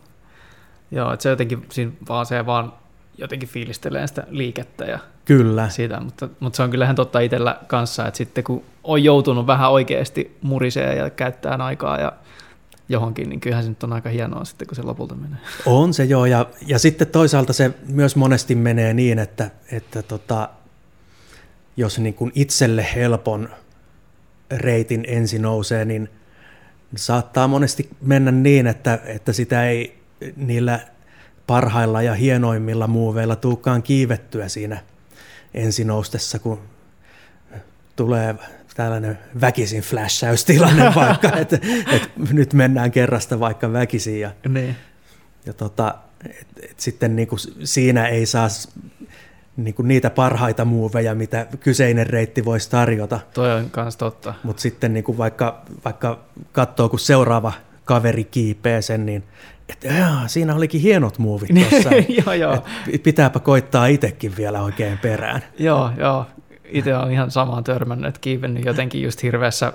Joo, 0.91 1.13
että 1.13 1.23
se 1.23 1.29
jotenkin 1.29 1.65
siinä 1.69 1.91
vaan 2.09 2.25
se 2.25 2.45
vaan 2.45 2.73
jotenkin 3.17 3.49
fiilistelee 3.49 4.07
sitä 4.07 4.23
liikettä 4.29 4.85
ja 4.85 4.99
kyllä. 5.25 5.69
sitä, 5.69 5.99
mutta, 5.99 6.29
mutta 6.39 6.57
se 6.57 6.63
on 6.63 6.69
kyllähän 6.69 6.95
totta 6.95 7.19
itsellä 7.19 7.59
kanssa, 7.67 8.07
että 8.07 8.17
sitten 8.17 8.43
kun 8.43 8.63
on 8.83 9.03
joutunut 9.03 9.47
vähän 9.47 9.71
oikeasti 9.71 10.37
murisee 10.41 10.95
ja 10.95 11.09
käyttää 11.09 11.55
aikaa 11.55 11.99
ja 11.99 12.11
johonkin, 12.89 13.29
niin 13.29 13.39
kyllähän 13.39 13.63
se 13.63 13.69
nyt 13.69 13.83
on 13.83 13.93
aika 13.93 14.09
hienoa 14.09 14.45
sitten, 14.45 14.67
kun 14.67 14.75
se 14.75 14.83
lopulta 14.83 15.15
menee. 15.15 15.39
On 15.65 15.93
se 15.93 16.03
joo, 16.03 16.25
ja, 16.25 16.45
ja 16.67 16.79
sitten 16.79 17.07
toisaalta 17.07 17.53
se 17.53 17.71
myös 17.87 18.15
monesti 18.15 18.55
menee 18.55 18.93
niin, 18.93 19.19
että, 19.19 19.51
että 19.71 20.03
tota, 20.03 20.49
jos 21.77 21.99
niin 21.99 22.13
kuin 22.13 22.31
itselle 22.35 22.87
helpon 22.95 23.49
reitin 24.51 25.03
ensin 25.07 25.41
nousee, 25.41 25.85
niin 25.85 26.09
saattaa 26.95 27.47
monesti 27.47 27.89
mennä 28.01 28.31
niin, 28.31 28.67
että, 28.67 28.99
että 29.05 29.33
sitä 29.33 29.65
ei 29.69 29.99
niillä 30.35 30.79
parhailla 31.47 32.01
ja 32.01 32.13
hienoimmilla 32.13 32.87
muuveilla 32.87 33.35
tuukaan 33.35 33.83
kiivettyä 33.83 34.47
siinä 34.47 34.83
ensinoustessa, 35.53 36.39
kun 36.39 36.59
tulee 37.95 38.35
tällainen 38.79 39.19
väkisin 39.41 39.81
flashaustilanne 39.81 40.91
vaikka, 40.95 41.37
että 41.37 41.59
et 41.91 42.11
nyt 42.31 42.53
mennään 42.53 42.91
kerrasta 42.91 43.39
vaikka 43.39 43.73
väkisin 43.73 44.19
ja, 44.19 44.31
niin. 44.49 44.75
ja 45.45 45.53
tota, 45.53 45.95
et, 46.25 46.47
et 46.63 46.79
sitten 46.79 47.15
niinku 47.15 47.35
siinä 47.63 48.07
ei 48.07 48.25
saa 48.25 48.47
niinku 49.57 49.81
niitä 49.81 50.09
parhaita 50.09 50.65
muuveja, 50.65 51.15
mitä 51.15 51.47
kyseinen 51.59 52.07
reitti 52.07 52.45
voisi 52.45 52.69
tarjota. 52.69 53.19
Toi 53.33 53.51
on 53.51 53.71
myös 53.75 53.97
totta. 53.97 54.33
Mutta 54.43 54.61
sitten 54.61 54.93
niinku 54.93 55.17
vaikka, 55.17 55.61
vaikka 55.85 56.19
katsoo, 56.51 56.89
kun 56.89 56.99
seuraava 56.99 57.53
kaveri 57.85 58.23
kiipee 58.23 58.81
sen, 58.81 59.05
niin 59.05 59.23
että 59.69 59.87
jaa, 59.87 60.27
siinä 60.27 60.55
olikin 60.55 60.81
hienot 60.81 61.17
muuvit 61.17 61.49
tuossa. 61.69 61.89
joo, 62.25 62.33
joo. 62.33 62.63
pitääpä 63.03 63.39
koittaa 63.39 63.87
itsekin 63.87 64.37
vielä 64.37 64.61
oikein 64.61 64.97
perään. 64.97 65.43
joo, 65.57 65.91
joo 65.97 66.25
itse 66.71 66.95
on 66.95 67.11
ihan 67.11 67.31
samaan 67.31 67.63
törmännyt, 67.63 68.07
että 68.07 68.21
kiivennyt 68.21 68.65
jotenkin 68.65 69.03
just 69.03 69.23
hirveässä 69.23 69.73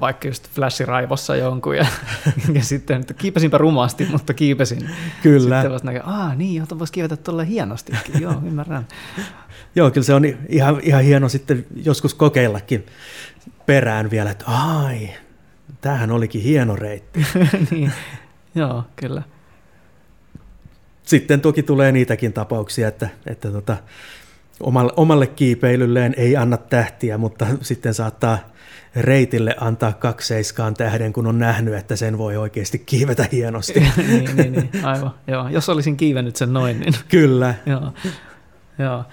vaikka 0.00 0.28
just 0.28 0.48
flashiraivossa 0.48 1.36
jonkun 1.36 1.76
ja, 1.76 1.86
ja 2.54 2.62
sitten, 2.62 3.00
että 3.00 3.14
kiipesinpä 3.14 3.58
rumasti, 3.58 4.06
mutta 4.10 4.34
kiipesin. 4.34 4.90
Kyllä. 5.22 5.56
Sitten 5.56 5.72
vasta 5.72 5.86
näkee, 5.86 6.02
aa 6.04 6.34
niin, 6.34 6.60
jota 6.60 6.78
voisi 6.78 6.92
kiivetä 6.92 7.16
tuolle 7.16 7.46
hienosti. 7.46 7.92
Joo, 8.20 8.34
ymmärrän. 8.46 8.86
Joo, 9.74 9.90
kyllä 9.90 10.04
se 10.04 10.14
on 10.14 10.24
ihan, 10.48 10.80
ihan 10.82 11.02
hieno 11.02 11.28
sitten 11.28 11.66
joskus 11.84 12.14
kokeillakin 12.14 12.86
perään 13.66 14.10
vielä, 14.10 14.30
että 14.30 14.44
ai, 14.46 15.10
tämähän 15.80 16.10
olikin 16.10 16.42
hieno 16.42 16.76
reitti. 16.76 17.26
niin, 17.70 17.92
joo, 18.54 18.84
kyllä. 18.96 19.22
Sitten 21.02 21.40
toki 21.40 21.62
tulee 21.62 21.92
niitäkin 21.92 22.32
tapauksia, 22.32 22.88
että, 22.88 23.08
että 23.26 23.50
tota, 23.50 23.76
omalle, 24.60 24.92
omalle 24.96 25.26
kiipeilylleen 25.26 26.14
ei 26.16 26.36
anna 26.36 26.56
tähtiä, 26.56 27.18
mutta 27.18 27.46
sitten 27.62 27.94
saattaa 27.94 28.38
reitille 28.96 29.56
antaa 29.60 29.92
kakseiskaan 29.92 30.74
tähden, 30.74 31.12
kun 31.12 31.26
on 31.26 31.38
nähnyt, 31.38 31.74
että 31.74 31.96
sen 31.96 32.18
voi 32.18 32.36
oikeasti 32.36 32.78
kiivetä 32.78 33.28
hienosti. 33.32 33.80
niin, 33.96 34.36
niin, 34.36 34.52
niin, 34.52 34.70
aivan. 34.82 35.14
Joo. 35.26 35.48
Jos 35.48 35.68
olisin 35.68 35.96
kiivennyt 35.96 36.36
sen 36.36 36.52
noin, 36.52 36.80
niin... 36.80 36.94
Kyllä. 37.08 37.54
joo. 37.66 37.92
joo. 38.78 39.04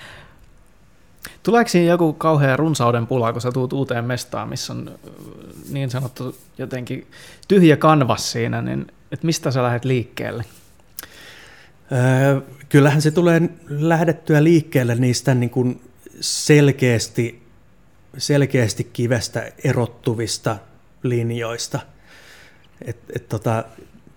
Tuleeko 1.44 1.70
siinä 1.70 1.92
joku 1.92 2.14
kauhea 2.14 2.58
runsauden 2.58 3.08
pula, 3.08 3.32
kun 3.32 3.42
sä 3.42 3.52
tuut 3.52 3.74
uuteen 3.74 4.06
mestaan, 4.06 4.50
missä 4.50 4.74
on 4.74 4.92
niin 5.70 5.90
sanottu 5.90 6.38
jotenkin 6.58 7.08
tyhjä 7.48 7.78
kanvas 7.78 8.32
siinä, 8.32 8.62
niin 8.62 8.88
että 9.12 9.26
mistä 9.26 9.52
sä 9.52 9.64
lähdet 9.64 9.86
liikkeelle? 9.86 10.46
Öö, 11.92 12.42
kyllähän 12.76 13.02
se 13.02 13.12
tulee 13.12 13.42
lähdettyä 13.70 14.44
liikkeelle 14.44 14.96
niistä 14.96 15.36
niin 15.36 15.50
kuin 15.50 15.82
selkeästi, 16.20 17.42
selkeästi 18.18 18.84
kivestä 18.84 19.52
erottuvista 19.64 20.58
linjoista. 21.04 21.80
Et, 22.86 22.98
et 23.16 23.30
tota, 23.30 23.64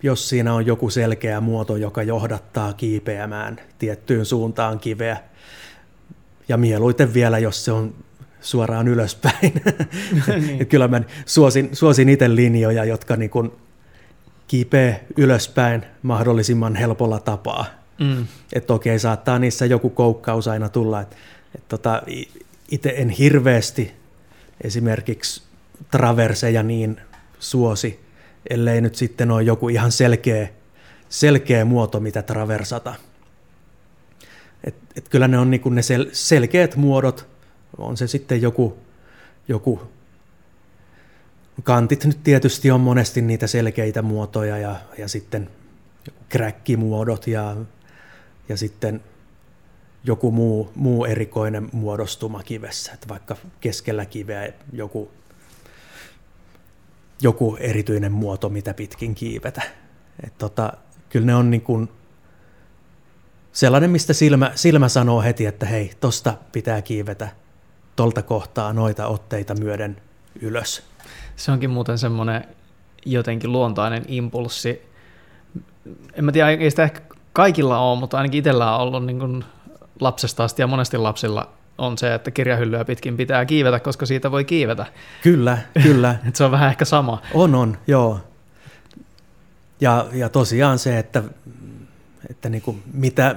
jos 0.03 0.29
siinä 0.29 0.53
on 0.53 0.65
joku 0.65 0.89
selkeä 0.89 1.41
muoto, 1.41 1.75
joka 1.75 2.03
johdattaa 2.03 2.73
kiipeämään 2.73 3.59
tiettyyn 3.77 4.25
suuntaan 4.25 4.79
kiveä, 4.79 5.17
ja 6.47 6.57
mieluiten 6.57 7.13
vielä, 7.13 7.39
jos 7.39 7.65
se 7.65 7.71
on 7.71 7.95
suoraan 8.41 8.87
ylöspäin. 8.87 9.53
niin. 10.47 10.67
Kyllä 10.67 10.87
mä 10.87 11.01
suosin, 11.25 11.69
suosin 11.73 12.09
itse 12.09 12.35
linjoja, 12.35 12.85
jotka 12.85 13.15
niin 13.15 13.29
kuin 13.29 13.51
kiipee 14.47 15.05
ylöspäin 15.17 15.85
mahdollisimman 16.01 16.75
helpolla 16.75 17.19
tapaa. 17.19 17.78
Mm. 17.99 18.27
Että 18.53 18.73
okei, 18.73 18.99
saattaa 18.99 19.39
niissä 19.39 19.65
joku 19.65 19.89
koukkaus 19.89 20.47
aina 20.47 20.69
tulla. 20.69 21.01
Et, 21.01 21.17
et 21.55 21.67
tota, 21.67 22.01
itse 22.71 22.93
en 22.97 23.09
hirveästi 23.09 23.93
esimerkiksi 24.61 25.43
traverseja 25.91 26.63
niin 26.63 27.01
suosi, 27.39 27.99
ellei 28.49 28.81
nyt 28.81 28.95
sitten 28.95 29.31
ole 29.31 29.43
joku 29.43 29.69
ihan 29.69 29.91
selkeä, 29.91 30.49
selkeä 31.09 31.65
muoto, 31.65 31.99
mitä 31.99 32.21
traversata. 32.21 32.95
Et, 34.63 34.75
et 34.95 35.09
kyllä 35.09 35.27
ne 35.27 35.37
on 35.37 35.51
niinku 35.51 35.69
ne 35.69 35.81
sel, 35.81 36.05
selkeät 36.11 36.75
muodot, 36.75 37.27
on 37.77 37.97
se 37.97 38.07
sitten 38.07 38.41
joku, 38.41 38.77
joku 39.47 39.81
kantit 41.63 42.05
nyt 42.05 42.23
tietysti 42.23 42.71
on 42.71 42.81
monesti 42.81 43.21
niitä 43.21 43.47
selkeitä 43.47 44.01
muotoja 44.01 44.57
ja, 44.57 44.75
ja 44.97 45.07
sitten 45.07 45.49
kräkkimuodot 46.29 47.27
ja, 47.27 47.55
ja 48.49 48.57
sitten 48.57 49.03
joku 50.03 50.31
muu, 50.31 50.71
muu 50.75 51.05
erikoinen 51.05 51.69
muodostuma 51.71 52.43
kivessä, 52.43 52.91
että 52.93 53.07
vaikka 53.07 53.35
keskellä 53.61 54.05
kiveä 54.05 54.53
joku, 54.73 55.11
joku 57.21 57.57
erityinen 57.59 58.11
muoto, 58.11 58.49
mitä 58.49 58.73
pitkin 58.73 59.15
kiivetä. 59.15 59.61
Et 60.23 60.37
tota, 60.37 60.73
kyllä 61.09 61.25
ne 61.25 61.35
on 61.35 61.51
niin 61.51 61.61
kuin 61.61 61.89
sellainen, 63.51 63.89
mistä 63.89 64.13
silmä, 64.13 64.51
silmä 64.55 64.89
sanoo 64.89 65.21
heti, 65.21 65.45
että 65.45 65.65
hei, 65.65 65.91
tosta 65.99 66.37
pitää 66.51 66.81
kiivetä 66.81 67.29
tolta 67.95 68.21
kohtaa 68.21 68.73
noita 68.73 69.07
otteita 69.07 69.55
myöden 69.55 70.01
ylös. 70.41 70.83
Se 71.35 71.51
onkin 71.51 71.69
muuten 71.69 71.97
semmoinen 71.97 72.43
jotenkin 73.05 73.51
luontainen 73.51 74.05
impulssi. 74.07 74.81
En 76.13 76.25
mä 76.25 76.31
tiedä, 76.31 76.49
ei 76.49 76.69
sitä 76.69 76.83
ehkä 76.83 77.01
kaikilla 77.39 77.79
ole, 77.79 77.99
mutta 77.99 78.17
ainakin 78.17 78.37
itsellä 78.37 78.75
on 78.75 78.81
ollut 78.81 79.05
niin 79.05 79.19
kuin 79.19 79.43
lapsesta 79.99 80.43
asti 80.43 80.61
ja 80.61 80.67
monesti 80.67 80.97
lapsilla 80.97 81.49
on 81.77 81.97
se, 81.97 82.13
että 82.13 82.31
kirjahyllyä 82.31 82.85
pitkin 82.85 83.17
pitää 83.17 83.45
kiivetä, 83.45 83.79
koska 83.79 84.05
siitä 84.05 84.31
voi 84.31 84.45
kiivetä. 84.45 84.85
Kyllä, 85.23 85.57
kyllä. 85.83 86.15
Et 86.27 86.35
se 86.35 86.43
on 86.43 86.51
vähän 86.51 86.69
ehkä 86.69 86.85
sama. 86.85 87.21
On, 87.33 87.55
on, 87.55 87.77
joo. 87.87 88.19
Ja, 89.81 90.05
ja 90.13 90.29
tosiaan 90.29 90.79
se, 90.79 90.99
että, 90.99 91.23
että 92.29 92.49
niin 92.49 92.61
kuin 92.61 92.83
mitä, 92.93 93.35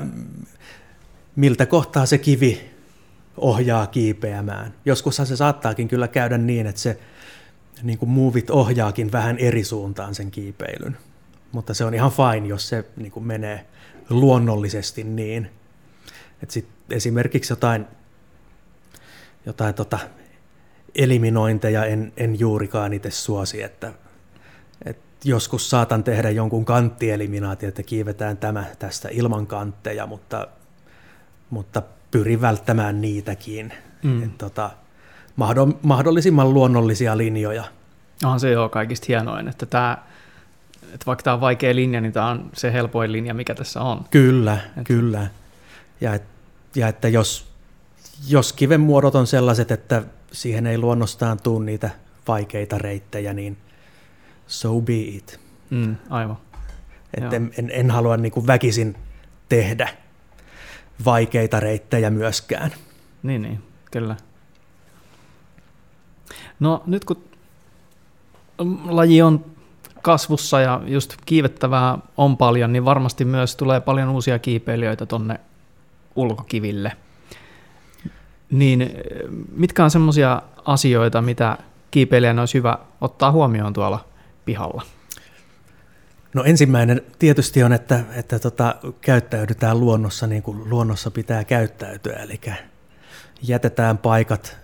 miltä 1.37 1.67
kohtaa 1.67 2.07
se 2.07 2.19
kivi 2.19 2.71
ohjaa 3.37 3.87
kiipeämään. 3.87 4.75
Joskus 4.85 5.17
se 5.17 5.37
saattaakin 5.37 5.89
kyllä 5.89 6.09
käydä 6.09 6.39
niin, 6.39 6.67
että 6.67 6.81
se 6.81 6.99
niin 7.83 7.99
kuin 7.99 8.11
muuvit 8.11 8.51
ohjaakin 8.51 9.13
vähän 9.13 9.39
eri 9.39 9.65
suuntaan 9.65 10.15
sen 10.15 10.31
kiipeilyn. 10.31 10.97
Mutta 11.53 11.75
se 11.75 11.85
on 11.85 11.95
ihan 11.95 12.13
fine, 12.13 12.47
jos 12.47 12.69
se 12.69 12.85
niin 12.97 13.13
kuin 13.13 13.27
menee 13.27 13.67
luonnollisesti 14.11 15.05
niin. 15.05 15.51
Et 16.43 16.51
sit 16.51 16.69
esimerkiksi 16.91 17.53
jotain, 17.53 17.87
jotain 19.47 19.75
tota 19.75 19.99
eliminointeja 20.95 21.85
en, 21.85 22.13
en 22.17 22.39
juurikaan 22.39 22.93
itse 22.93 23.11
suosi, 23.11 23.63
että, 23.63 23.93
et 24.85 24.99
joskus 25.25 25.71
saatan 25.71 26.05
tehdä 26.05 26.31
jonkun 26.31 26.65
kanttieliminaatio, 26.65 27.69
että 27.69 27.83
kiivetään 27.83 28.37
tämä 28.37 28.65
tästä 28.79 29.09
ilman 29.13 29.47
kantteja, 29.47 30.07
mutta, 30.07 30.47
mutta 31.51 31.83
pyrin 32.11 32.41
välttämään 32.41 33.01
niitäkin. 33.01 33.73
Mm. 34.03 34.23
Et 34.23 34.39
tota, 34.39 34.71
mahdollisimman 35.83 36.55
luonnollisia 36.55 37.19
linjoja. 37.19 37.65
On 38.25 38.41
se 38.41 38.51
joo 38.51 38.69
kaikista 38.69 39.05
hienoin, 39.09 39.49
että 39.49 39.67
tämä 39.67 39.99
että 40.95 41.07
vaikka 41.07 41.22
tämä 41.22 41.34
on 41.34 41.40
vaikea 41.40 41.74
linja, 41.74 42.01
niin 42.01 42.12
tämä 42.12 42.26
on 42.26 42.51
se 42.53 42.72
helpoin 42.72 43.12
linja, 43.12 43.34
mikä 43.34 43.55
tässä 43.55 43.80
on. 43.80 44.05
Kyllä, 44.11 44.59
et... 44.76 44.86
kyllä. 44.86 45.26
Ja, 46.01 46.14
et, 46.14 46.22
ja 46.76 46.88
että 46.88 47.09
jos, 47.09 47.53
jos 48.28 48.53
kiven 48.53 48.80
muodot 48.80 49.14
on 49.14 49.26
sellaiset, 49.26 49.70
että 49.70 50.03
siihen 50.32 50.66
ei 50.66 50.78
luonnostaan 50.78 51.38
tule 51.43 51.64
niitä 51.64 51.90
vaikeita 52.28 52.78
reittejä, 52.78 53.32
niin 53.32 53.57
so 54.47 54.80
be 54.80 54.99
it. 54.99 55.40
Mm, 55.70 55.97
aivan. 56.11 56.36
Et 57.14 57.32
en, 57.32 57.53
en, 57.59 57.70
en 57.72 57.90
halua 57.90 58.16
niin 58.16 58.32
kuin 58.32 58.47
väkisin 58.47 58.97
tehdä 59.49 59.88
vaikeita 61.05 61.61
reittejä 61.61 62.11
myöskään. 62.11 62.70
Niin, 63.22 63.43
niin, 63.43 63.62
kyllä. 63.90 64.16
No 66.61 66.82
nyt 66.86 67.05
kun 67.05 67.24
laji 68.84 69.22
on 69.22 69.52
kasvussa 70.03 70.61
ja 70.61 70.81
just 70.87 71.17
kiivettävää 71.27 71.99
on 72.17 72.37
paljon, 72.37 72.73
niin 72.73 72.85
varmasti 72.85 73.25
myös 73.25 73.57
tulee 73.57 73.81
paljon 73.81 74.09
uusia 74.09 74.39
kiipeilijöitä 74.39 75.07
tonne 75.07 75.41
ulkokiville. 76.17 76.93
Niin 78.51 78.91
mitkä 79.57 79.85
on 79.85 79.91
semmoisia 79.91 80.43
asioita, 80.65 81.23
mitä 81.23 81.59
kiipeilijän 81.91 82.39
olisi 82.39 82.59
hyvä 82.59 82.79
ottaa 83.01 83.33
huomioon 83.33 83.73
tuolla 83.73 84.05
pihalla? 84.45 84.83
No 86.35 86.45
ensimmäinen 86.45 87.03
tietysti 87.19 87.63
on, 87.63 87.73
että, 87.73 88.01
että 88.15 88.39
tota, 88.39 88.75
käyttäydytään 89.01 89.81
luonnossa 89.81 90.27
niin 90.27 90.43
kuin 90.43 90.71
luonnossa 90.71 91.11
pitää 91.11 91.45
käyttäytyä, 91.45 92.17
eli 92.17 92.41
jätetään 93.43 93.99
paikat, 93.99 94.57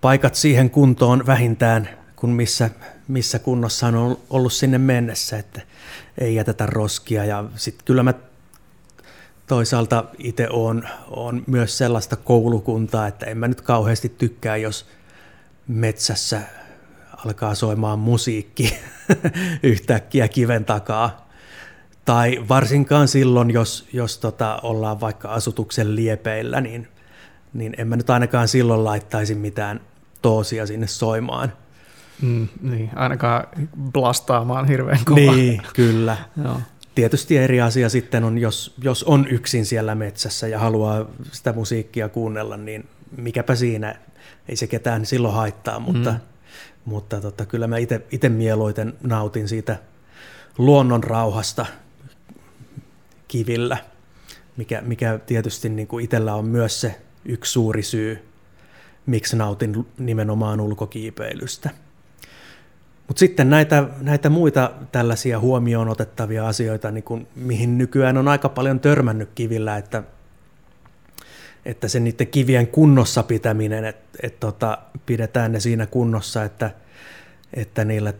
paikat 0.00 0.34
siihen 0.34 0.70
kuntoon 0.70 1.26
vähintään, 1.26 1.88
kuin 2.16 2.32
missä, 2.32 2.70
missä 3.12 3.38
kunnossa 3.38 3.86
on 3.86 4.18
ollut 4.30 4.52
sinne 4.52 4.78
mennessä, 4.78 5.38
että 5.38 5.60
ei 6.18 6.34
jätetä 6.34 6.66
roskia. 6.66 7.24
Ja 7.24 7.44
sitten 7.56 7.84
kyllä 7.84 8.02
mä 8.02 8.14
toisaalta 9.46 10.04
itse 10.18 10.48
on, 10.50 10.88
on 11.08 11.42
myös 11.46 11.78
sellaista 11.78 12.16
koulukuntaa, 12.16 13.06
että 13.06 13.26
en 13.26 13.38
mä 13.38 13.48
nyt 13.48 13.60
kauheasti 13.60 14.08
tykkää, 14.08 14.56
jos 14.56 14.86
metsässä 15.68 16.42
alkaa 17.26 17.54
soimaan 17.54 17.98
musiikki 17.98 18.76
yhtäkkiä 19.62 20.28
kiven 20.28 20.64
takaa. 20.64 21.28
Tai 22.04 22.44
varsinkaan 22.48 23.08
silloin, 23.08 23.50
jos, 23.50 23.88
jos 23.92 24.18
tota, 24.18 24.58
ollaan 24.62 25.00
vaikka 25.00 25.28
asutuksen 25.28 25.96
liepeillä, 25.96 26.60
niin, 26.60 26.88
niin 27.52 27.74
en 27.78 27.88
mä 27.88 27.96
nyt 27.96 28.10
ainakaan 28.10 28.48
silloin 28.48 28.84
laittaisi 28.84 29.34
mitään 29.34 29.80
toosia 30.22 30.66
sinne 30.66 30.86
soimaan. 30.86 31.52
Mm, 32.22 32.48
niin, 32.62 32.90
ainakaan 32.96 33.46
blastaamaan 33.92 34.68
hirveän 34.68 35.04
kovaa. 35.04 35.34
Niin, 35.34 35.62
kyllä. 35.74 36.16
Joo. 36.44 36.60
Tietysti 36.94 37.38
eri 37.38 37.60
asia 37.60 37.88
sitten 37.88 38.24
on, 38.24 38.38
jos, 38.38 38.74
jos 38.82 39.04
on 39.04 39.26
yksin 39.28 39.66
siellä 39.66 39.94
metsässä 39.94 40.48
ja 40.48 40.58
haluaa 40.58 41.06
sitä 41.32 41.52
musiikkia 41.52 42.08
kuunnella, 42.08 42.56
niin 42.56 42.88
mikäpä 43.16 43.54
siinä, 43.54 43.94
ei 44.48 44.56
se 44.56 44.66
ketään 44.66 45.06
silloin 45.06 45.34
haittaa, 45.34 45.80
mutta, 45.80 46.10
mm. 46.10 46.20
mutta 46.84 47.20
tota, 47.20 47.46
kyllä 47.46 47.66
mä 47.66 47.76
itse 48.10 48.28
mieluiten 48.28 48.94
nautin 49.02 49.48
siitä 49.48 49.76
luonnon 50.58 51.04
rauhasta 51.04 51.66
kivillä, 53.28 53.76
mikä, 54.56 54.80
mikä 54.80 55.18
tietysti 55.26 55.68
niin 55.68 55.88
kuin 55.88 56.04
itsellä 56.04 56.34
on 56.34 56.44
myös 56.44 56.80
se 56.80 57.00
yksi 57.24 57.52
suuri 57.52 57.82
syy, 57.82 58.28
miksi 59.06 59.36
nautin 59.36 59.86
nimenomaan 59.98 60.60
ulkokiipeilystä. 60.60 61.70
Mutta 63.12 63.20
sitten 63.20 63.50
näitä, 63.50 63.84
näitä 64.00 64.28
muita 64.28 64.70
tällaisia 64.92 65.40
huomioon 65.40 65.88
otettavia 65.88 66.48
asioita, 66.48 66.90
niin 66.90 67.04
kun, 67.04 67.26
mihin 67.36 67.78
nykyään 67.78 68.18
on 68.18 68.28
aika 68.28 68.48
paljon 68.48 68.80
törmännyt 68.80 69.28
kivillä, 69.34 69.76
että, 69.76 70.02
että 71.64 71.88
se 71.88 72.00
niiden 72.00 72.26
kivien 72.26 72.66
kunnossa 72.66 73.22
pitäminen, 73.22 73.84
että 73.84 74.18
et 74.22 74.40
tota, 74.40 74.78
pidetään 75.06 75.52
ne 75.52 75.60
siinä 75.60 75.86
kunnossa, 75.86 76.44
että, 76.44 76.70
että 77.54 77.84
niillä 77.84 78.12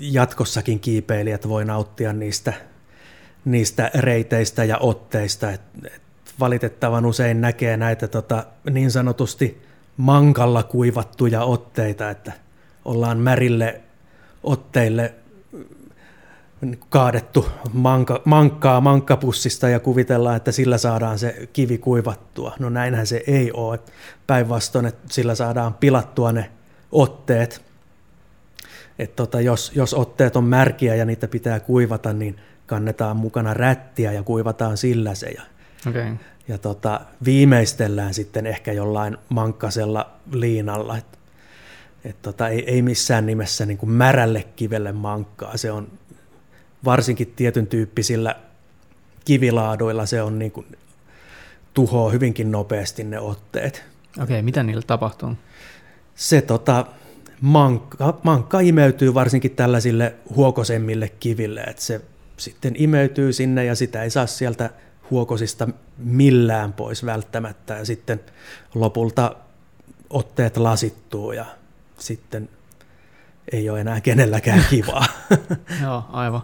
jatkossakin 0.00 0.80
kiipeilijät 0.80 1.48
voi 1.48 1.64
nauttia 1.64 2.12
niistä, 2.12 2.52
niistä 3.44 3.90
reiteistä 3.94 4.64
ja 4.64 4.78
otteista. 4.78 5.50
Et, 5.50 5.60
et 5.84 6.02
valitettavan 6.40 7.06
usein 7.06 7.40
näkee 7.40 7.76
näitä 7.76 8.08
tota, 8.08 8.46
niin 8.70 8.90
sanotusti 8.90 9.62
mankalla 9.96 10.62
kuivattuja 10.62 11.44
otteita, 11.44 12.10
että 12.10 12.32
ollaan 12.84 13.18
märille 13.18 13.80
otteille 14.42 15.14
kaadettu 16.88 17.48
manka, 17.72 18.22
mankkaa 18.24 18.80
mankkapussista 18.80 19.68
ja 19.68 19.80
kuvitellaan, 19.80 20.36
että 20.36 20.52
sillä 20.52 20.78
saadaan 20.78 21.18
se 21.18 21.48
kivi 21.52 21.78
kuivattua. 21.78 22.54
No 22.58 22.70
näinhän 22.70 23.06
se 23.06 23.22
ei 23.26 23.52
ole. 23.52 23.80
Päinvastoin, 24.26 24.86
että 24.86 25.08
sillä 25.10 25.34
saadaan 25.34 25.74
pilattua 25.74 26.32
ne 26.32 26.50
otteet. 26.92 27.64
Et 28.98 29.16
tota, 29.16 29.40
jos, 29.40 29.72
jos 29.74 29.94
otteet 29.94 30.36
on 30.36 30.44
märkiä 30.44 30.94
ja 30.94 31.04
niitä 31.04 31.28
pitää 31.28 31.60
kuivata, 31.60 32.12
niin 32.12 32.36
kannetaan 32.66 33.16
mukana 33.16 33.54
rättiä 33.54 34.12
ja 34.12 34.22
kuivataan 34.22 34.76
sillä 34.76 35.14
se. 35.14 35.28
Ja 35.28 35.42
Okay. 35.88 36.12
Ja 36.48 36.58
tota, 36.58 37.00
viimeistellään 37.24 38.14
sitten 38.14 38.46
ehkä 38.46 38.72
jollain 38.72 39.16
mankkasella 39.28 40.10
liinalla. 40.32 40.98
Et, 40.98 41.18
et 42.04 42.22
tota, 42.22 42.48
ei, 42.48 42.70
ei 42.70 42.82
missään 42.82 43.26
nimessä 43.26 43.66
niin 43.66 43.78
kuin 43.78 43.90
märälle 43.90 44.46
kivelle 44.56 44.92
mankkaa. 44.92 45.56
Se 45.56 45.70
on 45.70 45.88
varsinkin 46.84 47.32
tietyn 47.36 47.66
tyyppisillä 47.66 48.36
kivilaadoilla 49.24 50.06
se 50.06 50.22
on 50.22 50.38
niin 50.38 50.52
kuin, 50.52 50.66
tuhoaa 51.74 52.10
hyvinkin 52.10 52.50
nopeasti 52.50 53.04
ne 53.04 53.20
otteet. 53.20 53.84
Okei, 54.16 54.22
okay, 54.22 54.42
mitä 54.42 54.62
niillä 54.62 54.82
tapahtuu? 54.86 55.32
Se 56.14 56.42
tota, 56.42 56.86
mankka, 57.40 58.18
mankka 58.22 58.60
imeytyy 58.60 59.14
varsinkin 59.14 59.50
tällaisille 59.50 60.14
huokosemmille 60.36 61.08
kiville, 61.08 61.60
että 61.60 61.82
se 61.82 62.00
sitten 62.36 62.74
imeytyy 62.76 63.32
sinne 63.32 63.64
ja 63.64 63.74
sitä 63.74 64.02
ei 64.02 64.10
saa 64.10 64.26
sieltä 64.26 64.70
huokosista 65.10 65.68
millään 65.98 66.72
pois 66.72 67.06
välttämättä 67.06 67.74
ja 67.74 67.84
sitten 67.84 68.20
lopulta 68.74 69.36
otteet 70.10 70.56
lasittuu 70.56 71.32
ja 71.32 71.44
sitten 72.00 72.48
ei 73.52 73.70
ole 73.70 73.80
enää 73.80 74.00
kenelläkään 74.00 74.64
kivaa. 74.70 75.06
Joo, 75.82 76.04
aivan. 76.12 76.42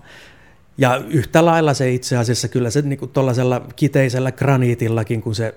Ja 0.78 0.96
yhtä 0.96 1.44
lailla 1.44 1.74
se 1.74 1.92
itse 1.92 2.16
asiassa 2.16 2.48
kyllä 2.48 2.70
se 2.70 2.82
niin 2.82 3.09
tuollaisella 3.12 3.66
kiteisellä 3.76 4.32
graniitillakin, 4.32 5.22
kun 5.22 5.34
se 5.34 5.54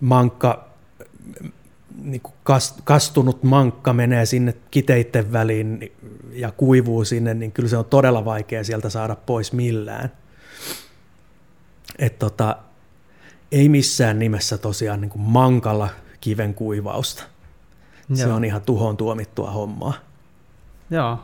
mankka, 0.00 0.68
niin 2.02 2.20
kuin 2.20 2.34
kastunut 2.84 3.42
mankka 3.42 3.92
menee 3.92 4.26
sinne 4.26 4.54
kiteitten 4.70 5.32
väliin 5.32 5.92
ja 6.32 6.52
kuivuu 6.52 7.04
sinne, 7.04 7.34
niin 7.34 7.52
kyllä 7.52 7.68
se 7.68 7.76
on 7.76 7.84
todella 7.84 8.24
vaikea 8.24 8.64
sieltä 8.64 8.90
saada 8.90 9.16
pois 9.16 9.52
millään. 9.52 10.12
Et 11.98 12.18
tota, 12.18 12.56
ei 13.52 13.68
missään 13.68 14.18
nimessä 14.18 14.58
tosiaan 14.58 15.00
niin 15.00 15.10
kuin 15.10 15.22
mankalla 15.22 15.88
kiven 16.20 16.54
kuivausta. 16.54 17.31
Joo. 18.08 18.16
Se 18.16 18.26
on 18.26 18.44
ihan 18.44 18.62
tuhon 18.62 18.96
tuomittua 18.96 19.50
hommaa. 19.50 19.94
Joo, 20.90 21.18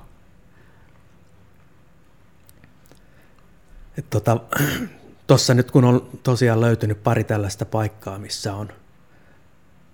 Tuossa 4.11 4.41
tota, 5.26 5.55
nyt 5.57 5.70
kun 5.70 5.85
on 5.85 6.09
tosiaan 6.22 6.61
löytynyt 6.61 7.03
pari 7.03 7.24
tällaista 7.24 7.64
paikkaa, 7.64 8.18
missä 8.18 8.55
on, 8.55 8.68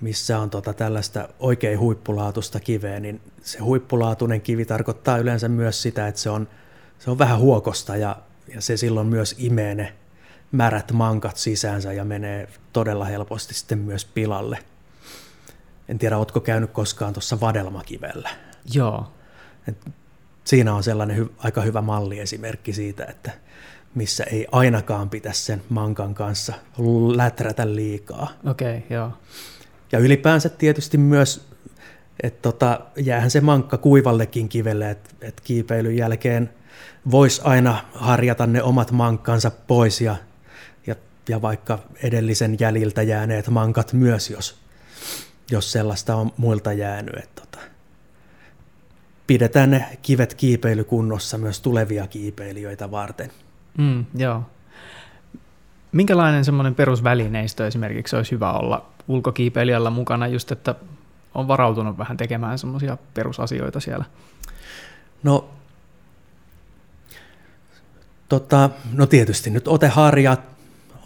missä 0.01 0.39
on 0.39 0.51
tota 0.51 0.73
tällaista 0.73 1.29
oikein 1.39 1.79
huippulaatusta 1.79 2.61
kiveä, 2.61 3.01
niin 3.01 3.21
se 3.43 3.59
huippulaatuinen 3.59 4.41
kivi 4.41 4.65
tarkoittaa 4.65 5.19
yleensä 5.19 5.49
myös 5.49 5.83
sitä, 5.83 6.09
että 6.09 6.21
se 6.21 6.31
on, 6.31 6.49
se 6.99 7.11
on 7.11 7.19
vähän 7.19 7.39
huokosta 7.39 7.97
ja, 7.97 8.17
ja 8.55 8.61
se 8.61 8.77
silloin 8.77 9.07
myös 9.07 9.35
imee 9.39 9.75
ne 9.75 9.95
märät 10.53 10.93
mankat 10.93 11.37
sisäänsä 11.37 11.93
ja 11.93 12.05
menee 12.05 12.49
todella 12.73 13.05
helposti 13.05 13.55
sitten 13.55 13.79
myös 13.79 14.05
pilalle. 14.05 14.59
En 15.89 15.99
tiedä, 15.99 16.19
oletko 16.19 16.41
käynyt 16.41 16.71
koskaan 16.71 17.13
tuossa 17.13 17.41
vadelmakivellä? 17.41 18.31
Joo. 18.75 19.13
Et 19.69 19.77
siinä 20.45 20.75
on 20.75 20.83
sellainen 20.83 21.19
hy- 21.19 21.33
aika 21.39 21.61
hyvä 21.61 21.83
malliesimerkki 21.83 22.73
siitä, 22.73 23.05
että 23.05 23.31
missä 23.95 24.25
ei 24.25 24.47
ainakaan 24.53 25.11
pitäisi 25.11 25.45
sen 25.45 25.63
mankan 25.69 26.15
kanssa 26.15 26.55
läträtä 27.15 27.75
liikaa. 27.75 28.29
Okei, 28.45 28.79
okay, 28.79 28.97
joo. 28.97 29.11
Ja 29.93 29.99
ylipäänsä 29.99 30.49
tietysti 30.49 30.99
myös, 30.99 31.49
että 32.23 32.43
tota, 32.43 32.81
jäähän 32.97 33.31
se 33.31 33.41
mankka 33.41 33.79
kuivallekin 33.79 34.49
kivelle, 34.49 34.91
että 34.91 35.11
et 35.21 35.41
kiipeilyn 35.41 35.97
jälkeen 35.97 36.51
voisi 37.11 37.41
aina 37.45 37.85
harjata 37.95 38.47
ne 38.47 38.63
omat 38.63 38.93
mankkansa 38.93 39.51
pois 39.51 40.01
ja, 40.01 40.17
ja, 40.87 40.95
ja 41.29 41.43
vaikka 41.43 41.79
edellisen 42.03 42.57
jäljiltä 42.61 43.03
jääneet 43.03 43.49
mankat 43.49 43.93
myös, 43.93 44.31
jos, 44.31 44.64
jos 45.51 45.73
sellaista 45.73 46.17
on 46.17 46.33
muilta 46.37 46.73
jäänyt. 46.73 47.15
Että 47.17 47.43
tota, 47.43 47.59
pidetään 49.27 49.71
ne 49.71 49.99
kivet 50.03 50.35
kiipeilykunnossa 50.35 51.39
myös 51.39 51.61
tulevia 51.61 52.07
kiipeilijöitä 52.07 52.91
varten. 52.91 53.31
Mm, 53.79 54.05
joo. 54.15 54.43
Minkälainen 55.93 56.45
semmoinen 56.45 56.75
perusvälineistö 56.75 57.67
esimerkiksi 57.67 58.17
olisi 58.17 58.33
hyvä 58.33 58.53
olla 58.53 58.87
ulkokiipeilijällä 59.09 59.91
mukana, 59.91 60.27
just 60.27 60.53
että 60.53 60.75
on 61.35 61.49
varautunut 61.49 61.99
vähän 61.99 62.17
tekemään 62.17 62.59
semmoisia 62.59 62.99
perusasioita 63.15 63.81
siellä? 63.81 64.05
No, 65.23 65.51
tota, 68.29 68.71
no 68.93 69.07
tietysti 69.07 69.51
nyt 69.51 69.69
oteharja, 69.69 70.37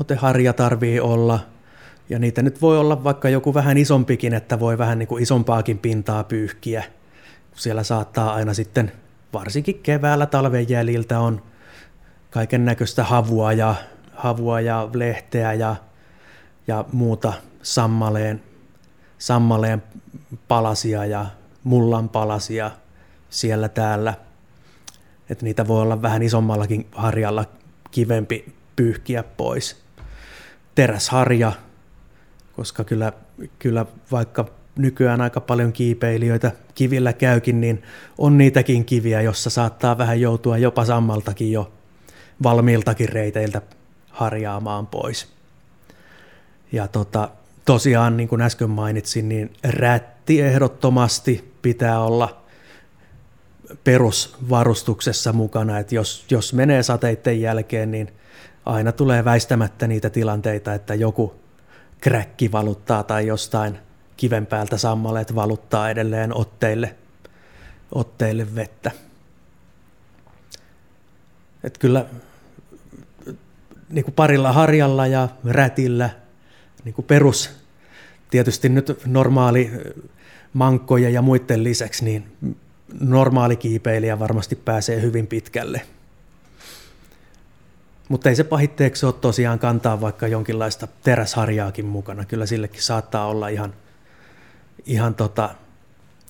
oteharja 0.00 0.52
tarvii 0.52 1.00
olla, 1.00 1.40
ja 2.08 2.18
niitä 2.18 2.42
nyt 2.42 2.62
voi 2.62 2.78
olla 2.78 3.04
vaikka 3.04 3.28
joku 3.28 3.54
vähän 3.54 3.78
isompikin, 3.78 4.34
että 4.34 4.60
voi 4.60 4.78
vähän 4.78 4.98
niin 4.98 5.06
kuin 5.06 5.22
isompaakin 5.22 5.78
pintaa 5.78 6.24
pyyhkiä. 6.24 6.84
Siellä 7.54 7.82
saattaa 7.82 8.34
aina 8.34 8.54
sitten, 8.54 8.92
varsinkin 9.32 9.78
keväällä 9.82 10.26
talven 10.26 10.68
jäljiltä 10.68 11.20
on 11.20 11.42
kaiken 12.30 12.64
näköistä 12.64 13.04
havua 13.04 13.52
ja, 13.52 13.74
havua 14.14 14.60
ja 14.60 14.88
lehteä 14.94 15.52
ja, 15.52 15.76
ja 16.66 16.84
muuta 16.92 17.32
sammaleen, 17.62 18.42
sammaleen 19.18 19.82
palasia 20.48 21.04
ja 21.04 21.26
mullan 21.64 22.08
palasia 22.08 22.70
siellä 23.30 23.68
täällä. 23.68 24.14
Että 25.30 25.44
niitä 25.44 25.68
voi 25.68 25.82
olla 25.82 26.02
vähän 26.02 26.22
isommallakin 26.22 26.86
harjalla 26.92 27.44
kivempi 27.90 28.54
pyyhkiä 28.76 29.22
pois. 29.22 29.82
Teräsharja, 30.74 31.52
koska 32.58 32.84
kyllä, 32.84 33.12
kyllä 33.58 33.86
vaikka 34.12 34.44
nykyään 34.76 35.20
aika 35.20 35.40
paljon 35.40 35.72
kiipeilijöitä 35.72 36.52
kivillä 36.74 37.12
käykin, 37.12 37.60
niin 37.60 37.82
on 38.18 38.38
niitäkin 38.38 38.84
kiviä, 38.84 39.22
jossa 39.22 39.50
saattaa 39.50 39.98
vähän 39.98 40.20
joutua 40.20 40.58
jopa 40.58 40.84
sammaltakin 40.84 41.52
jo 41.52 41.72
valmiiltakin 42.42 43.08
reiteiltä 43.08 43.62
harjaamaan 44.10 44.86
pois. 44.86 45.28
Ja 46.72 46.88
tota, 46.88 47.28
tosiaan, 47.64 48.16
niin 48.16 48.28
kuin 48.28 48.42
äsken 48.42 48.70
mainitsin, 48.70 49.28
niin 49.28 49.52
rätti 49.64 50.40
ehdottomasti 50.40 51.52
pitää 51.62 52.00
olla 52.00 52.42
perusvarustuksessa 53.84 55.32
mukana, 55.32 55.78
että 55.78 55.94
jos, 55.94 56.26
jos 56.30 56.52
menee 56.52 56.82
sateiden 56.82 57.40
jälkeen, 57.40 57.90
niin 57.90 58.12
aina 58.66 58.92
tulee 58.92 59.24
väistämättä 59.24 59.86
niitä 59.86 60.10
tilanteita, 60.10 60.74
että 60.74 60.94
joku 60.94 61.47
kräkki 62.00 62.52
valuttaa 62.52 63.02
tai 63.02 63.26
jostain 63.26 63.78
kiven 64.16 64.46
päältä 64.46 64.76
sammaleet 64.76 65.34
valuttaa 65.34 65.90
edelleen 65.90 66.36
otteille, 66.36 66.94
otteille 67.92 68.54
vettä. 68.54 68.90
Et 71.64 71.78
kyllä 71.78 72.06
niin 73.88 74.04
kuin 74.04 74.14
parilla 74.14 74.52
harjalla 74.52 75.06
ja 75.06 75.28
rätillä 75.44 76.10
niin 76.84 76.94
kuin 76.94 77.04
perus, 77.04 77.50
tietysti 78.30 78.68
nyt 78.68 79.00
normaali 79.06 79.70
mankkoja 80.52 81.10
ja 81.10 81.22
muiden 81.22 81.64
lisäksi, 81.64 82.04
niin 82.04 82.36
normaali 83.00 83.56
kiipeilijä 83.56 84.18
varmasti 84.18 84.56
pääsee 84.56 85.02
hyvin 85.02 85.26
pitkälle. 85.26 85.82
Mutta 88.08 88.28
ei 88.28 88.36
se 88.36 88.44
pahitteeksi 88.44 89.06
ole 89.06 89.14
tosiaan 89.20 89.58
kantaa 89.58 90.00
vaikka 90.00 90.26
jonkinlaista 90.26 90.88
teräsharjaakin 91.02 91.86
mukana. 91.86 92.24
Kyllä 92.24 92.46
sillekin 92.46 92.82
saattaa 92.82 93.26
olla 93.26 93.48
ihan, 93.48 93.74
ihan 94.86 95.14
tota, 95.14 95.54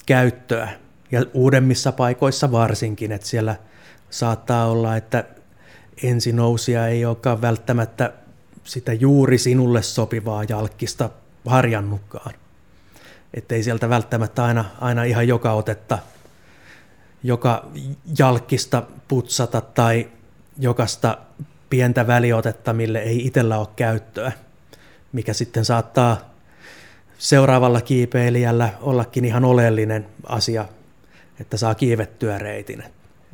käyttöä. 0.06 0.68
Ja 1.10 1.24
uudemmissa 1.34 1.92
paikoissa 1.92 2.52
varsinkin, 2.52 3.12
että 3.12 3.26
siellä 3.26 3.56
saattaa 4.10 4.66
olla, 4.66 4.96
että 4.96 5.24
ensinousia 6.02 6.86
ei 6.86 7.04
olekaan 7.04 7.40
välttämättä 7.42 8.12
sitä 8.64 8.92
juuri 8.92 9.38
sinulle 9.38 9.82
sopivaa 9.82 10.44
jalkkista 10.44 11.10
harjannutkaan. 11.46 12.34
Että 13.34 13.54
ei 13.54 13.62
sieltä 13.62 13.88
välttämättä 13.88 14.44
aina, 14.44 14.64
aina 14.80 15.04
ihan 15.04 15.28
joka 15.28 15.52
otetta, 15.52 15.98
joka 17.22 17.66
jalkkista 18.18 18.82
putsata 19.08 19.60
tai 19.60 20.08
jokasta 20.58 21.18
pientä 21.70 22.06
väliotetta, 22.06 22.72
mille 22.72 22.98
ei 22.98 23.26
itsellä 23.26 23.58
ole 23.58 23.68
käyttöä, 23.76 24.32
mikä 25.12 25.32
sitten 25.32 25.64
saattaa 25.64 26.34
seuraavalla 27.18 27.80
kiipeilijällä 27.80 28.70
ollakin 28.80 29.24
ihan 29.24 29.44
oleellinen 29.44 30.06
asia, 30.26 30.64
että 31.40 31.56
saa 31.56 31.74
kiivettyä 31.74 32.38
reitin. 32.38 32.84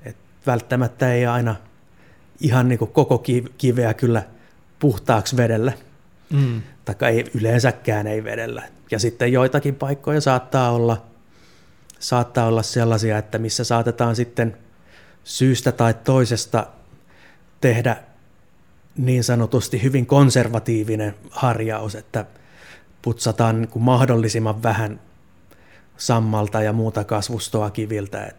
Et 0.05 0.17
välttämättä 0.47 1.13
ei 1.13 1.27
aina 1.27 1.57
ihan 2.41 2.69
niin 2.69 2.79
koko 2.79 3.23
kiveä 3.59 3.95
kyllä 3.95 4.23
puhtaaksi 4.79 5.37
vedellä. 5.37 5.73
Mm. 6.31 6.63
Tai 6.85 6.95
ei, 7.15 7.31
yleensäkään 7.35 8.07
ei 8.07 8.25
vedellä. 8.25 8.63
Ja 8.91 8.99
sitten 8.99 9.33
joitakin 9.33 9.75
paikkoja 9.75 10.21
saattaa 10.21 10.71
olla, 10.71 11.05
saattaa 11.99 12.47
olla 12.47 12.63
sellaisia, 12.63 13.19
että 13.19 13.39
missä 13.39 13.65
saatetaan 13.65 14.17
sitten 14.17 14.57
syystä 15.25 15.73
tai 15.73 15.95
toisesta 15.95 16.67
tehdä 17.61 17.97
niin 18.97 19.25
sanotusti 19.25 19.83
hyvin 19.83 20.07
konservatiivinen 20.07 21.15
harjaus, 21.31 21.95
että 21.95 22.27
putsataan 23.03 23.61
niin 23.61 23.69
kuin 23.69 23.83
mahdollisimman 23.83 24.63
vähän 24.63 25.01
sammalta 25.97 26.63
ja 26.63 26.73
muuta 26.73 27.05
kasvustoa 27.05 27.71
kiviltä. 27.71 28.25
Et, 28.25 28.37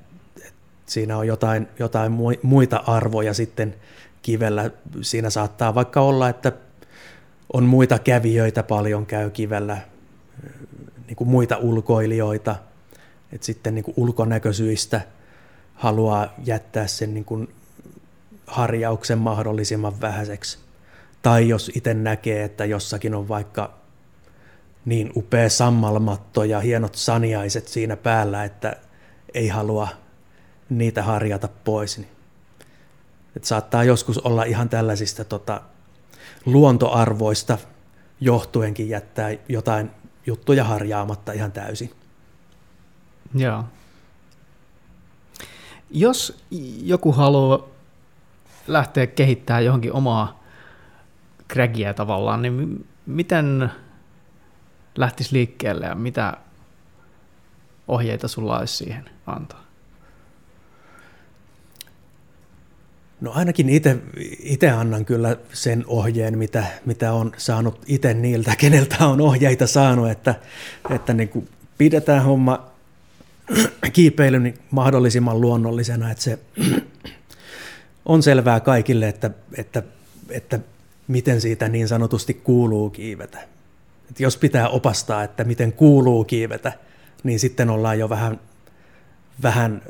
et 0.47 0.53
siinä 0.86 1.18
on 1.18 1.28
jotain, 1.28 1.68
jotain 1.80 2.12
muita 2.43 2.84
arvoja 2.88 3.34
sitten 3.34 3.76
kivellä. 4.22 4.72
Siinä 5.01 5.30
saattaa 5.30 5.76
vaikka 5.76 6.01
olla, 6.01 6.30
että 6.30 6.51
on 7.53 7.64
muita 7.64 7.99
kävijöitä 7.99 8.64
paljon 8.64 9.06
käy 9.06 9.30
kivellä, 9.30 9.78
niin 11.08 11.16
kuin 11.16 11.28
muita 11.30 11.58
ulkoilijoita, 11.58 12.56
että 13.32 13.45
sitten 13.45 13.76
niin 13.76 13.86
kuin 13.86 13.95
ulkonäkösyistä 13.97 15.01
haluaa 15.74 16.34
jättää 16.45 16.88
sen 16.88 17.14
niin 17.14 17.26
kuin 17.26 17.49
harjauksen 18.47 19.17
mahdollisimman 19.17 20.01
vähäiseksi. 20.01 20.57
Tai 21.21 21.49
jos 21.49 21.71
itse 21.75 21.93
näkee, 21.93 22.43
että 22.43 22.65
jossakin 22.65 23.15
on 23.15 23.27
vaikka 23.27 23.73
niin 24.85 25.11
upea 25.15 25.49
sammalmatto 25.49 26.43
ja 26.43 26.59
hienot 26.59 26.95
saniaiset 26.95 27.67
siinä 27.67 27.95
päällä, 27.95 28.43
että 28.43 28.75
ei 29.33 29.47
halua 29.47 29.87
niitä 30.69 31.03
harjata 31.03 31.47
pois. 31.63 31.97
Niin 31.97 32.15
että 33.35 33.47
saattaa 33.47 33.83
joskus 33.83 34.17
olla 34.17 34.43
ihan 34.43 34.69
tällaisista 34.69 35.23
tota, 35.23 35.61
luontoarvoista 36.45 37.57
johtuenkin 38.21 38.89
jättää 38.89 39.29
jotain 39.49 39.91
juttuja 40.25 40.63
harjaamatta 40.63 41.31
ihan 41.31 41.51
täysin. 41.51 41.91
Joo. 43.33 43.63
Jos 45.89 46.43
joku 46.83 47.11
haluaa 47.11 47.67
lähteä 48.68 49.07
kehittämään 49.07 49.66
johonkin 49.66 49.93
omaa 49.93 50.43
krägiä 51.47 51.93
tavallaan, 51.93 52.41
niin 52.41 52.88
miten 53.05 53.72
lähtisi 54.97 55.34
liikkeelle 55.34 55.86
ja 55.86 55.95
mitä 55.95 56.34
ohjeita 57.88 58.28
sulla 58.28 58.59
olisi 58.59 58.78
siihen 58.78 59.09
antaa? 59.26 59.66
No 63.22 63.32
ainakin 63.36 63.70
itse 64.39 64.70
annan 64.70 65.05
kyllä 65.05 65.38
sen 65.53 65.84
ohjeen, 65.88 66.38
mitä, 66.38 66.63
mitä 66.86 67.13
on 67.13 67.32
saanut 67.38 67.80
itse 67.88 68.13
niiltä, 68.13 68.55
keneltä 68.55 69.07
on 69.07 69.22
ohjeita 69.22 69.68
saanut, 69.68 70.09
että, 70.09 70.36
että 70.89 71.13
niin 71.13 71.30
kuin 71.30 71.49
pidetään 71.78 72.24
homma 72.24 72.66
kiipeily 73.93 74.39
niin 74.39 74.59
mahdollisimman 74.72 75.41
luonnollisena, 75.41 76.11
että 76.11 76.24
se 76.24 76.39
on 78.06 78.24
selvää 78.24 78.60
kaikille, 78.60 79.08
että, 79.08 79.32
että, 79.58 79.84
että 80.30 80.60
miten 81.08 81.41
siitä 81.41 81.70
niin 81.70 81.88
sanotusti 81.88 82.34
kuuluu 82.34 82.89
kiivetä. 82.89 83.39
Et 84.10 84.20
jos 84.20 84.38
pitää 84.38 84.70
opastaa, 84.70 85.24
että 85.24 85.43
miten 85.43 85.74
kuuluu 85.74 86.24
kiivetä, 86.24 86.74
niin 87.24 87.39
sitten 87.39 87.70
ollaan 87.70 87.99
jo 87.99 88.10
vähän, 88.10 88.39
vähän 89.43 89.82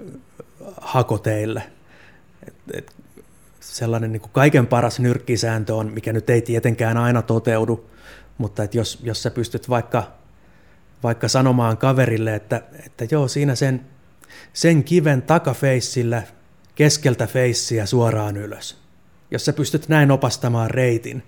hakoteille. 0.82 1.64
Et, 2.48 2.54
et 2.74 2.96
sellainen 3.60 4.12
niin 4.12 4.22
kuin 4.22 4.32
kaiken 4.32 4.68
paras 4.68 5.00
nyrkkisääntö 5.00 5.76
on, 5.76 5.94
mikä 5.94 6.14
nyt 6.14 6.30
ei 6.30 6.42
tietenkään 6.42 6.98
aina 6.98 7.22
toteudu, 7.22 7.90
mutta 8.38 8.64
että 8.64 8.78
jos, 8.78 9.00
jos 9.04 9.24
sä 9.24 9.32
pystyt 9.32 9.70
vaikka, 9.70 10.12
vaikka 11.04 11.28
sanomaan 11.28 11.78
kaverille, 11.78 12.36
että, 12.36 12.62
että 12.86 13.08
joo, 13.12 13.28
siinä 13.28 13.56
sen, 13.56 13.82
sen 14.54 14.84
kiven 14.84 15.22
takafeissillä 15.22 16.24
keskeltä 16.76 17.28
feissiä 17.28 17.86
suoraan 17.86 18.38
ylös. 18.38 18.78
Jos 19.32 19.46
sä 19.46 19.54
pystyt 19.54 19.90
näin 19.90 20.12
opastamaan 20.12 20.72
reitin, 20.72 21.24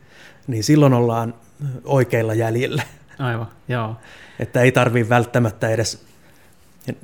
niin 0.48 0.64
silloin 0.64 0.94
ollaan 0.94 1.34
oikeilla 1.84 2.34
jäljillä. 2.34 2.84
Aivan, 3.20 3.48
joo. 3.68 3.96
Että 4.40 4.62
ei 4.62 4.72
tarvi 4.72 5.10
välttämättä 5.10 5.70
edes 5.70 6.06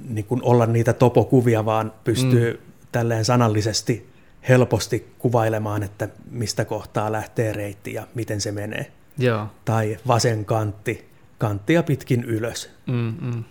niin 0.10 0.26
kuin 0.26 0.44
olla 0.44 0.66
niitä 0.66 0.94
topokuvia, 0.94 1.66
vaan 1.66 1.94
pystyy 2.04 2.54
mm. 2.54 2.74
tälleen 2.92 3.26
sanallisesti 3.26 4.10
helposti 4.50 5.14
kuvailemaan, 5.20 5.84
että 5.84 6.10
mistä 6.32 6.66
kohtaa 6.66 7.12
lähtee 7.12 7.54
reitti 7.54 7.94
ja 7.94 8.08
miten 8.16 8.42
se 8.42 8.52
menee. 8.52 8.92
Joo. 9.18 9.48
Tai 9.66 9.98
vasen 10.08 10.46
kantti, 10.46 11.10
kanttia 11.38 11.84
pitkin 11.84 12.24
ylös. 12.24 12.70
Mm, 12.88 13.16
mm. 13.22 13.44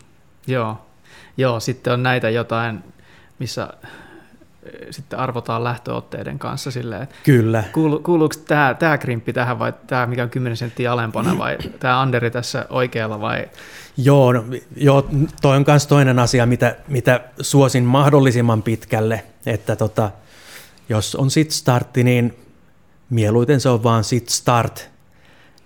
Joo. 0.46 0.86
Joo, 1.36 1.60
sitten 1.60 1.92
on 1.92 2.02
näitä 2.02 2.30
jotain, 2.30 2.84
missä 3.38 3.68
sitten 4.90 5.18
arvotaan 5.18 5.64
lähtöotteiden 5.64 6.38
kanssa 6.38 6.70
silleen, 6.70 7.02
että 7.02 7.14
Kyllä. 7.24 7.64
Kuulu, 7.72 7.98
kuuluuko 7.98 8.34
tämä, 8.48 8.74
tämä 8.78 8.98
krimppi 8.98 9.32
tähän 9.32 9.58
vai 9.58 9.72
tämä, 9.86 10.06
mikä 10.06 10.22
on 10.22 10.30
10 10.30 10.56
senttiä 10.56 10.92
alempana 10.92 11.38
vai 11.38 11.58
tämä 11.80 12.00
Anderi 12.00 12.30
tässä 12.30 12.66
oikealla 12.70 13.20
vai? 13.20 13.46
Joo, 13.96 14.32
no, 14.32 14.44
joo 14.76 15.08
toi 15.42 15.56
on 15.56 15.64
myös 15.66 15.86
toinen 15.86 16.18
asia, 16.18 16.46
mitä, 16.46 16.76
mitä 16.88 17.20
suosin 17.40 17.84
mahdollisimman 17.84 18.62
pitkälle, 18.62 19.24
että 19.46 19.76
tota, 19.76 20.10
jos 20.88 21.14
on 21.14 21.30
sit 21.30 21.50
startti, 21.50 22.04
niin 22.04 22.34
mieluiten 23.10 23.60
se 23.60 23.68
on 23.68 23.82
vaan 23.82 24.04
sit 24.04 24.28
start, 24.28 24.90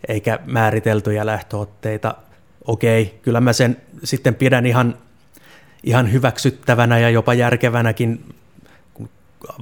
eikä 0.09 0.39
määriteltyjä 0.47 1.27
lähtöotteita. 1.27 2.15
Okei, 2.67 3.21
kyllä 3.23 3.41
mä 3.41 3.53
sen 3.53 3.77
sitten 4.05 4.35
pidän 4.35 4.67
ihan, 4.67 4.95
ihan 5.83 6.13
hyväksyttävänä 6.13 6.99
ja 6.99 7.11
jopa 7.11 7.35
järkevänäkin, 7.35 8.35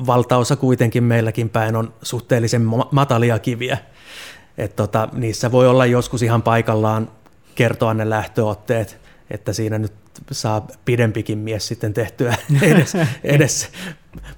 valtaosa 0.06 0.56
kuitenkin 0.56 1.04
meilläkin 1.04 1.48
päin 1.48 1.76
on 1.76 1.94
suhteellisen 2.02 2.62
matalia 2.90 3.38
kiviä. 3.38 3.78
Et 4.58 4.76
tota, 4.76 5.08
niissä 5.12 5.52
voi 5.52 5.68
olla 5.68 5.86
joskus 5.86 6.22
ihan 6.22 6.42
paikallaan 6.42 7.10
kertoa 7.54 7.94
ne 7.94 8.10
lähtöotteet, 8.10 8.98
että 9.30 9.52
siinä 9.52 9.78
nyt 9.78 9.92
saa 10.30 10.66
pidempikin 10.84 11.38
mies 11.38 11.68
sitten 11.68 11.94
tehtyä 11.94 12.36
edes, 12.62 12.92
edes 13.24 13.68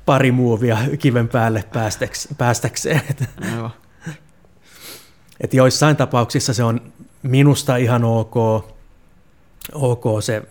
pari 0.06 0.32
muovia 0.32 0.78
kiven 0.98 1.28
päälle 1.28 1.64
päästäks, 1.72 2.28
päästäkseen. 2.38 3.02
Aivan. 3.54 3.70
Et 5.40 5.54
joissain 5.54 5.96
tapauksissa 5.96 6.54
se 6.54 6.64
on 6.64 6.92
minusta 7.22 7.76
ihan 7.76 8.04
ok, 8.04 8.36
ok 9.72 10.04
se 10.20 10.42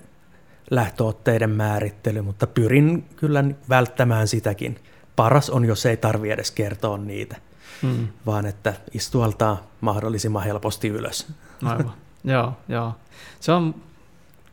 lähtöotteiden 0.72 1.49
määrittely, 1.49 2.22
mutta 2.22 2.47
pyrin 2.47 3.05
kyllä 3.16 3.43
välttämään 3.70 4.28
sitäkin. 4.28 4.80
Paras 5.16 5.49
on, 5.49 5.66
jos 5.66 5.86
ei 5.86 5.97
tarvi 5.97 6.32
edes 6.32 6.51
kertoa 6.51 6.97
niitä, 6.97 7.36
hmm. 7.82 8.07
vaan 8.26 8.45
että 8.45 8.74
istualtaan 8.93 9.57
mahdollisimman 9.82 10.43
helposti 10.43 10.88
ylös. 10.88 11.28
Aivan, 11.63 11.93
joo, 12.24 12.53
joo. 12.68 12.95
Se 13.39 13.51
on 13.51 13.76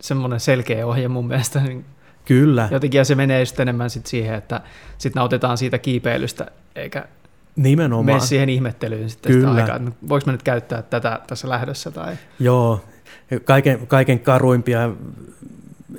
semmoinen 0.00 0.40
selkeä 0.40 0.86
ohje 0.86 1.08
mun 1.08 1.28
mielestä. 1.28 1.60
Niin 1.60 1.84
Kyllä. 2.24 2.68
Jotenkin 2.70 2.98
ja 2.98 3.04
se 3.04 3.14
menee 3.14 3.40
just 3.40 3.60
enemmän 3.60 3.90
sit 3.90 4.06
siihen, 4.06 4.34
että 4.34 4.60
sit 4.98 5.14
nautitaan 5.14 5.58
siitä 5.58 5.78
kiipeilystä, 5.78 6.46
eikä 6.76 7.04
Nimenomaan. 7.56 8.06
mene 8.06 8.20
siihen 8.20 8.48
ihmettelyyn 8.48 9.10
sitten 9.10 9.32
Kyllä. 9.32 9.48
sitä 9.48 9.62
aikaa, 9.62 9.76
että 9.76 9.90
voiko 10.08 10.26
mä 10.26 10.32
nyt 10.32 10.42
käyttää 10.42 10.82
tätä 10.82 11.20
tässä 11.26 11.48
lähdössä. 11.48 11.90
Tai... 11.90 12.16
Joo, 12.38 12.84
kaiken, 13.44 13.86
kaiken 13.86 14.20
karuimpia 14.20 14.90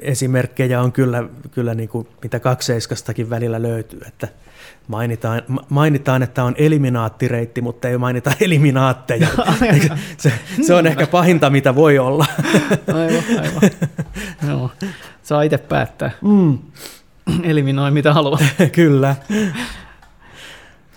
esimerkkejä 0.01 0.81
on 0.81 0.91
kyllä, 0.91 1.23
kyllä 1.51 1.75
niin 1.75 1.89
kuin, 1.89 2.07
mitä 2.23 2.39
kakseiskastakin 2.39 3.29
välillä 3.29 3.61
löytyy, 3.61 4.01
että 4.07 4.27
mainitaan, 4.87 5.41
mainitaan, 5.69 6.23
että 6.23 6.43
on 6.43 6.55
eliminaattireitti, 6.57 7.61
mutta 7.61 7.89
ei 7.89 7.97
mainita 7.97 8.31
eliminaatteja. 8.41 9.27
se, 10.17 10.33
se 10.61 10.73
on 10.73 10.87
ehkä 10.87 11.07
pahinta, 11.07 11.49
mitä 11.49 11.75
voi 11.75 11.99
olla. 11.99 12.25
aivan, 12.93 13.23
aivan. 13.41 13.69
Joo. 14.47 14.71
Saa 15.23 15.41
itse 15.41 15.57
päättää. 15.57 16.11
Mm. 16.21 16.57
Eliminoi 17.43 17.91
mitä 17.91 18.13
haluaa. 18.13 18.39
kyllä. 18.71 19.15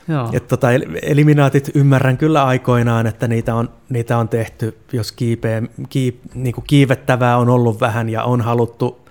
Joo. 0.09 0.31
Et 0.33 0.49
tota, 0.49 0.69
eliminaatit 1.03 1.71
ymmärrän 1.75 2.19
kyllä 2.19 2.45
aikoinaan, 2.45 3.07
että 3.07 3.29
niitä 3.29 3.55
on, 3.55 3.69
niitä 3.89 4.19
on 4.19 4.29
tehty, 4.29 4.79
jos 4.93 5.13
kiipeä, 5.13 5.63
kiip, 5.89 6.21
niin 6.35 6.55
kuin 6.55 6.65
kiivettävää 6.67 7.37
on 7.37 7.49
ollut 7.49 7.81
vähän 7.81 8.09
ja 8.09 8.25
on 8.25 8.41
haluttu 8.41 9.09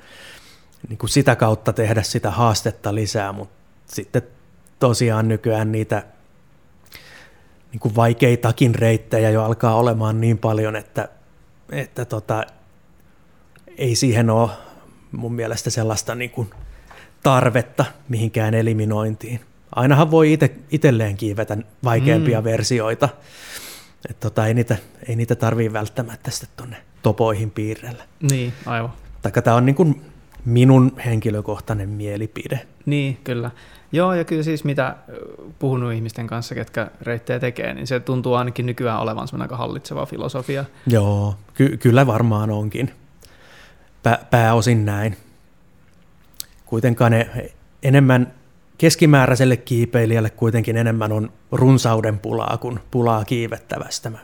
niin 0.90 0.98
kuin 0.98 1.10
sitä 1.10 1.36
kautta 1.36 1.74
tehdä 1.74 2.04
sitä 2.04 2.32
haastetta 2.32 2.96
lisää, 2.96 3.32
mutta 3.32 3.56
sitten 3.86 4.22
tosiaan 4.80 5.28
nykyään 5.28 5.72
niitä 5.72 6.04
niin 7.72 7.80
kuin 7.80 7.96
vaikeitakin 7.96 8.76
reittejä 8.76 9.30
jo 9.30 9.44
alkaa 9.44 9.76
olemaan 9.76 10.22
niin 10.22 10.38
paljon, 10.38 10.76
että, 10.76 11.10
että 11.72 12.06
tota, 12.06 12.44
ei 13.78 13.96
siihen 13.96 14.30
ole 14.30 14.50
mun 15.12 15.34
mielestä 15.34 15.70
sellaista 15.70 16.16
niin 16.16 16.30
kuin 16.30 16.50
tarvetta 17.24 17.86
mihinkään 18.10 18.54
eliminointiin. 18.54 19.40
Ainahan 19.76 20.12
voi 20.12 20.34
ite, 20.34 20.52
itselleen 20.72 21.18
kiivetä 21.18 21.58
vaikeampia 21.84 22.42
mm. 22.42 22.46
versioita. 22.46 23.10
että 24.10 24.30
tota, 24.30 24.48
ei 24.48 24.54
niitä, 24.54 24.78
ei 25.08 25.16
niitä 25.16 25.36
tarvii 25.36 25.74
välttämättä 25.74 26.32
sitten 26.32 26.50
tuonne 26.58 26.78
topoihin 27.02 27.52
piirrellä. 27.52 28.04
Niin, 28.32 28.54
aivan. 28.66 28.94
Taikka 29.22 29.42
tämä 29.42 29.56
on 29.56 29.66
niin 29.66 29.76
kuin 29.76 30.02
minun 30.46 30.92
henkilökohtainen 31.06 31.90
mielipide. 31.90 32.60
Niin, 32.86 33.18
kyllä. 33.24 33.52
Joo, 33.92 34.14
ja 34.14 34.24
kyllä 34.24 34.44
siis 34.44 34.64
mitä 34.64 34.96
puhunut 35.60 35.94
ihmisten 35.94 36.28
kanssa, 36.28 36.56
ketkä 36.56 36.92
reittejä 37.02 37.40
tekee, 37.40 37.74
niin 37.74 37.88
se 37.88 38.00
tuntuu 38.00 38.34
ainakin 38.34 38.66
nykyään 38.66 39.00
olevan 39.00 39.28
semmoinen 39.28 39.46
aika 39.46 39.58
hallitseva 39.58 40.06
filosofia. 40.06 40.66
Joo, 40.88 41.36
ky- 41.54 41.78
kyllä 41.78 42.08
varmaan 42.08 42.50
onkin. 42.50 42.92
Pä- 44.08 44.26
pääosin 44.30 44.86
näin. 44.86 45.18
Kuitenkaan 46.66 47.12
ne 47.12 47.52
enemmän 47.84 48.34
keskimääräiselle 48.78 49.58
kiipeilijälle 49.58 50.30
kuitenkin 50.30 50.78
enemmän 50.78 51.12
on 51.12 51.32
runsauden 51.52 52.20
pulaa 52.20 52.58
kuin 52.58 52.80
pulaa 52.92 53.26
kiivettävästä, 53.26 54.10
mä 54.10 54.18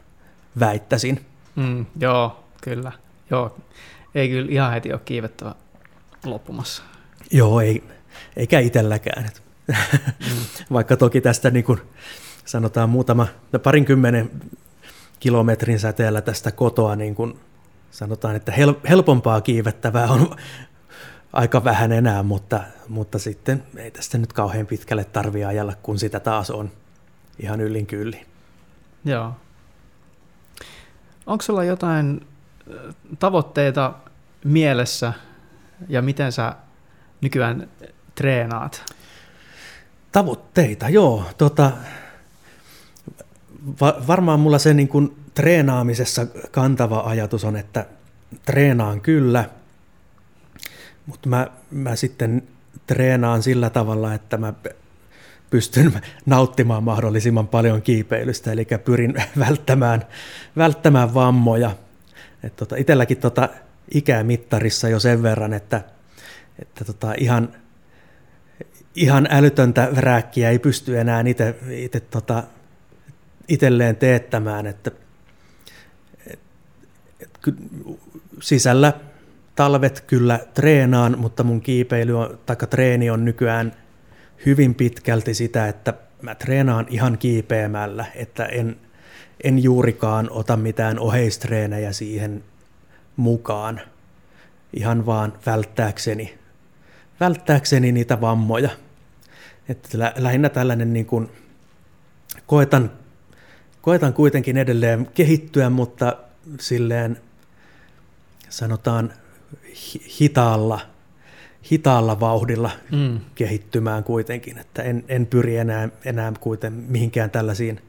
väittäisin. 0.60 1.26
Mm, 1.56 1.86
joo, 2.00 2.44
kyllä. 2.62 2.92
Joo, 3.30 3.58
ei 4.16 4.30
kyllä 4.30 4.52
ihan 4.52 4.74
heti 4.74 4.94
ole 4.94 5.02
kiivettävä 5.06 5.56
loppumassa. 6.26 6.84
Joo, 7.32 7.62
ei, 7.62 7.84
eikä 8.38 8.60
itselläkään. 8.60 9.30
Mm. 9.68 9.76
Vaikka 10.74 10.98
toki 10.98 11.22
tästä 11.22 11.52
niin 11.52 11.66
kuin 11.66 11.82
sanotaan 12.46 12.90
muutama, 12.90 13.28
parinkymmenen 13.64 14.32
kilometrin 15.20 15.80
säteellä 15.80 16.22
tästä 16.22 16.52
kotoa 16.52 16.96
niin 16.96 17.16
kuin 17.16 17.40
sanotaan, 17.92 18.36
että 18.36 18.52
hel, 18.52 18.74
helpompaa 18.90 19.42
kiivettävää 19.42 20.08
on 20.08 20.36
aika 21.34 21.64
vähän 21.64 21.92
enää, 21.92 22.24
mutta, 22.24 22.64
mutta 22.88 23.20
sitten 23.20 23.64
ei 23.76 23.92
tästä 23.92 24.18
nyt 24.18 24.34
kauhean 24.34 24.68
pitkälle 24.68 25.04
tarvitse 25.04 25.46
ajalla, 25.46 25.74
kun 25.84 26.00
sitä 26.00 26.20
taas 26.20 26.52
on 26.52 26.72
ihan 27.40 27.62
yllin 27.62 27.86
kylli. 27.86 28.26
Joo. 29.06 29.34
Onko 31.26 31.42
sulla 31.42 31.64
jotain 31.64 32.28
tavoitteita 33.20 33.94
mielessä 34.44 35.14
ja 35.90 36.02
miten 36.02 36.32
sä 36.32 36.56
nykyään 37.22 37.70
treenaat? 38.16 38.86
Tavoitteita, 40.12 40.90
joo. 40.90 41.24
Tota, 41.38 41.72
va- 43.82 44.02
varmaan 44.08 44.40
mulla 44.40 44.60
se 44.60 44.74
niin 44.74 44.88
kuin 44.88 45.16
treenaamisessa 45.34 46.28
kantava 46.52 47.00
ajatus 47.00 47.44
on, 47.44 47.56
että 47.56 47.86
treenaan 48.46 49.02
kyllä, 49.02 49.50
mutta 51.06 51.30
mä, 51.30 51.48
mä 51.72 51.96
sitten 51.96 52.44
treenaan 52.88 53.44
sillä 53.44 53.70
tavalla, 53.70 54.14
että 54.14 54.38
mä 54.38 54.54
pystyn 55.50 56.02
nauttimaan 56.26 56.84
mahdollisimman 56.84 57.48
paljon 57.48 57.82
kiipeilystä, 57.82 58.52
eli 58.52 58.68
pyrin 58.86 59.14
välttämään, 59.40 60.06
välttämään 60.58 61.14
vammoja. 61.14 61.76
Et 62.44 62.56
tota, 62.56 62.76
itelläkin 62.76 63.18
tota 63.18 63.50
ikämittarissa 63.94 64.90
jo 64.90 65.00
sen 65.00 65.24
verran, 65.24 65.54
että, 65.54 65.82
että 66.60 66.86
tota 66.86 67.14
ihan, 67.18 67.50
ihan 68.96 69.28
älytöntä 69.32 69.90
rääkkiä 69.96 70.50
ei 70.50 70.60
pysty 70.60 71.00
enää 71.00 71.24
itse 71.70 72.00
tota, 72.00 72.44
itselleen 73.48 73.96
teettämään, 73.96 74.68
että 74.68 74.92
et, 76.28 76.40
et, 77.20 77.40
sisällä 78.42 78.94
talvet 79.62 80.04
kyllä 80.08 80.40
treenaan, 80.54 81.20
mutta 81.20 81.44
mun 81.44 81.62
kiipeily 81.62 82.20
on, 82.20 82.40
tai 82.46 82.56
treeni 82.56 83.10
on 83.10 83.26
nykyään 83.26 83.74
hyvin 84.46 84.76
pitkälti 84.76 85.34
sitä, 85.34 85.68
että 85.68 85.94
mä 86.22 86.36
treenaan 86.36 86.86
ihan 86.90 87.18
kiipeämällä, 87.18 88.06
että 88.16 88.46
en, 88.46 88.76
en 89.44 89.64
juurikaan 89.64 90.30
ota 90.32 90.58
mitään 90.58 91.00
oheistreenejä 91.00 91.92
siihen 91.92 92.44
mukaan, 93.16 93.82
ihan 94.74 95.06
vaan 95.06 95.34
välttääkseni, 95.46 96.40
välttääkseni 97.20 97.92
niitä 97.92 98.22
vammoja. 98.22 98.70
Että 99.70 100.00
lä- 100.00 100.14
lähinnä 100.18 100.50
tällainen 100.50 100.94
niin 100.94 101.06
kuin, 101.06 101.30
koetan, 102.48 102.92
koetan 103.82 104.14
kuitenkin 104.14 104.58
edelleen 104.58 105.08
kehittyä, 105.14 105.70
mutta 105.70 106.18
silleen 106.60 107.18
sanotaan 108.50 109.14
hitaalla, 110.22 110.80
hitaalla 111.72 112.20
vauhdilla 112.20 112.72
mm. 112.92 113.20
kehittymään 113.36 114.04
kuitenkin, 114.04 114.58
että 114.58 114.82
en, 114.82 115.04
en 115.08 115.26
pyri 115.26 115.58
enää, 115.58 115.90
enää 116.06 116.34
kuiten 116.40 116.74
mihinkään 116.74 117.30
tällaisiin 117.30 117.82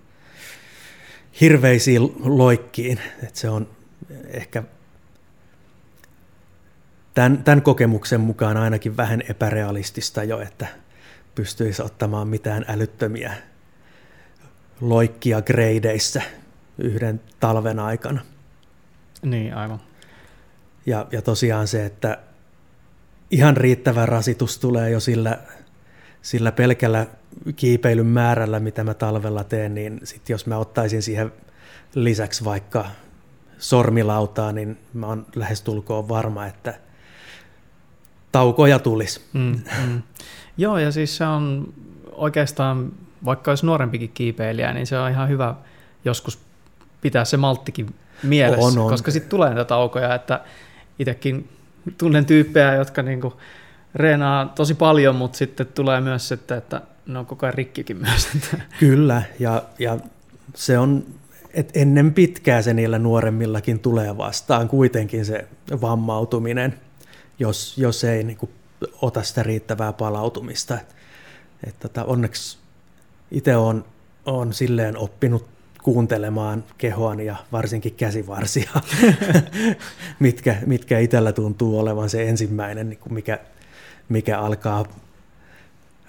hirveisiin 1.40 2.12
loikkiin, 2.18 3.00
että 3.22 3.40
se 3.40 3.50
on 3.50 3.68
ehkä 4.26 4.62
tämän, 7.14 7.44
tämän 7.44 7.62
kokemuksen 7.62 8.20
mukaan 8.20 8.56
ainakin 8.56 8.96
vähän 8.96 9.22
epärealistista 9.28 10.24
jo, 10.24 10.40
että 10.40 10.66
pystyisi 11.34 11.82
ottamaan 11.82 12.28
mitään 12.28 12.64
älyttömiä 12.68 13.34
loikkia 14.80 15.42
gradeissa 15.42 16.22
yhden 16.78 17.20
talven 17.40 17.78
aikana. 17.78 18.20
Niin, 19.22 19.54
aivan. 19.54 19.80
Ja, 20.86 21.06
ja 21.12 21.22
tosiaan 21.22 21.68
se, 21.68 21.86
että 21.86 22.18
ihan 23.30 23.56
riittävä 23.56 24.06
rasitus 24.06 24.58
tulee 24.58 24.90
jo 24.90 25.00
sillä, 25.00 25.38
sillä 26.22 26.52
pelkällä 26.52 27.06
kiipeilyn 27.56 28.06
määrällä, 28.06 28.60
mitä 28.60 28.84
mä 28.84 28.94
talvella 28.94 29.44
teen, 29.44 29.74
niin 29.74 30.00
sit 30.04 30.28
jos 30.28 30.46
mä 30.46 30.58
ottaisin 30.58 31.02
siihen 31.02 31.32
lisäksi 31.94 32.44
vaikka 32.44 32.84
sormilautaa, 33.58 34.52
niin 34.52 34.78
mä 34.94 35.06
oon 35.06 35.26
lähestulkoon 35.34 36.08
varma, 36.08 36.46
että 36.46 36.74
taukoja 38.32 38.78
tulisi. 38.78 39.20
Mm, 39.32 39.60
mm. 39.86 40.02
Joo, 40.56 40.78
ja 40.78 40.92
siis 40.92 41.16
se 41.16 41.24
on 41.24 41.74
oikeastaan, 42.12 42.92
vaikka 43.24 43.50
olisi 43.50 43.66
nuorempikin 43.66 44.10
kiipeilijä, 44.14 44.72
niin 44.72 44.86
se 44.86 44.98
on 44.98 45.10
ihan 45.10 45.28
hyvä 45.28 45.54
joskus 46.04 46.38
pitää 47.00 47.24
se 47.24 47.36
malttikin 47.36 47.94
mielessä, 48.22 48.66
on, 48.66 48.78
on. 48.78 48.90
koska 48.90 49.10
sitten 49.10 49.30
tulee 49.30 49.48
näitä 49.48 49.64
taukoja, 49.64 50.14
että 50.14 50.40
itsekin 51.03 51.48
tunnen 51.98 52.26
tyyppejä, 52.26 52.74
jotka 52.74 53.03
niinku 53.03 53.40
reenaa 53.94 54.46
tosi 54.46 54.74
paljon, 54.74 55.16
mutta 55.16 55.38
sitten 55.38 55.66
tulee 55.66 56.00
myös 56.00 56.32
että, 56.32 56.57
että 56.57 56.82
ne 57.07 57.18
on 57.18 57.26
koko 57.26 57.46
ajan 57.46 57.55
rikkikin 57.55 57.96
myös. 57.96 58.28
Kyllä, 58.80 59.22
ja, 59.38 59.62
ja 59.78 59.98
se 60.55 60.78
on, 60.78 61.05
että 61.55 61.80
ennen 61.80 62.14
pitkää 62.14 62.62
se 62.62 62.74
niillä 62.74 62.98
nuoremmillakin 62.98 63.78
tulee 63.78 64.16
vastaan 64.16 64.68
kuitenkin 64.68 65.24
se 65.24 65.48
vammautuminen, 65.80 66.74
jos, 67.38 67.78
jos 67.78 68.05
ei 68.05 68.24
niin 68.24 68.36
kuin, 68.36 68.50
ota 69.03 69.22
sitä 69.22 69.42
riittävää 69.42 69.92
palautumista. 69.92 70.74
Et, 70.80 70.86
et, 71.66 71.80
tota, 71.80 72.05
onneksi 72.05 72.59
itse 73.30 73.57
olen 73.57 73.84
on 74.26 74.53
silleen 74.53 74.96
oppinut 74.96 75.46
kuuntelemaan 75.82 76.64
kehoani 76.78 77.26
ja 77.26 77.36
varsinkin 77.52 77.94
käsivarsia, 77.94 78.70
mitkä, 80.18 80.56
mitkä 80.66 80.98
itsellä 80.98 81.32
tuntuu 81.32 81.78
olevan 81.78 82.10
se 82.10 82.28
ensimmäinen, 82.28 82.88
niin 82.88 82.98
mikä, 83.10 83.38
mikä 84.08 84.38
alkaa, 84.38 84.84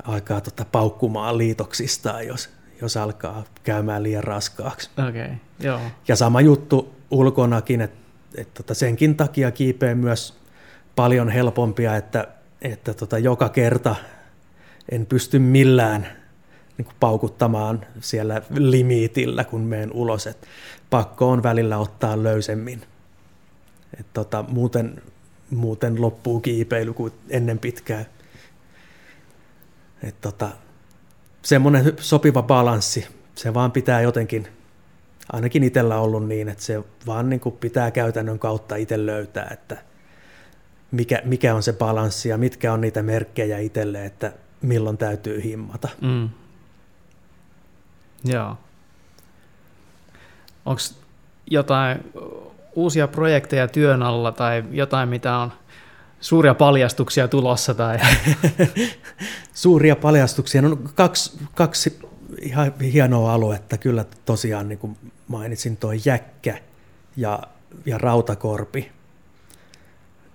alkaa 0.03 0.41
tota 0.41 0.65
paukkumaan 0.71 1.38
liitoksistaan, 1.38 2.28
jos, 2.28 2.49
jos 2.82 2.97
alkaa 2.97 3.43
käymään 3.63 4.03
liian 4.03 4.24
raskaaksi. 4.24 4.89
Okay, 5.09 5.30
joo. 5.59 5.80
Ja 6.07 6.15
sama 6.15 6.41
juttu 6.41 6.95
ulkonakin, 7.11 7.82
että 7.82 8.03
et 8.38 8.53
tota 8.53 8.74
senkin 8.74 9.15
takia 9.15 9.51
kiipeä 9.51 9.95
myös 9.95 10.34
paljon 10.95 11.30
helpompia, 11.30 11.95
että, 11.95 12.28
että 12.61 12.93
tota 12.93 13.17
joka 13.17 13.49
kerta 13.49 13.95
en 14.91 15.05
pysty 15.05 15.39
millään 15.39 16.22
niin 16.78 16.86
kuin 16.86 16.95
paukuttamaan 16.99 17.86
siellä 17.99 18.41
limitillä, 18.49 19.43
kun 19.43 19.61
menen 19.61 19.91
ulos. 19.91 20.28
Et 20.28 20.47
pakko 20.89 21.30
on 21.30 21.43
välillä 21.43 21.78
ottaa 21.78 22.24
löysemmin. 22.24 22.82
Et 23.99 24.05
tota, 24.13 24.45
muuten, 24.47 25.01
muuten 25.49 26.01
loppuu 26.01 26.39
kiipeily 26.39 26.93
kuin 26.93 27.13
ennen 27.30 27.59
pitkää. 27.59 28.05
Et 30.03 30.21
tota, 30.21 30.49
semmoinen 31.41 31.93
sopiva 31.99 32.41
balanssi, 32.41 33.07
se 33.36 33.53
vaan 33.53 33.71
pitää 33.71 34.01
jotenkin, 34.01 34.47
ainakin 35.34 35.63
itsellä 35.63 35.97
ollut 35.97 36.28
niin, 36.28 36.49
että 36.49 36.63
se 36.63 36.84
vaan 37.07 37.30
niin 37.30 37.39
kuin 37.39 37.57
pitää 37.57 37.91
käytännön 37.91 38.39
kautta 38.39 38.76
itse 38.76 39.05
löytää, 39.05 39.49
että 39.51 39.78
mikä, 40.91 41.21
mikä 41.26 41.55
on 41.55 41.63
se 41.63 41.74
balanssi 41.74 42.30
ja 42.30 42.38
mitkä 42.38 42.74
on 42.74 42.82
niitä 42.82 43.03
merkkejä 43.03 43.59
itselle, 43.59 44.05
että 44.05 44.34
milloin 44.61 44.97
täytyy 44.97 45.43
himmata. 45.43 45.89
Mm. 46.01 46.30
Joo. 48.24 48.57
Onko 50.65 50.82
jotain 51.51 52.11
uusia 52.76 53.07
projekteja 53.07 53.67
työn 53.67 54.03
alla 54.03 54.32
tai 54.32 54.63
jotain, 54.71 55.09
mitä 55.09 55.38
on 55.38 55.51
suuria 56.19 56.53
paljastuksia 56.53 57.28
tulossa? 57.28 57.74
Tai? 57.74 57.99
suuria 59.53 59.95
paljastuksia. 59.95 60.61
No, 60.61 60.78
kaksi, 60.95 61.39
kaksi 61.55 61.99
ihan 62.41 62.74
hienoa 62.80 63.34
aluetta. 63.34 63.78
Kyllä 63.78 64.05
tosiaan 64.26 64.69
niin 64.69 64.80
kuin 64.80 64.97
mainitsin 65.28 65.78
tuo 65.78 65.91
jäkkä 66.05 66.57
ja, 67.17 67.39
ja 67.86 67.97
rautakorpi. 67.97 68.91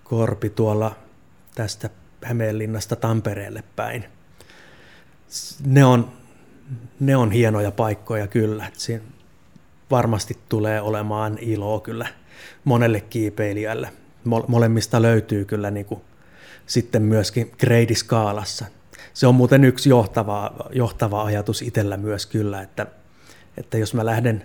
Korpi 0.05 0.51
tuolla 0.51 0.97
tästä 1.55 1.91
Hämeenlinnasta 2.25 2.97
Tampereelle 2.97 3.65
päin. 3.77 4.05
Ne 5.67 5.85
on, 5.85 6.13
ne 7.01 7.17
on 7.17 7.31
hienoja 7.31 7.71
paikkoja 7.71 8.27
kyllä. 8.27 8.67
Siinä 8.73 9.05
varmasti 9.91 10.39
tulee 10.49 10.81
olemaan 10.81 11.39
iloa 11.41 11.81
kyllä 11.81 12.07
monelle 12.65 13.01
kiipeilijälle. 13.01 13.89
Molemmista 14.49 15.03
löytyy 15.03 15.45
kyllä 15.45 15.71
niin 15.71 15.87
kuin 15.87 16.01
sitten 16.67 17.03
myöskin 17.03 17.53
greidiskaalassa. 17.59 18.67
Se 19.15 19.27
on 19.27 19.35
muuten 19.35 19.65
yksi 19.65 19.89
johtava, 19.89 20.53
johtava 20.73 21.25
ajatus 21.25 21.63
itsellä 21.63 21.97
myös 21.97 22.27
kyllä, 22.27 22.63
että, 22.63 22.87
että 23.57 23.79
jos 23.79 23.95
mä 23.95 24.07
lähden, 24.07 24.45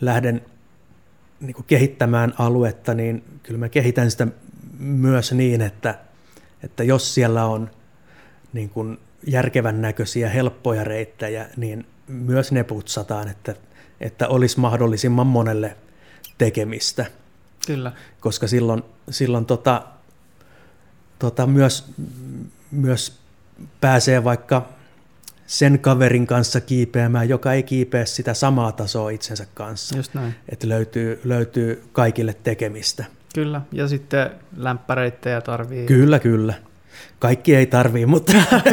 lähden 0.00 0.42
niin 1.40 1.54
kuin 1.54 1.66
kehittämään 1.66 2.34
aluetta, 2.38 2.94
niin 2.94 3.24
kyllä 3.42 3.58
mä 3.58 3.68
kehitän 3.68 4.10
sitä 4.10 4.26
myös 4.78 5.32
niin, 5.32 5.60
että, 5.60 5.98
että 6.62 6.84
jos 6.84 7.14
siellä 7.14 7.44
on 7.44 7.70
niin 8.52 8.70
kuin 8.70 8.98
järkevän 9.26 9.82
näköisiä, 9.82 10.28
helppoja 10.28 10.84
reittejä, 10.84 11.48
niin 11.56 11.86
myös 12.08 12.52
ne 12.52 12.64
putsataan, 12.64 13.28
että, 13.28 13.54
että 14.00 14.28
olisi 14.28 14.60
mahdollisimman 14.60 15.26
monelle 15.26 15.76
tekemistä. 16.38 17.06
Kyllä. 17.66 17.92
Koska 18.20 18.46
silloin, 18.46 18.82
silloin 19.10 19.46
tota, 19.46 19.82
tota 21.18 21.46
myös, 21.46 21.92
myös 22.70 23.18
pääsee 23.80 24.24
vaikka 24.24 24.68
sen 25.46 25.78
kaverin 25.78 26.26
kanssa 26.26 26.60
kiipeämään, 26.60 27.28
joka 27.28 27.52
ei 27.52 27.62
kiipeä 27.62 28.04
sitä 28.04 28.34
samaa 28.34 28.72
tasoa 28.72 29.10
itsensä 29.10 29.46
kanssa. 29.54 29.96
Just 29.96 30.14
näin. 30.14 30.34
Että 30.48 30.68
löytyy, 30.68 31.20
löytyy 31.24 31.84
kaikille 31.92 32.36
tekemistä. 32.42 33.04
Kyllä, 33.34 33.60
ja 33.72 33.88
sitten 33.88 34.30
lämpäreittejä 34.56 35.40
tarvii. 35.40 35.86
Kyllä, 35.86 36.18
kyllä. 36.18 36.54
Kaikki 37.18 37.54
ei 37.54 37.66
tarvii, 37.66 38.06
mutta... 38.06 38.32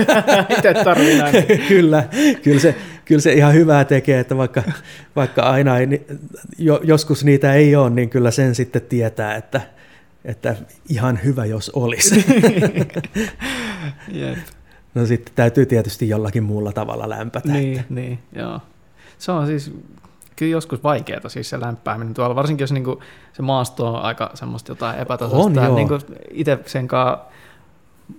Itse 0.57 0.73
tarvii 0.83 1.17
näin. 1.17 1.45
kyllä, 1.67 2.03
kyllä 2.43 2.59
se, 2.59 2.75
kyllä 3.05 3.21
se 3.21 3.33
ihan 3.33 3.53
hyvää 3.53 3.85
tekee, 3.85 4.19
että 4.19 4.37
vaikka, 4.37 4.63
vaikka 5.15 5.41
aina 5.41 5.77
ei, 5.77 6.05
jo, 6.57 6.79
joskus 6.83 7.23
niitä 7.23 7.53
ei 7.53 7.75
ole, 7.75 7.89
niin 7.89 8.09
kyllä 8.09 8.31
sen 8.31 8.55
sitten 8.55 8.81
tietää, 8.81 9.35
että, 9.35 9.61
että 10.25 10.55
ihan 10.89 11.19
hyvä 11.23 11.45
jos 11.45 11.69
olisi. 11.69 12.25
Jep. 14.11 14.37
No 14.95 15.05
sitten 15.05 15.33
täytyy 15.35 15.65
tietysti 15.65 16.09
jollakin 16.09 16.43
muulla 16.43 16.71
tavalla 16.71 17.09
lämpätä. 17.09 17.51
Niin, 17.51 17.79
että. 17.79 17.93
niin 17.93 18.19
joo. 18.35 18.59
Se 19.17 19.31
on 19.31 19.47
siis 19.47 19.71
kyllä 20.35 20.51
joskus 20.51 20.83
vaikeaa 20.83 21.29
siis 21.29 21.49
se 21.49 21.59
lämpääminen 21.59 22.13
tuolla, 22.13 22.35
varsinkin 22.35 22.63
jos 22.63 22.71
niinku 22.71 23.01
se 23.33 23.41
maasto 23.41 23.93
on 23.93 24.01
aika 24.01 24.31
semmoista 24.33 24.71
jotain 24.71 24.99
epätasaista. 24.99 25.45
On, 25.45 25.55
joo. 25.55 25.75
Niinku 25.75 25.99
itse 26.31 26.59
sen 26.65 26.87
kanssa 26.87 27.25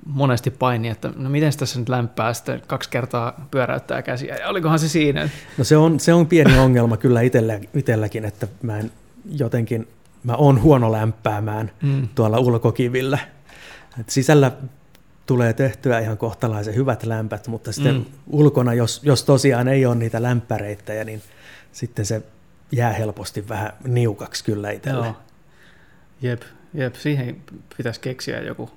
monesti 0.07 0.51
paini, 0.51 0.89
että 0.89 1.13
no 1.17 1.31
miten 1.31 1.53
tässä 1.59 1.79
nyt 1.79 1.89
lämpää, 1.89 2.35
sitten 2.35 2.63
kaksi 2.67 2.91
kertaa 2.91 3.49
pyöräyttää 3.51 4.03
käsiä, 4.03 4.37
ja 4.37 4.49
olikohan 4.49 4.79
se 4.79 4.89
siinä? 4.89 5.29
No 5.59 5.65
se 5.65 5.77
on, 5.77 6.01
se 6.01 6.13
on 6.13 6.27
pieni 6.27 6.59
ongelma 6.59 6.97
kyllä 6.97 7.21
itellä, 7.21 7.61
itselläkin, 7.75 8.25
että 8.25 8.49
mä 8.63 8.79
en 8.79 8.93
jotenkin, 9.31 9.89
mä 10.25 10.35
oon 10.35 10.63
huono 10.63 10.93
lämpäämään 10.93 11.71
mm. 11.83 12.09
tuolla 12.15 12.39
ulkokivillä. 12.39 13.19
Et 14.01 14.11
sisällä 14.11 14.53
tulee 15.27 15.53
tehtyä 15.53 15.99
ihan 15.99 16.19
kohtalaisen 16.19 16.75
hyvät 16.75 17.05
lämpät, 17.05 17.49
mutta 17.49 17.73
sitten 17.73 17.95
mm. 17.95 18.05
ulkona, 18.27 18.75
jos, 18.75 19.01
jos 19.05 19.25
tosiaan 19.25 19.69
ei 19.69 19.87
ole 19.87 19.95
niitä 19.95 20.23
lämpäreittejä, 20.23 21.05
niin 21.05 21.23
sitten 21.73 22.07
se 22.07 22.23
jää 22.73 22.93
helposti 22.93 23.49
vähän 23.49 23.73
niukaksi 23.85 24.45
kyllä 24.45 24.71
itselle. 24.71 25.07
Joo. 25.07 25.17
Jep, 26.23 26.43
jep, 26.75 26.95
siihen 26.95 27.37
pitäisi 27.77 28.01
keksiä 28.01 28.41
joku 28.41 28.71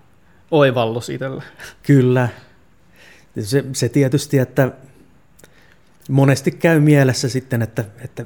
oivallus 0.58 1.10
itselle. 1.10 1.44
Kyllä. 1.84 2.30
Se, 3.42 3.66
se 3.74 3.90
tietysti, 3.90 4.38
että 4.38 4.72
monesti 6.10 6.52
käy 6.52 6.80
mielessä 6.80 7.30
sitten, 7.30 7.62
että, 7.62 7.84
että 8.04 8.26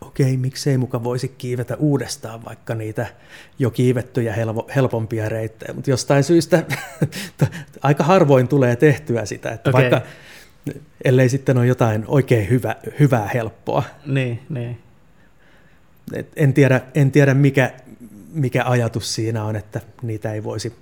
okei, 0.00 0.36
miksei 0.36 0.78
muka 0.78 1.04
voisi 1.04 1.28
kiivetä 1.28 1.76
uudestaan 1.76 2.44
vaikka 2.44 2.74
niitä 2.74 3.06
jo 3.58 3.70
kiivettyjä 3.70 4.32
helpo, 4.32 4.68
helpompia 4.76 5.28
reittejä, 5.28 5.74
mutta 5.74 5.90
jostain 5.90 6.24
syystä 6.24 6.62
aika 7.82 8.04
harvoin 8.04 8.48
tulee 8.48 8.76
tehtyä 8.76 9.24
sitä, 9.24 9.50
että 9.50 9.70
okay. 9.70 9.82
vaikka 9.82 10.00
ellei 11.04 11.28
sitten 11.28 11.58
ole 11.58 11.66
jotain 11.66 12.04
oikein 12.06 12.50
hyvä, 12.50 12.76
hyvää 13.00 13.28
helppoa. 13.34 13.82
Niin, 14.06 14.40
niin. 14.48 14.78
Et 16.12 16.32
en 16.36 16.54
tiedä, 16.54 16.80
en 16.94 17.10
tiedä 17.10 17.34
mikä, 17.34 17.72
mikä 18.32 18.64
ajatus 18.64 19.14
siinä 19.14 19.44
on, 19.44 19.56
että 19.56 19.80
niitä 20.02 20.32
ei 20.32 20.44
voisi 20.44 20.72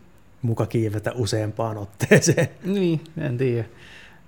muka 0.42 0.66
kiivetä 0.66 1.12
useampaan 1.14 1.76
otteeseen. 1.76 2.48
Niin, 2.64 3.00
en 3.20 3.38
tiedä. 3.38 3.64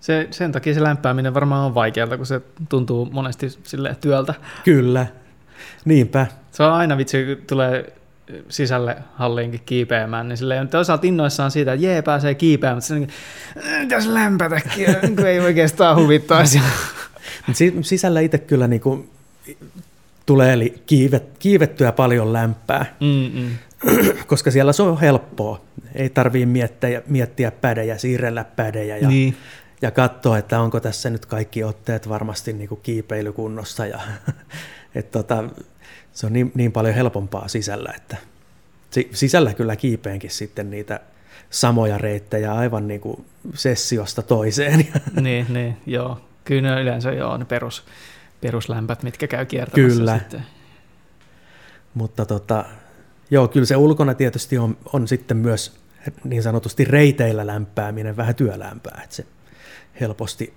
Se, 0.01 0.29
sen 0.31 0.53
takia 0.53 0.75
se 0.75 0.83
lämpääminen 0.83 1.35
varmaan 1.35 1.67
on 1.67 1.75
vaikealta, 1.75 2.17
kun 2.17 2.27
se 2.27 2.41
tuntuu 2.69 3.09
monesti 3.13 3.49
sille 3.63 3.97
työltä. 4.01 4.35
Kyllä, 4.65 5.07
niinpä. 5.85 6.27
Se 6.53 6.63
on 6.63 6.73
aina 6.73 6.97
vitsi, 6.97 7.25
kun 7.25 7.47
tulee 7.47 7.93
sisälle 8.49 8.97
halliinkin 9.15 9.61
kiipeämään, 9.67 10.29
niin 10.29 10.37
sille 10.37 10.61
on 10.61 10.69
toisaalta 10.69 11.07
innoissaan 11.07 11.51
siitä, 11.51 11.73
että 11.73 11.87
jee, 11.87 12.03
pääsee 12.03 12.35
kiipeämään, 12.35 12.77
mutta 12.77 12.89
se 12.89 12.95
on 12.95 13.01
niin 13.01 13.11
kuin, 13.89 14.15
lämpätäkin, 14.15 14.87
kun 15.17 15.27
ei 15.27 15.41
oikeastaan 15.41 15.97
huvittaisi. 15.97 16.61
sisällä 17.83 18.21
itse 18.21 18.39
kyllä 18.39 18.69
niin 18.69 18.81
kuin 18.81 19.11
tulee 20.27 20.53
eli 20.53 20.83
kiivet, 20.87 21.25
kiivettyä 21.39 21.93
paljon 21.93 22.33
lämpää, 22.33 22.97
Mm-mm. 23.01 23.51
koska 24.27 24.51
siellä 24.51 24.73
se 24.73 24.83
on 24.83 25.01
helppoa. 25.01 25.61
Ei 25.95 26.11
tarvii 26.11 26.47
miettiä, 26.47 27.03
miettiä 27.07 27.51
pädejä, 27.51 27.99
siirrellä 27.99 28.45
pädejä 28.45 28.97
ja, 28.97 29.09
niin. 29.09 29.37
ja 29.83 29.91
katsoa, 29.91 30.39
että 30.39 30.61
onko 30.61 30.81
tässä 30.81 31.11
nyt 31.11 31.27
kaikki 31.27 31.65
otteet 31.65 32.09
varmasti 32.09 32.53
niin 32.53 32.69
kuin 32.69 32.81
kiipeilykunnossa. 32.83 33.87
Ja, 33.87 34.01
et 34.95 35.11
tota, 35.11 35.45
se 36.13 36.27
on 36.27 36.33
niin, 36.33 36.53
niin 36.55 36.73
paljon 36.73 36.95
helpompaa 36.95 37.49
sisällä, 37.49 37.93
että 37.97 38.17
sisällä 39.13 39.55
kyllä 39.55 39.77
kiipeenkin 39.77 40.31
sitten 40.31 40.71
niitä 40.71 41.01
samoja 41.51 41.99
reittejä 41.99 42.55
aivan 42.55 42.89
niin 42.89 43.01
kuin 43.01 43.25
sessiosta 43.55 44.23
toiseen. 44.23 44.89
niin, 45.21 45.47
niin, 45.49 45.77
joo. 45.87 46.21
Kyllä 46.45 46.75
ne 46.75 46.83
yleensä 46.83 47.13
joo, 47.13 47.37
ne 47.37 47.45
perus, 47.45 47.85
peruslämpät, 48.41 49.03
mitkä 49.03 49.27
käy 49.27 49.47
kiertämässä 49.47 49.99
kyllä. 49.99 50.19
sitten. 50.19 50.43
Mutta 51.95 52.27
tota, 52.27 52.65
joo, 53.31 53.49
kyllä 53.49 53.67
se 53.67 53.77
ulkona 53.77 54.15
tietysti 54.15 54.59
on, 54.59 54.77
on 54.93 55.09
sitten 55.09 55.37
myös 55.37 55.81
niin 56.25 56.43
sanotusti 56.43 56.85
reiteillä 56.85 57.47
lämpääminen 57.47 58.17
vähän 58.17 58.35
työlämpää, 58.35 59.01
että 59.05 59.17
se 59.17 59.27
helposti, 60.01 60.55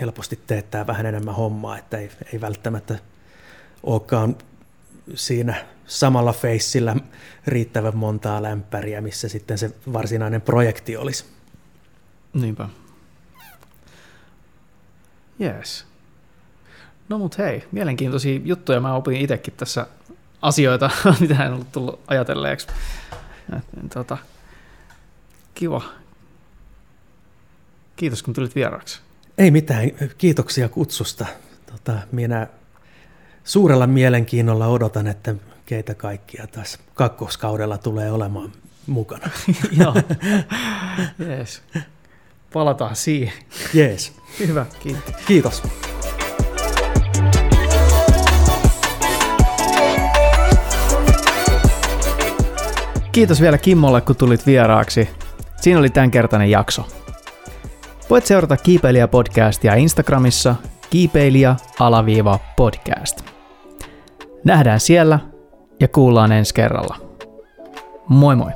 helposti 0.00 0.38
teettää 0.46 0.86
vähän 0.86 1.06
enemmän 1.06 1.34
hommaa, 1.34 1.78
että 1.78 1.98
ei, 1.98 2.10
ei 2.32 2.40
välttämättä 2.40 2.98
olekaan 3.82 4.36
siinä 5.14 5.66
samalla 5.86 6.32
feissillä 6.32 6.96
riittävän 7.46 7.96
montaa 7.96 8.42
lämpäriä, 8.42 9.00
missä 9.00 9.28
sitten 9.28 9.58
se 9.58 9.70
varsinainen 9.92 10.40
projekti 10.40 10.96
olisi. 10.96 11.24
Niinpä. 12.34 12.68
Yes. 15.40 15.86
No 17.08 17.18
mut 17.18 17.38
hei, 17.38 17.64
mielenkiintoisia 17.72 18.40
juttuja. 18.44 18.80
Mä 18.80 18.94
opin 18.94 19.16
itsekin 19.16 19.54
tässä 19.56 19.86
asioita, 20.42 20.90
mitä 21.20 21.44
en 21.44 21.52
ollut 21.52 21.72
tullut 21.72 22.00
ajatelleeksi. 22.06 22.66
Tota, 23.94 24.18
kiva. 25.54 25.82
Kiitos 27.96 28.22
kun 28.22 28.34
tulit 28.34 28.54
vieraaksi. 28.54 29.00
Ei 29.38 29.50
mitään, 29.50 29.90
kiitoksia 30.18 30.68
kutsusta. 30.68 31.26
Tota, 31.66 31.98
minä 32.12 32.46
suurella 33.44 33.86
mielenkiinnolla 33.86 34.66
odotan, 34.66 35.06
että 35.06 35.34
keitä 35.66 35.94
kaikkia 35.94 36.46
taas 36.46 36.78
kakkoskaudella 36.94 37.78
tulee 37.78 38.12
olemaan 38.12 38.52
mukana. 38.86 39.30
Joo, 39.80 39.94
jees. 41.28 41.62
Palataan 42.52 42.96
siihen. 42.96 43.32
Jees. 43.74 44.12
Hyvä, 44.38 44.66
kiitos. 44.80 45.14
Kiitos. 45.26 45.62
Kiitos 53.18 53.40
vielä 53.40 53.58
Kimmolle, 53.58 54.00
kun 54.00 54.16
tulit 54.16 54.46
vieraaksi. 54.46 55.08
Siinä 55.56 55.80
oli 55.80 55.90
tämänkertainen 55.90 56.50
jakso. 56.50 56.86
Voit 58.10 58.26
seurata 58.26 58.56
Kiipeilijä-podcastia 58.56 59.78
Instagramissa 59.78 60.54
kiipeilijä-podcast. 60.90 63.20
Nähdään 64.44 64.80
siellä 64.80 65.18
ja 65.80 65.88
kuullaan 65.88 66.32
ensi 66.32 66.54
kerralla. 66.54 66.96
Moi 68.08 68.36
moi! 68.36 68.52